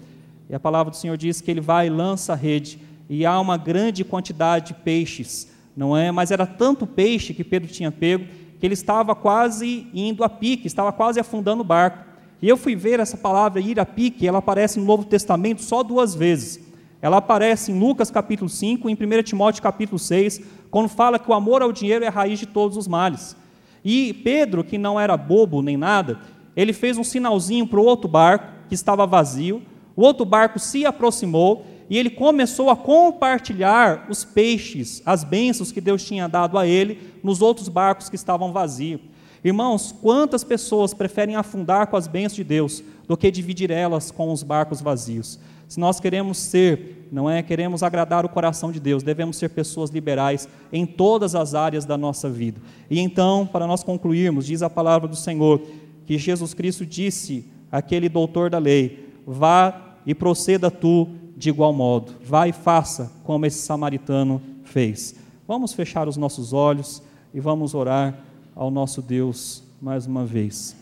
E 0.53 0.55
a 0.55 0.61
palavra 0.61 0.91
do 0.91 0.97
Senhor 0.99 1.17
diz 1.17 1.41
que 1.41 1.51
ele 1.51 1.62
vai 1.62 1.87
e 1.87 1.91
lança 1.91 2.35
a 2.35 2.37
rede, 2.37 2.79
e 3.09 3.25
há 3.25 3.41
uma 3.41 3.57
grande 3.57 4.05
quantidade 4.05 4.67
de 4.67 4.75
peixes, 4.75 5.51
não 5.75 5.97
é? 5.97 6.12
Mas 6.12 6.31
era 6.31 6.47
tanto 6.47 6.87
peixe 6.87 7.33
que 7.33 7.43
Pedro 7.43 7.73
tinha 7.73 7.91
pego, 7.91 8.27
que 8.61 8.67
ele 8.67 8.75
estava 8.75 9.15
quase 9.15 9.87
indo 9.95 10.23
a 10.23 10.29
pique, 10.29 10.67
estava 10.67 10.93
quase 10.93 11.19
afundando 11.19 11.62
o 11.62 11.65
barco. 11.65 12.05
E 12.43 12.47
eu 12.47 12.59
fui 12.59 12.77
ver 12.77 13.01
essa 13.01 13.17
palavra 13.17 13.62
ir 13.62 13.81
a 13.81 13.87
pique, 13.87 14.29
ela 14.29 14.41
aparece 14.41 14.79
no 14.79 14.85
Novo 14.85 15.07
Testamento 15.07 15.62
só 15.62 15.83
duas 15.83 16.15
vezes. 16.15 16.61
Ela 17.01 17.17
aparece 17.17 17.73
em 17.73 17.79
Lucas 17.79 18.11
capítulo 18.11 18.51
5 18.51 18.91
e 18.91 18.93
em 18.93 18.95
1 18.95 19.23
Timóteo 19.23 19.62
capítulo 19.62 19.99
6, 19.99 20.43
quando 20.71 20.88
fala 20.91 21.19
que 21.19 21.31
o 21.31 21.35
amor 21.35 21.62
ao 21.62 21.73
dinheiro 21.73 22.05
é 22.05 22.09
a 22.09 22.11
raiz 22.11 22.38
de 22.38 22.45
todos 22.45 22.77
os 22.77 22.87
males. 22.87 23.35
E 23.83 24.12
Pedro, 24.23 24.62
que 24.62 24.77
não 24.77 25.01
era 25.01 25.17
bobo 25.17 25.62
nem 25.62 25.79
nada, 25.79 26.21
ele 26.55 26.75
fez 26.75 26.99
um 26.99 27.05
sinalzinho 27.05 27.67
para 27.67 27.81
o 27.81 27.85
outro 27.87 28.07
barco 28.07 28.49
que 28.69 28.75
estava 28.75 29.07
vazio, 29.07 29.62
o 29.94 30.02
outro 30.02 30.24
barco 30.24 30.59
se 30.59 30.87
aproximou 30.87 31.66
e 31.88 31.98
ele 31.98 32.11
começou 32.11 32.70
a 32.70 32.76
compartilhar 32.76 34.07
os 34.09 34.24
peixes, 34.24 35.02
as 35.05 35.24
bênçãos 35.24 35.70
que 35.70 35.81
Deus 35.81 36.05
tinha 36.05 36.28
dado 36.28 36.59
a 36.59 36.66
ele 36.66 36.98
nos 37.22 37.42
outros 37.42 37.68
barcos 37.68 38.09
que 38.09 38.16
estavam 38.16 38.52
vazios. 38.52 39.00
Irmãos, 39.44 39.92
quantas 40.00 40.44
pessoas 40.44 40.94
preferem 40.94 41.35
afundar 41.35 41.88
com 41.88 41.96
as 41.96 42.07
bênçãos 42.07 42.37
de 42.37 42.44
Deus 42.44 42.83
do 43.09 43.16
que 43.16 43.31
dividir 43.31 43.70
elas 43.70 44.11
com 44.11 44.33
os 44.33 44.42
barcos 44.42 44.81
vazios? 44.81 45.38
Se 45.68 45.81
nós 45.81 45.98
queremos 45.98 46.38
ser, 46.38 47.09
não 47.11 47.28
é, 47.28 47.42
queremos 47.42 47.83
agradar 47.83 48.24
o 48.24 48.28
coração 48.28 48.70
de 48.70 48.78
Deus, 48.78 49.02
devemos 49.02 49.37
ser 49.37 49.48
pessoas 49.48 49.90
liberais 49.90 50.48
em 50.72 50.87
todas 50.87 51.35
as 51.35 51.55
áreas 51.55 51.85
da 51.85 51.98
nossa 51.98 52.31
vida. 52.31 52.61
E 52.90 53.00
então, 53.00 53.46
para 53.46 53.66
nós 53.66 53.83
concluirmos, 53.83 54.46
diz 54.46 54.62
a 54.62 54.70
palavra 54.70 55.09
do 55.09 55.16
Senhor 55.16 55.61
que 56.07 56.18
Jesus 56.18 56.55
Cristo 56.55 56.87
disse 56.87 57.46
àquele 57.70 58.09
doutor 58.09 58.48
da 58.48 58.59
lei: 58.59 59.12
vá 59.26 59.96
e 60.06 60.14
proceda 60.14 60.70
tu 60.70 61.08
de 61.37 61.48
igual 61.48 61.72
modo. 61.72 62.12
Vá 62.24 62.46
e 62.46 62.52
faça 62.52 63.12
como 63.24 63.46
esse 63.46 63.58
samaritano 63.58 64.40
fez. 64.64 65.14
Vamos 65.46 65.72
fechar 65.72 66.08
os 66.08 66.16
nossos 66.16 66.52
olhos 66.52 67.02
e 67.32 67.40
vamos 67.40 67.74
orar 67.74 68.18
ao 68.54 68.70
nosso 68.70 69.02
Deus 69.02 69.62
mais 69.80 70.06
uma 70.06 70.24
vez. 70.24 70.76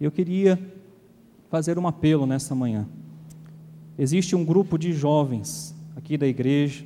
Eu 0.00 0.10
queria 0.10 0.58
fazer 1.50 1.78
um 1.78 1.86
apelo 1.86 2.26
nesta 2.26 2.54
manhã. 2.54 2.86
Existe 3.98 4.34
um 4.34 4.44
grupo 4.44 4.76
de 4.76 4.92
jovens 4.92 5.74
aqui 5.96 6.18
da 6.18 6.26
igreja 6.26 6.84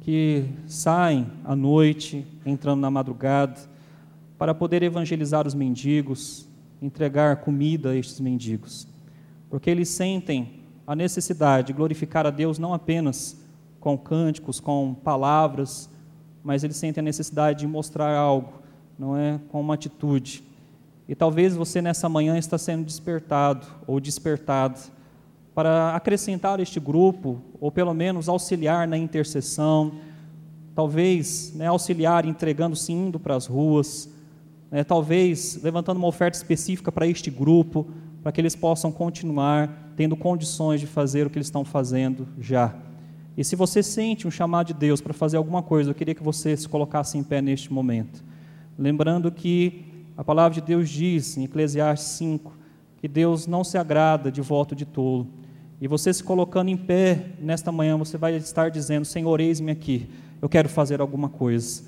que 0.00 0.44
saem 0.66 1.26
à 1.44 1.56
noite, 1.56 2.26
entrando 2.44 2.80
na 2.80 2.90
madrugada, 2.90 3.58
para 4.36 4.54
poder 4.54 4.82
evangelizar 4.82 5.46
os 5.46 5.54
mendigos, 5.54 6.46
entregar 6.82 7.36
comida 7.36 7.90
a 7.90 7.96
estes 7.96 8.20
mendigos 8.20 8.86
porque 9.54 9.70
eles 9.70 9.88
sentem 9.88 10.64
a 10.84 10.96
necessidade 10.96 11.68
de 11.68 11.72
glorificar 11.72 12.26
a 12.26 12.30
Deus 12.30 12.58
não 12.58 12.74
apenas 12.74 13.40
com 13.78 13.96
cânticos, 13.96 14.58
com 14.58 14.92
palavras, 14.94 15.88
mas 16.42 16.64
eles 16.64 16.76
sentem 16.76 17.00
a 17.00 17.04
necessidade 17.04 17.60
de 17.60 17.66
mostrar 17.68 18.16
algo, 18.16 18.54
não 18.98 19.16
é? 19.16 19.38
Com 19.50 19.60
uma 19.60 19.74
atitude. 19.74 20.42
E 21.08 21.14
talvez 21.14 21.54
você 21.54 21.80
nessa 21.80 22.08
manhã 22.08 22.36
está 22.36 22.58
sendo 22.58 22.84
despertado 22.84 23.64
ou 23.86 24.00
despertada 24.00 24.80
para 25.54 25.94
acrescentar 25.94 26.58
este 26.58 26.80
grupo, 26.80 27.40
ou 27.60 27.70
pelo 27.70 27.94
menos 27.94 28.28
auxiliar 28.28 28.88
na 28.88 28.98
intercessão, 28.98 29.92
talvez 30.74 31.54
né, 31.54 31.68
auxiliar 31.68 32.24
entregando-se 32.24 32.92
indo 32.92 33.20
para 33.20 33.36
as 33.36 33.46
ruas, 33.46 34.12
né, 34.68 34.82
talvez 34.82 35.62
levantando 35.62 35.98
uma 35.98 36.08
oferta 36.08 36.36
específica 36.36 36.90
para 36.90 37.06
este 37.06 37.30
grupo, 37.30 37.86
para 38.24 38.32
que 38.32 38.40
eles 38.40 38.56
possam 38.56 38.90
continuar 38.90 39.92
tendo 39.96 40.16
condições 40.16 40.80
de 40.80 40.86
fazer 40.86 41.26
o 41.26 41.30
que 41.30 41.36
eles 41.36 41.46
estão 41.46 41.62
fazendo 41.62 42.26
já. 42.40 42.74
E 43.36 43.44
se 43.44 43.54
você 43.54 43.82
sente 43.82 44.26
um 44.26 44.30
chamado 44.30 44.68
de 44.68 44.72
Deus 44.72 45.02
para 45.02 45.12
fazer 45.12 45.36
alguma 45.36 45.62
coisa, 45.62 45.90
eu 45.90 45.94
queria 45.94 46.14
que 46.14 46.22
você 46.22 46.56
se 46.56 46.66
colocasse 46.66 47.18
em 47.18 47.22
pé 47.22 47.42
neste 47.42 47.70
momento. 47.70 48.24
Lembrando 48.78 49.30
que 49.30 49.84
a 50.16 50.24
palavra 50.24 50.54
de 50.54 50.62
Deus 50.62 50.88
diz 50.88 51.36
em 51.36 51.44
Eclesiastes 51.44 52.08
5 52.12 52.50
que 52.96 53.06
Deus 53.06 53.46
não 53.46 53.62
se 53.62 53.76
agrada 53.76 54.32
de 54.32 54.40
voto 54.40 54.74
de 54.74 54.86
tolo. 54.86 55.28
E 55.78 55.86
você 55.86 56.10
se 56.10 56.24
colocando 56.24 56.70
em 56.70 56.78
pé 56.78 57.26
nesta 57.38 57.70
manhã, 57.70 57.98
você 57.98 58.16
vai 58.16 58.34
estar 58.36 58.70
dizendo: 58.70 59.04
Senhor, 59.04 59.38
eis-me 59.38 59.70
aqui, 59.70 60.08
eu 60.40 60.48
quero 60.48 60.70
fazer 60.70 61.02
alguma 61.02 61.28
coisa. 61.28 61.82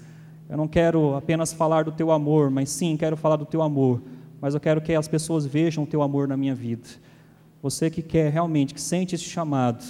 Eu 0.51 0.59
não 0.59 0.69
quero 0.69 1.15
apenas 1.15 1.55
falar 1.55 1.85
do 1.85 1.93
teu 1.93 2.11
amor, 2.13 2.51
mas 2.51 2.69
sim 2.69 2.95
quero 2.95 3.17
falar 3.17 3.37
do 3.37 3.47
teu 3.47 3.63
amor 3.63 4.03
mas 4.41 4.55
eu 4.55 4.61
quero 4.61 4.81
que 4.81 4.93
as 4.95 5.09
pessoas 5.09 5.47
vejam 5.47 5.85
o 5.85 5.87
teu 5.87 6.03
amor 6.03 6.29
na 6.29 6.37
minha 6.37 6.55
vida. 6.55 6.89
Você 7.63 7.91
que 7.91 8.03
quer 8.03 8.31
realmente, 8.31 8.75
que 8.75 8.81
sente 8.81 9.15
esse 9.15 9.25
chamado, 9.25 9.85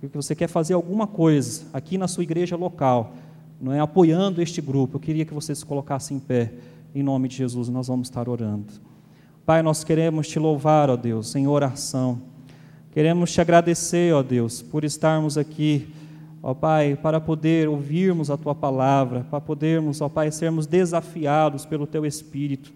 que 0.00 0.16
você 0.16 0.34
quer 0.34 0.48
fazer 0.48 0.74
alguma 0.74 1.06
coisa 1.06 1.64
aqui 1.72 1.96
na 1.96 2.08
sua 2.08 2.22
igreja 2.22 2.56
local, 2.56 3.14
não 3.60 3.72
é 3.72 3.80
apoiando 3.80 4.42
este 4.42 4.60
grupo, 4.60 4.96
eu 4.96 5.00
queria 5.00 5.24
que 5.24 5.32
você 5.32 5.54
se 5.54 5.64
colocasse 5.64 6.12
em 6.12 6.18
pé, 6.18 6.52
em 6.94 7.02
nome 7.02 7.28
de 7.28 7.36
Jesus, 7.36 7.68
nós 7.68 7.88
vamos 7.88 8.08
estar 8.08 8.28
orando. 8.28 8.72
Pai, 9.46 9.62
nós 9.62 9.84
queremos 9.84 10.28
te 10.28 10.38
louvar, 10.38 10.90
ó 10.90 10.96
Deus, 10.96 11.34
em 11.34 11.46
oração. 11.46 12.20
Queremos 12.92 13.32
te 13.32 13.40
agradecer, 13.40 14.14
ó 14.14 14.22
Deus, 14.22 14.62
por 14.62 14.84
estarmos 14.84 15.36
aqui, 15.36 15.88
ó 16.42 16.54
Pai, 16.54 16.96
para 16.96 17.20
poder 17.20 17.68
ouvirmos 17.68 18.30
a 18.30 18.36
tua 18.36 18.54
palavra, 18.54 19.26
para 19.30 19.40
podermos, 19.40 20.00
ó 20.00 20.08
Pai, 20.08 20.30
sermos 20.30 20.66
desafiados 20.66 21.66
pelo 21.66 21.86
teu 21.86 22.06
Espírito 22.06 22.72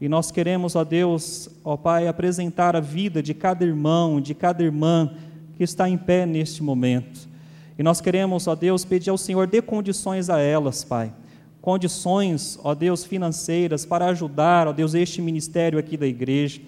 e 0.00 0.08
nós 0.08 0.30
queremos, 0.30 0.76
ó 0.76 0.84
Deus, 0.84 1.48
ó 1.64 1.76
Pai, 1.76 2.06
apresentar 2.06 2.76
a 2.76 2.80
vida 2.80 3.20
de 3.20 3.34
cada 3.34 3.64
irmão, 3.64 4.20
de 4.20 4.32
cada 4.32 4.62
irmã 4.62 5.12
que 5.56 5.64
está 5.64 5.88
em 5.88 5.98
pé 5.98 6.24
neste 6.24 6.62
momento. 6.62 7.28
E 7.76 7.82
nós 7.82 8.00
queremos, 8.00 8.46
ó 8.46 8.54
Deus, 8.54 8.84
pedir 8.84 9.10
ao 9.10 9.18
Senhor, 9.18 9.46
dê 9.48 9.60
condições 9.60 10.30
a 10.30 10.38
elas, 10.38 10.84
Pai. 10.84 11.12
Condições, 11.60 12.58
ó 12.62 12.74
Deus, 12.74 13.04
financeiras 13.04 13.84
para 13.84 14.06
ajudar, 14.06 14.68
ó 14.68 14.72
Deus, 14.72 14.94
este 14.94 15.20
ministério 15.20 15.78
aqui 15.78 15.96
da 15.96 16.06
igreja. 16.06 16.60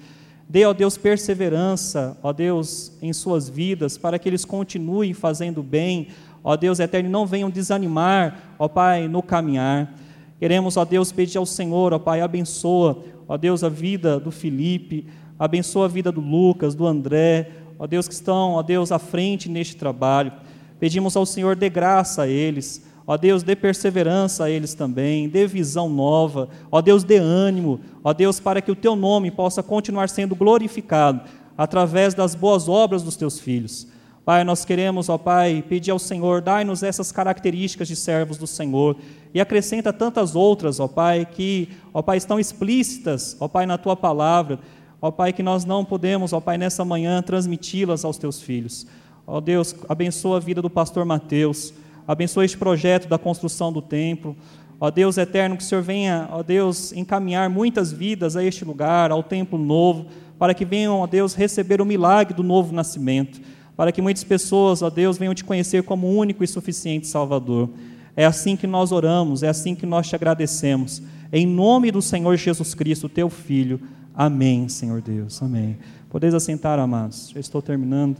Dê, 0.48 0.64
ó 0.64 0.72
Deus, 0.72 0.98
perseverança, 0.98 2.18
ó 2.24 2.32
Deus, 2.32 2.92
em 3.00 3.12
suas 3.12 3.48
vidas, 3.48 3.96
para 3.96 4.18
que 4.18 4.28
eles 4.28 4.44
continuem 4.44 5.14
fazendo 5.14 5.62
bem, 5.62 6.08
ó 6.42 6.56
Deus 6.56 6.80
eterno, 6.80 7.08
não 7.08 7.24
venham 7.24 7.48
desanimar, 7.48 8.56
ó 8.58 8.66
Pai, 8.66 9.06
no 9.06 9.22
caminhar. 9.22 9.94
Queremos, 10.40 10.76
ó 10.76 10.84
Deus, 10.84 11.12
pedir 11.12 11.38
ao 11.38 11.46
Senhor, 11.46 11.92
ó 11.92 11.98
Pai, 11.98 12.20
abençoa, 12.20 13.04
ó 13.28 13.36
Deus, 13.36 13.62
a 13.62 13.68
vida 13.68 14.18
do 14.18 14.32
Felipe, 14.32 15.06
abençoa 15.38 15.84
a 15.84 15.88
vida 15.88 16.10
do 16.10 16.20
Lucas, 16.20 16.74
do 16.74 16.86
André, 16.86 17.50
ó 17.78 17.86
Deus, 17.86 18.08
que 18.08 18.14
estão, 18.14 18.54
ó 18.54 18.62
Deus, 18.62 18.90
à 18.90 18.98
frente 18.98 19.48
neste 19.48 19.76
trabalho. 19.76 20.32
Pedimos 20.80 21.14
ao 21.14 21.24
Senhor, 21.24 21.54
dê 21.54 21.68
graça 21.68 22.22
a 22.22 22.26
eles, 22.26 22.82
Ó 23.06 23.16
Deus, 23.16 23.42
dê 23.42 23.56
perseverança 23.56 24.44
a 24.44 24.50
eles 24.50 24.72
também, 24.72 25.28
dê 25.28 25.44
visão 25.44 25.88
nova. 25.88 26.48
Ó 26.70 26.80
Deus, 26.80 27.02
dê 27.02 27.16
ânimo. 27.16 27.80
Ó 28.04 28.12
Deus, 28.12 28.38
para 28.38 28.62
que 28.62 28.70
o 28.70 28.76
teu 28.76 28.94
nome 28.94 29.32
possa 29.32 29.64
continuar 29.64 30.08
sendo 30.08 30.36
glorificado 30.36 31.22
através 31.58 32.14
das 32.14 32.36
boas 32.36 32.68
obras 32.68 33.02
dos 33.02 33.16
teus 33.16 33.40
filhos. 33.40 33.88
Pai, 34.30 34.44
nós 34.44 34.64
queremos, 34.64 35.08
ó 35.08 35.18
Pai, 35.18 35.60
pedir 35.68 35.90
ao 35.90 35.98
Senhor, 35.98 36.40
dai-nos 36.40 36.84
essas 36.84 37.10
características 37.10 37.88
de 37.88 37.96
servos 37.96 38.38
do 38.38 38.46
Senhor 38.46 38.96
e 39.34 39.40
acrescenta 39.40 39.92
tantas 39.92 40.36
outras, 40.36 40.78
ó 40.78 40.86
Pai, 40.86 41.26
que, 41.26 41.68
ó 41.92 42.00
Pai, 42.00 42.16
estão 42.18 42.38
explícitas, 42.38 43.36
ó 43.40 43.48
Pai, 43.48 43.66
na 43.66 43.76
tua 43.76 43.96
palavra. 43.96 44.60
Ó 45.02 45.10
Pai, 45.10 45.32
que 45.32 45.42
nós 45.42 45.64
não 45.64 45.84
podemos, 45.84 46.32
ó 46.32 46.38
Pai, 46.38 46.56
nessa 46.56 46.84
manhã 46.84 47.20
transmiti-las 47.20 48.04
aos 48.04 48.18
teus 48.18 48.40
filhos. 48.40 48.86
Ó 49.26 49.40
Deus, 49.40 49.74
abençoa 49.88 50.36
a 50.36 50.40
vida 50.40 50.62
do 50.62 50.70
pastor 50.70 51.04
Mateus. 51.04 51.74
Abençoa 52.06 52.44
este 52.44 52.56
projeto 52.56 53.08
da 53.08 53.18
construção 53.18 53.72
do 53.72 53.82
templo. 53.82 54.36
Ó 54.78 54.92
Deus 54.92 55.18
eterno, 55.18 55.56
que 55.56 55.64
o 55.64 55.66
Senhor 55.66 55.82
venha, 55.82 56.28
ó 56.30 56.44
Deus, 56.44 56.92
encaminhar 56.92 57.50
muitas 57.50 57.90
vidas 57.90 58.36
a 58.36 58.44
este 58.44 58.64
lugar, 58.64 59.10
ao 59.10 59.24
templo 59.24 59.58
novo, 59.58 60.06
para 60.38 60.54
que 60.54 60.64
venham, 60.64 61.00
ó 61.00 61.06
Deus, 61.08 61.34
receber 61.34 61.80
o 61.82 61.84
milagre 61.84 62.32
do 62.32 62.44
novo 62.44 62.72
nascimento, 62.72 63.40
para 63.80 63.92
que 63.92 64.02
muitas 64.02 64.22
pessoas, 64.22 64.82
ó 64.82 64.90
Deus, 64.90 65.16
venham 65.16 65.34
te 65.34 65.42
conhecer 65.42 65.82
como 65.84 66.06
único 66.06 66.44
e 66.44 66.46
suficiente 66.46 67.06
Salvador. 67.06 67.70
É 68.14 68.26
assim 68.26 68.54
que 68.54 68.66
nós 68.66 68.92
oramos, 68.92 69.42
é 69.42 69.48
assim 69.48 69.74
que 69.74 69.86
nós 69.86 70.06
te 70.06 70.14
agradecemos. 70.14 71.02
Em 71.32 71.46
nome 71.46 71.90
do 71.90 72.02
Senhor 72.02 72.36
Jesus 72.36 72.74
Cristo, 72.74 73.08
teu 73.08 73.30
Filho. 73.30 73.80
Amém, 74.14 74.68
Senhor 74.68 75.00
Deus. 75.00 75.42
Amém. 75.42 75.78
Podeis 76.10 76.34
assentar, 76.34 76.78
amados. 76.78 77.30
Já 77.30 77.40
estou 77.40 77.62
terminando. 77.62 78.18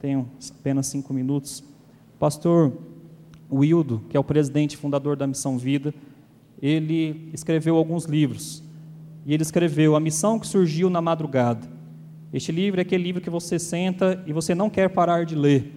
Tenho 0.00 0.28
apenas 0.58 0.88
cinco 0.88 1.14
minutos. 1.14 1.62
Pastor 2.18 2.72
Wildo, 3.52 4.02
que 4.10 4.16
é 4.16 4.20
o 4.20 4.24
presidente 4.24 4.72
e 4.72 4.76
fundador 4.76 5.14
da 5.16 5.28
Missão 5.28 5.58
Vida, 5.58 5.94
ele 6.60 7.30
escreveu 7.32 7.76
alguns 7.76 8.06
livros. 8.06 8.64
E 9.24 9.32
ele 9.32 9.44
escreveu 9.44 9.94
A 9.94 10.00
Missão 10.00 10.40
que 10.40 10.46
Surgiu 10.48 10.90
na 10.90 11.00
Madrugada. 11.00 11.81
Este 12.32 12.50
livro 12.50 12.80
é 12.80 12.82
aquele 12.82 13.04
livro 13.04 13.20
que 13.20 13.28
você 13.28 13.58
senta 13.58 14.22
e 14.26 14.32
você 14.32 14.54
não 14.54 14.70
quer 14.70 14.88
parar 14.88 15.26
de 15.26 15.34
ler. 15.34 15.70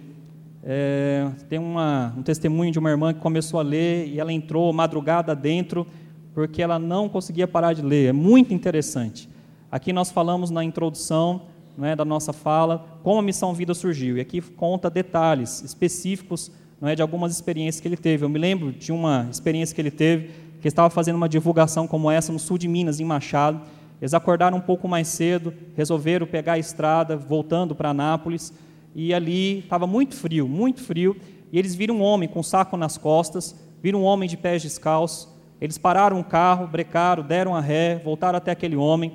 É, 0.62 1.30
tem 1.50 1.58
uma, 1.58 2.14
um 2.16 2.22
testemunho 2.22 2.72
de 2.72 2.78
uma 2.78 2.88
irmã 2.88 3.12
que 3.12 3.20
começou 3.20 3.60
a 3.60 3.62
ler 3.62 4.08
e 4.08 4.18
ela 4.18 4.32
entrou 4.32 4.72
madrugada 4.72 5.36
dentro 5.36 5.86
porque 6.32 6.62
ela 6.62 6.78
não 6.78 7.10
conseguia 7.10 7.46
parar 7.46 7.74
de 7.74 7.82
ler. 7.82 8.08
É 8.08 8.12
muito 8.12 8.54
interessante. 8.54 9.28
Aqui 9.70 9.92
nós 9.92 10.10
falamos 10.10 10.50
na 10.50 10.64
introdução 10.64 11.42
é, 11.82 11.94
da 11.94 12.06
nossa 12.06 12.32
fala 12.32 12.86
como 13.02 13.18
a 13.18 13.22
Missão 13.22 13.52
Vida 13.52 13.74
surgiu. 13.74 14.16
E 14.16 14.20
aqui 14.20 14.40
conta 14.40 14.88
detalhes 14.88 15.62
específicos 15.62 16.50
não 16.80 16.88
é, 16.88 16.94
de 16.94 17.02
algumas 17.02 17.32
experiências 17.32 17.82
que 17.82 17.86
ele 17.88 17.98
teve. 17.98 18.24
Eu 18.24 18.30
me 18.30 18.38
lembro 18.38 18.72
de 18.72 18.92
uma 18.92 19.28
experiência 19.30 19.74
que 19.74 19.80
ele 19.82 19.90
teve, 19.90 20.30
que 20.62 20.68
estava 20.68 20.88
fazendo 20.88 21.16
uma 21.16 21.28
divulgação 21.28 21.86
como 21.86 22.10
essa 22.10 22.32
no 22.32 22.38
sul 22.38 22.56
de 22.56 22.66
Minas, 22.66 22.98
em 22.98 23.04
Machado. 23.04 23.60
Eles 24.00 24.14
acordaram 24.14 24.58
um 24.58 24.60
pouco 24.60 24.86
mais 24.86 25.08
cedo, 25.08 25.54
resolveram 25.74 26.26
pegar 26.26 26.54
a 26.54 26.58
estrada, 26.58 27.16
voltando 27.16 27.74
para 27.74 27.90
Anápolis, 27.90 28.52
e 28.94 29.12
ali 29.12 29.60
estava 29.60 29.86
muito 29.86 30.14
frio, 30.14 30.46
muito 30.48 30.82
frio, 30.82 31.16
e 31.52 31.58
eles 31.58 31.74
viram 31.74 31.96
um 31.96 32.02
homem 32.02 32.28
com 32.28 32.40
um 32.40 32.42
saco 32.42 32.76
nas 32.76 32.98
costas, 32.98 33.54
viram 33.82 34.00
um 34.00 34.04
homem 34.04 34.28
de 34.28 34.36
pés 34.36 34.62
descalços, 34.62 35.28
eles 35.60 35.78
pararam 35.78 36.20
o 36.20 36.24
carro, 36.24 36.66
brecaram, 36.66 37.22
deram 37.22 37.54
a 37.54 37.60
ré, 37.60 38.00
voltaram 38.04 38.36
até 38.36 38.50
aquele 38.50 38.76
homem, 38.76 39.12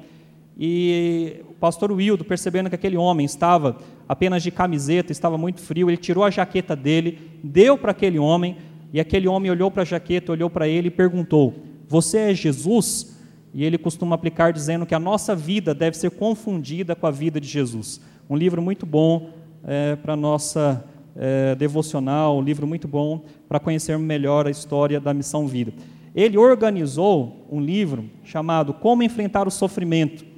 e 0.58 1.44
o 1.50 1.54
pastor 1.54 1.92
Wildo, 1.92 2.26
percebendo 2.26 2.70
que 2.70 2.76
aquele 2.76 2.98
homem 2.98 3.26
estava 3.26 3.78
apenas 4.08 4.44
de 4.44 4.52
camiseta, 4.52 5.12
estava 5.12 5.38
muito 5.38 5.62
frio, 5.62 5.90
ele 5.90 5.98
tirou 5.98 6.24
a 6.24 6.30
jaqueta 6.30 6.76
dele, 6.76 7.40
deu 7.44 7.78
para 7.78 7.92
aquele 7.92 8.20
homem, 8.20 8.58
e 8.94 9.00
aquele 9.00 9.28
homem 9.28 9.50
olhou 9.50 9.72
para 9.72 9.84
a 9.84 9.86
jaqueta, 9.86 10.32
olhou 10.32 10.50
para 10.50 10.68
ele 10.68 10.90
e 10.90 10.92
perguntou: 10.92 11.56
Você 11.88 12.18
é 12.18 12.34
Jesus? 12.34 13.21
E 13.54 13.64
ele 13.64 13.78
costuma 13.78 14.16
aplicar 14.16 14.54
dizendo 14.54 14.86
que 14.86 14.96
a 14.96 15.00
nossa 15.00 15.36
vida 15.36 15.74
deve 15.74 15.98
ser 15.98 16.12
confundida 16.12 16.96
com 16.96 17.08
a 17.08 17.12
vida 17.12 17.40
de 17.40 17.48
Jesus. 17.48 18.00
Um 18.30 18.36
livro 18.36 18.62
muito 18.62 18.86
bom 18.86 19.30
é, 19.64 19.96
para 19.96 20.16
nossa 20.16 20.86
é, 21.16 21.56
devocional, 21.56 22.38
um 22.38 22.42
livro 22.42 22.66
muito 22.66 22.88
bom 22.88 23.24
para 23.48 23.60
conhecermos 23.60 24.08
melhor 24.08 24.48
a 24.48 24.52
história 24.52 25.00
da 25.00 25.14
missão 25.14 25.48
vida. 25.48 25.74
Ele 26.16 26.38
organizou 26.38 27.46
um 27.52 27.60
livro 27.60 28.06
chamado 28.24 28.74
Como 28.74 29.04
Enfrentar 29.04 29.48
o 29.48 29.52
Sofrimento 29.52 30.32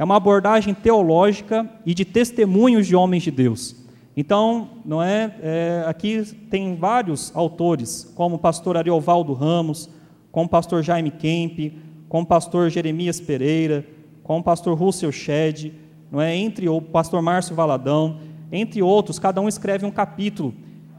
é 0.00 0.02
uma 0.02 0.16
abordagem 0.16 0.72
teológica 0.72 1.68
e 1.84 1.92
de 1.92 2.06
testemunhos 2.06 2.86
de 2.86 2.96
homens 2.96 3.22
de 3.22 3.30
Deus. 3.30 3.76
Então, 4.16 4.70
não 4.82 5.02
é, 5.02 5.34
é, 5.42 5.84
aqui 5.86 6.24
tem 6.48 6.74
vários 6.74 7.30
autores, 7.36 8.10
como 8.14 8.36
o 8.36 8.38
pastor 8.38 8.78
Ariovaldo 8.78 9.34
Ramos, 9.34 9.90
como 10.32 10.46
o 10.46 10.48
pastor 10.48 10.82
Jaime 10.82 11.10
Kemp, 11.10 11.74
como 12.10 12.24
o 12.24 12.26
pastor 12.26 12.68
Jeremias 12.68 13.20
Pereira, 13.20 13.86
como 14.24 14.40
o 14.40 14.42
pastor 14.42 14.76
Russell 14.76 15.12
Shedd, 15.12 15.72
não 16.10 16.20
é, 16.20 16.36
entre 16.36 16.68
o 16.68 16.82
pastor 16.82 17.22
Márcio 17.22 17.54
Valadão, 17.54 18.18
entre 18.50 18.82
outros, 18.82 19.20
cada 19.20 19.40
um 19.40 19.46
escreve 19.46 19.86
um 19.86 19.92
capítulo. 19.92 20.52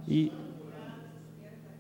E 0.08 0.32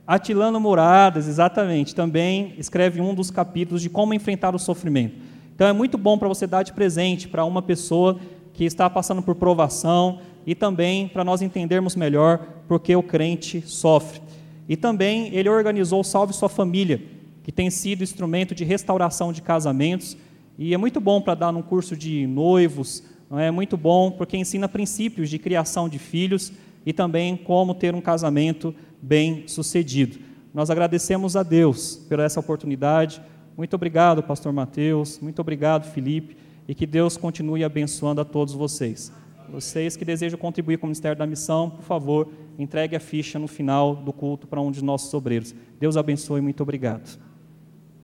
Atilano 0.06 0.60
Muradas, 0.60 1.30
exatamente, 1.30 1.96
também 1.96 2.54
escreve 2.58 3.00
um 3.00 3.16
dos 3.16 3.32
capítulos 3.32 3.82
de 3.82 3.90
como 3.90 4.14
enfrentar 4.14 4.54
o 4.54 4.60
sofrimento. 4.60 5.16
Então 5.56 5.66
é 5.66 5.72
muito 5.72 5.98
bom 5.98 6.18
para 6.18 6.28
você 6.28 6.46
dar 6.46 6.64
de 6.64 6.74
presente 6.74 7.30
para 7.30 7.46
uma 7.46 7.62
pessoa 7.62 8.20
que 8.52 8.66
está 8.66 8.90
passando 8.90 9.22
por 9.22 9.36
provação 9.36 10.20
e 10.46 10.54
também 10.54 11.08
para 11.08 11.24
nós 11.24 11.42
entendermos 11.42 11.96
melhor 11.96 12.46
porque 12.68 12.94
o 12.94 13.02
crente 13.02 13.62
sofre. 13.66 14.22
E 14.68 14.76
também 14.76 15.34
ele 15.34 15.48
organizou 15.48 16.04
Salve 16.04 16.34
Sua 16.34 16.50
Família, 16.50 17.02
que 17.44 17.52
tem 17.52 17.70
sido 17.70 18.04
instrumento 18.04 18.54
de 18.54 18.64
restauração 18.64 19.32
de 19.34 19.42
casamentos 19.42 20.18
e 20.58 20.74
é 20.74 20.78
muito 20.78 21.00
bom 21.00 21.20
para 21.22 21.34
dar 21.34 21.52
num 21.52 21.62
curso 21.62 21.98
de 21.98 22.28
noivos, 22.28 23.04
não 23.30 23.40
é 23.40 23.50
muito 23.50 23.76
bom 23.78 24.12
porque 24.12 24.38
ensina 24.38 24.70
princípios 24.70 25.30
de 25.30 25.40
criação 25.40 25.90
de 25.90 25.98
filhos 25.98 26.52
e 26.86 26.94
também 26.94 27.36
como 27.36 27.74
ter 27.74 27.96
um 27.96 28.02
casamento 28.02 28.76
bem 29.02 29.48
sucedido. 29.48 30.20
Nós 30.54 30.70
agradecemos 30.70 31.36
a 31.36 31.44
Deus 31.44 31.96
por 32.08 32.20
essa 32.20 32.40
oportunidade. 32.40 33.22
Muito 33.56 33.74
obrigado, 33.74 34.22
pastor 34.22 34.52
Mateus. 34.52 35.20
Muito 35.20 35.40
obrigado, 35.40 35.92
Felipe. 35.92 36.38
E 36.68 36.76
que 36.76 36.86
Deus 36.86 37.18
continue 37.18 37.64
abençoando 37.64 38.22
a 38.22 38.26
todos 38.26 38.54
vocês. 38.54 39.12
Vocês 39.50 39.98
que 39.98 40.06
desejam 40.06 40.38
contribuir 40.38 40.78
com 40.78 40.86
o 40.86 40.90
Ministério 40.90 41.18
da 41.18 41.26
Missão, 41.26 41.70
por 41.70 41.84
favor, 41.84 42.32
entregue 42.60 42.96
a 42.96 43.00
ficha 43.00 43.40
no 43.40 43.48
final 43.48 43.96
do 43.96 44.14
culto 44.14 44.48
para 44.48 44.62
um 44.62 44.72
de 44.72 44.84
nossos 44.84 45.14
obreiros. 45.14 45.56
Deus 45.80 45.98
abençoe. 45.98 46.40
Muito 46.40 46.62
obrigado. 46.62 47.31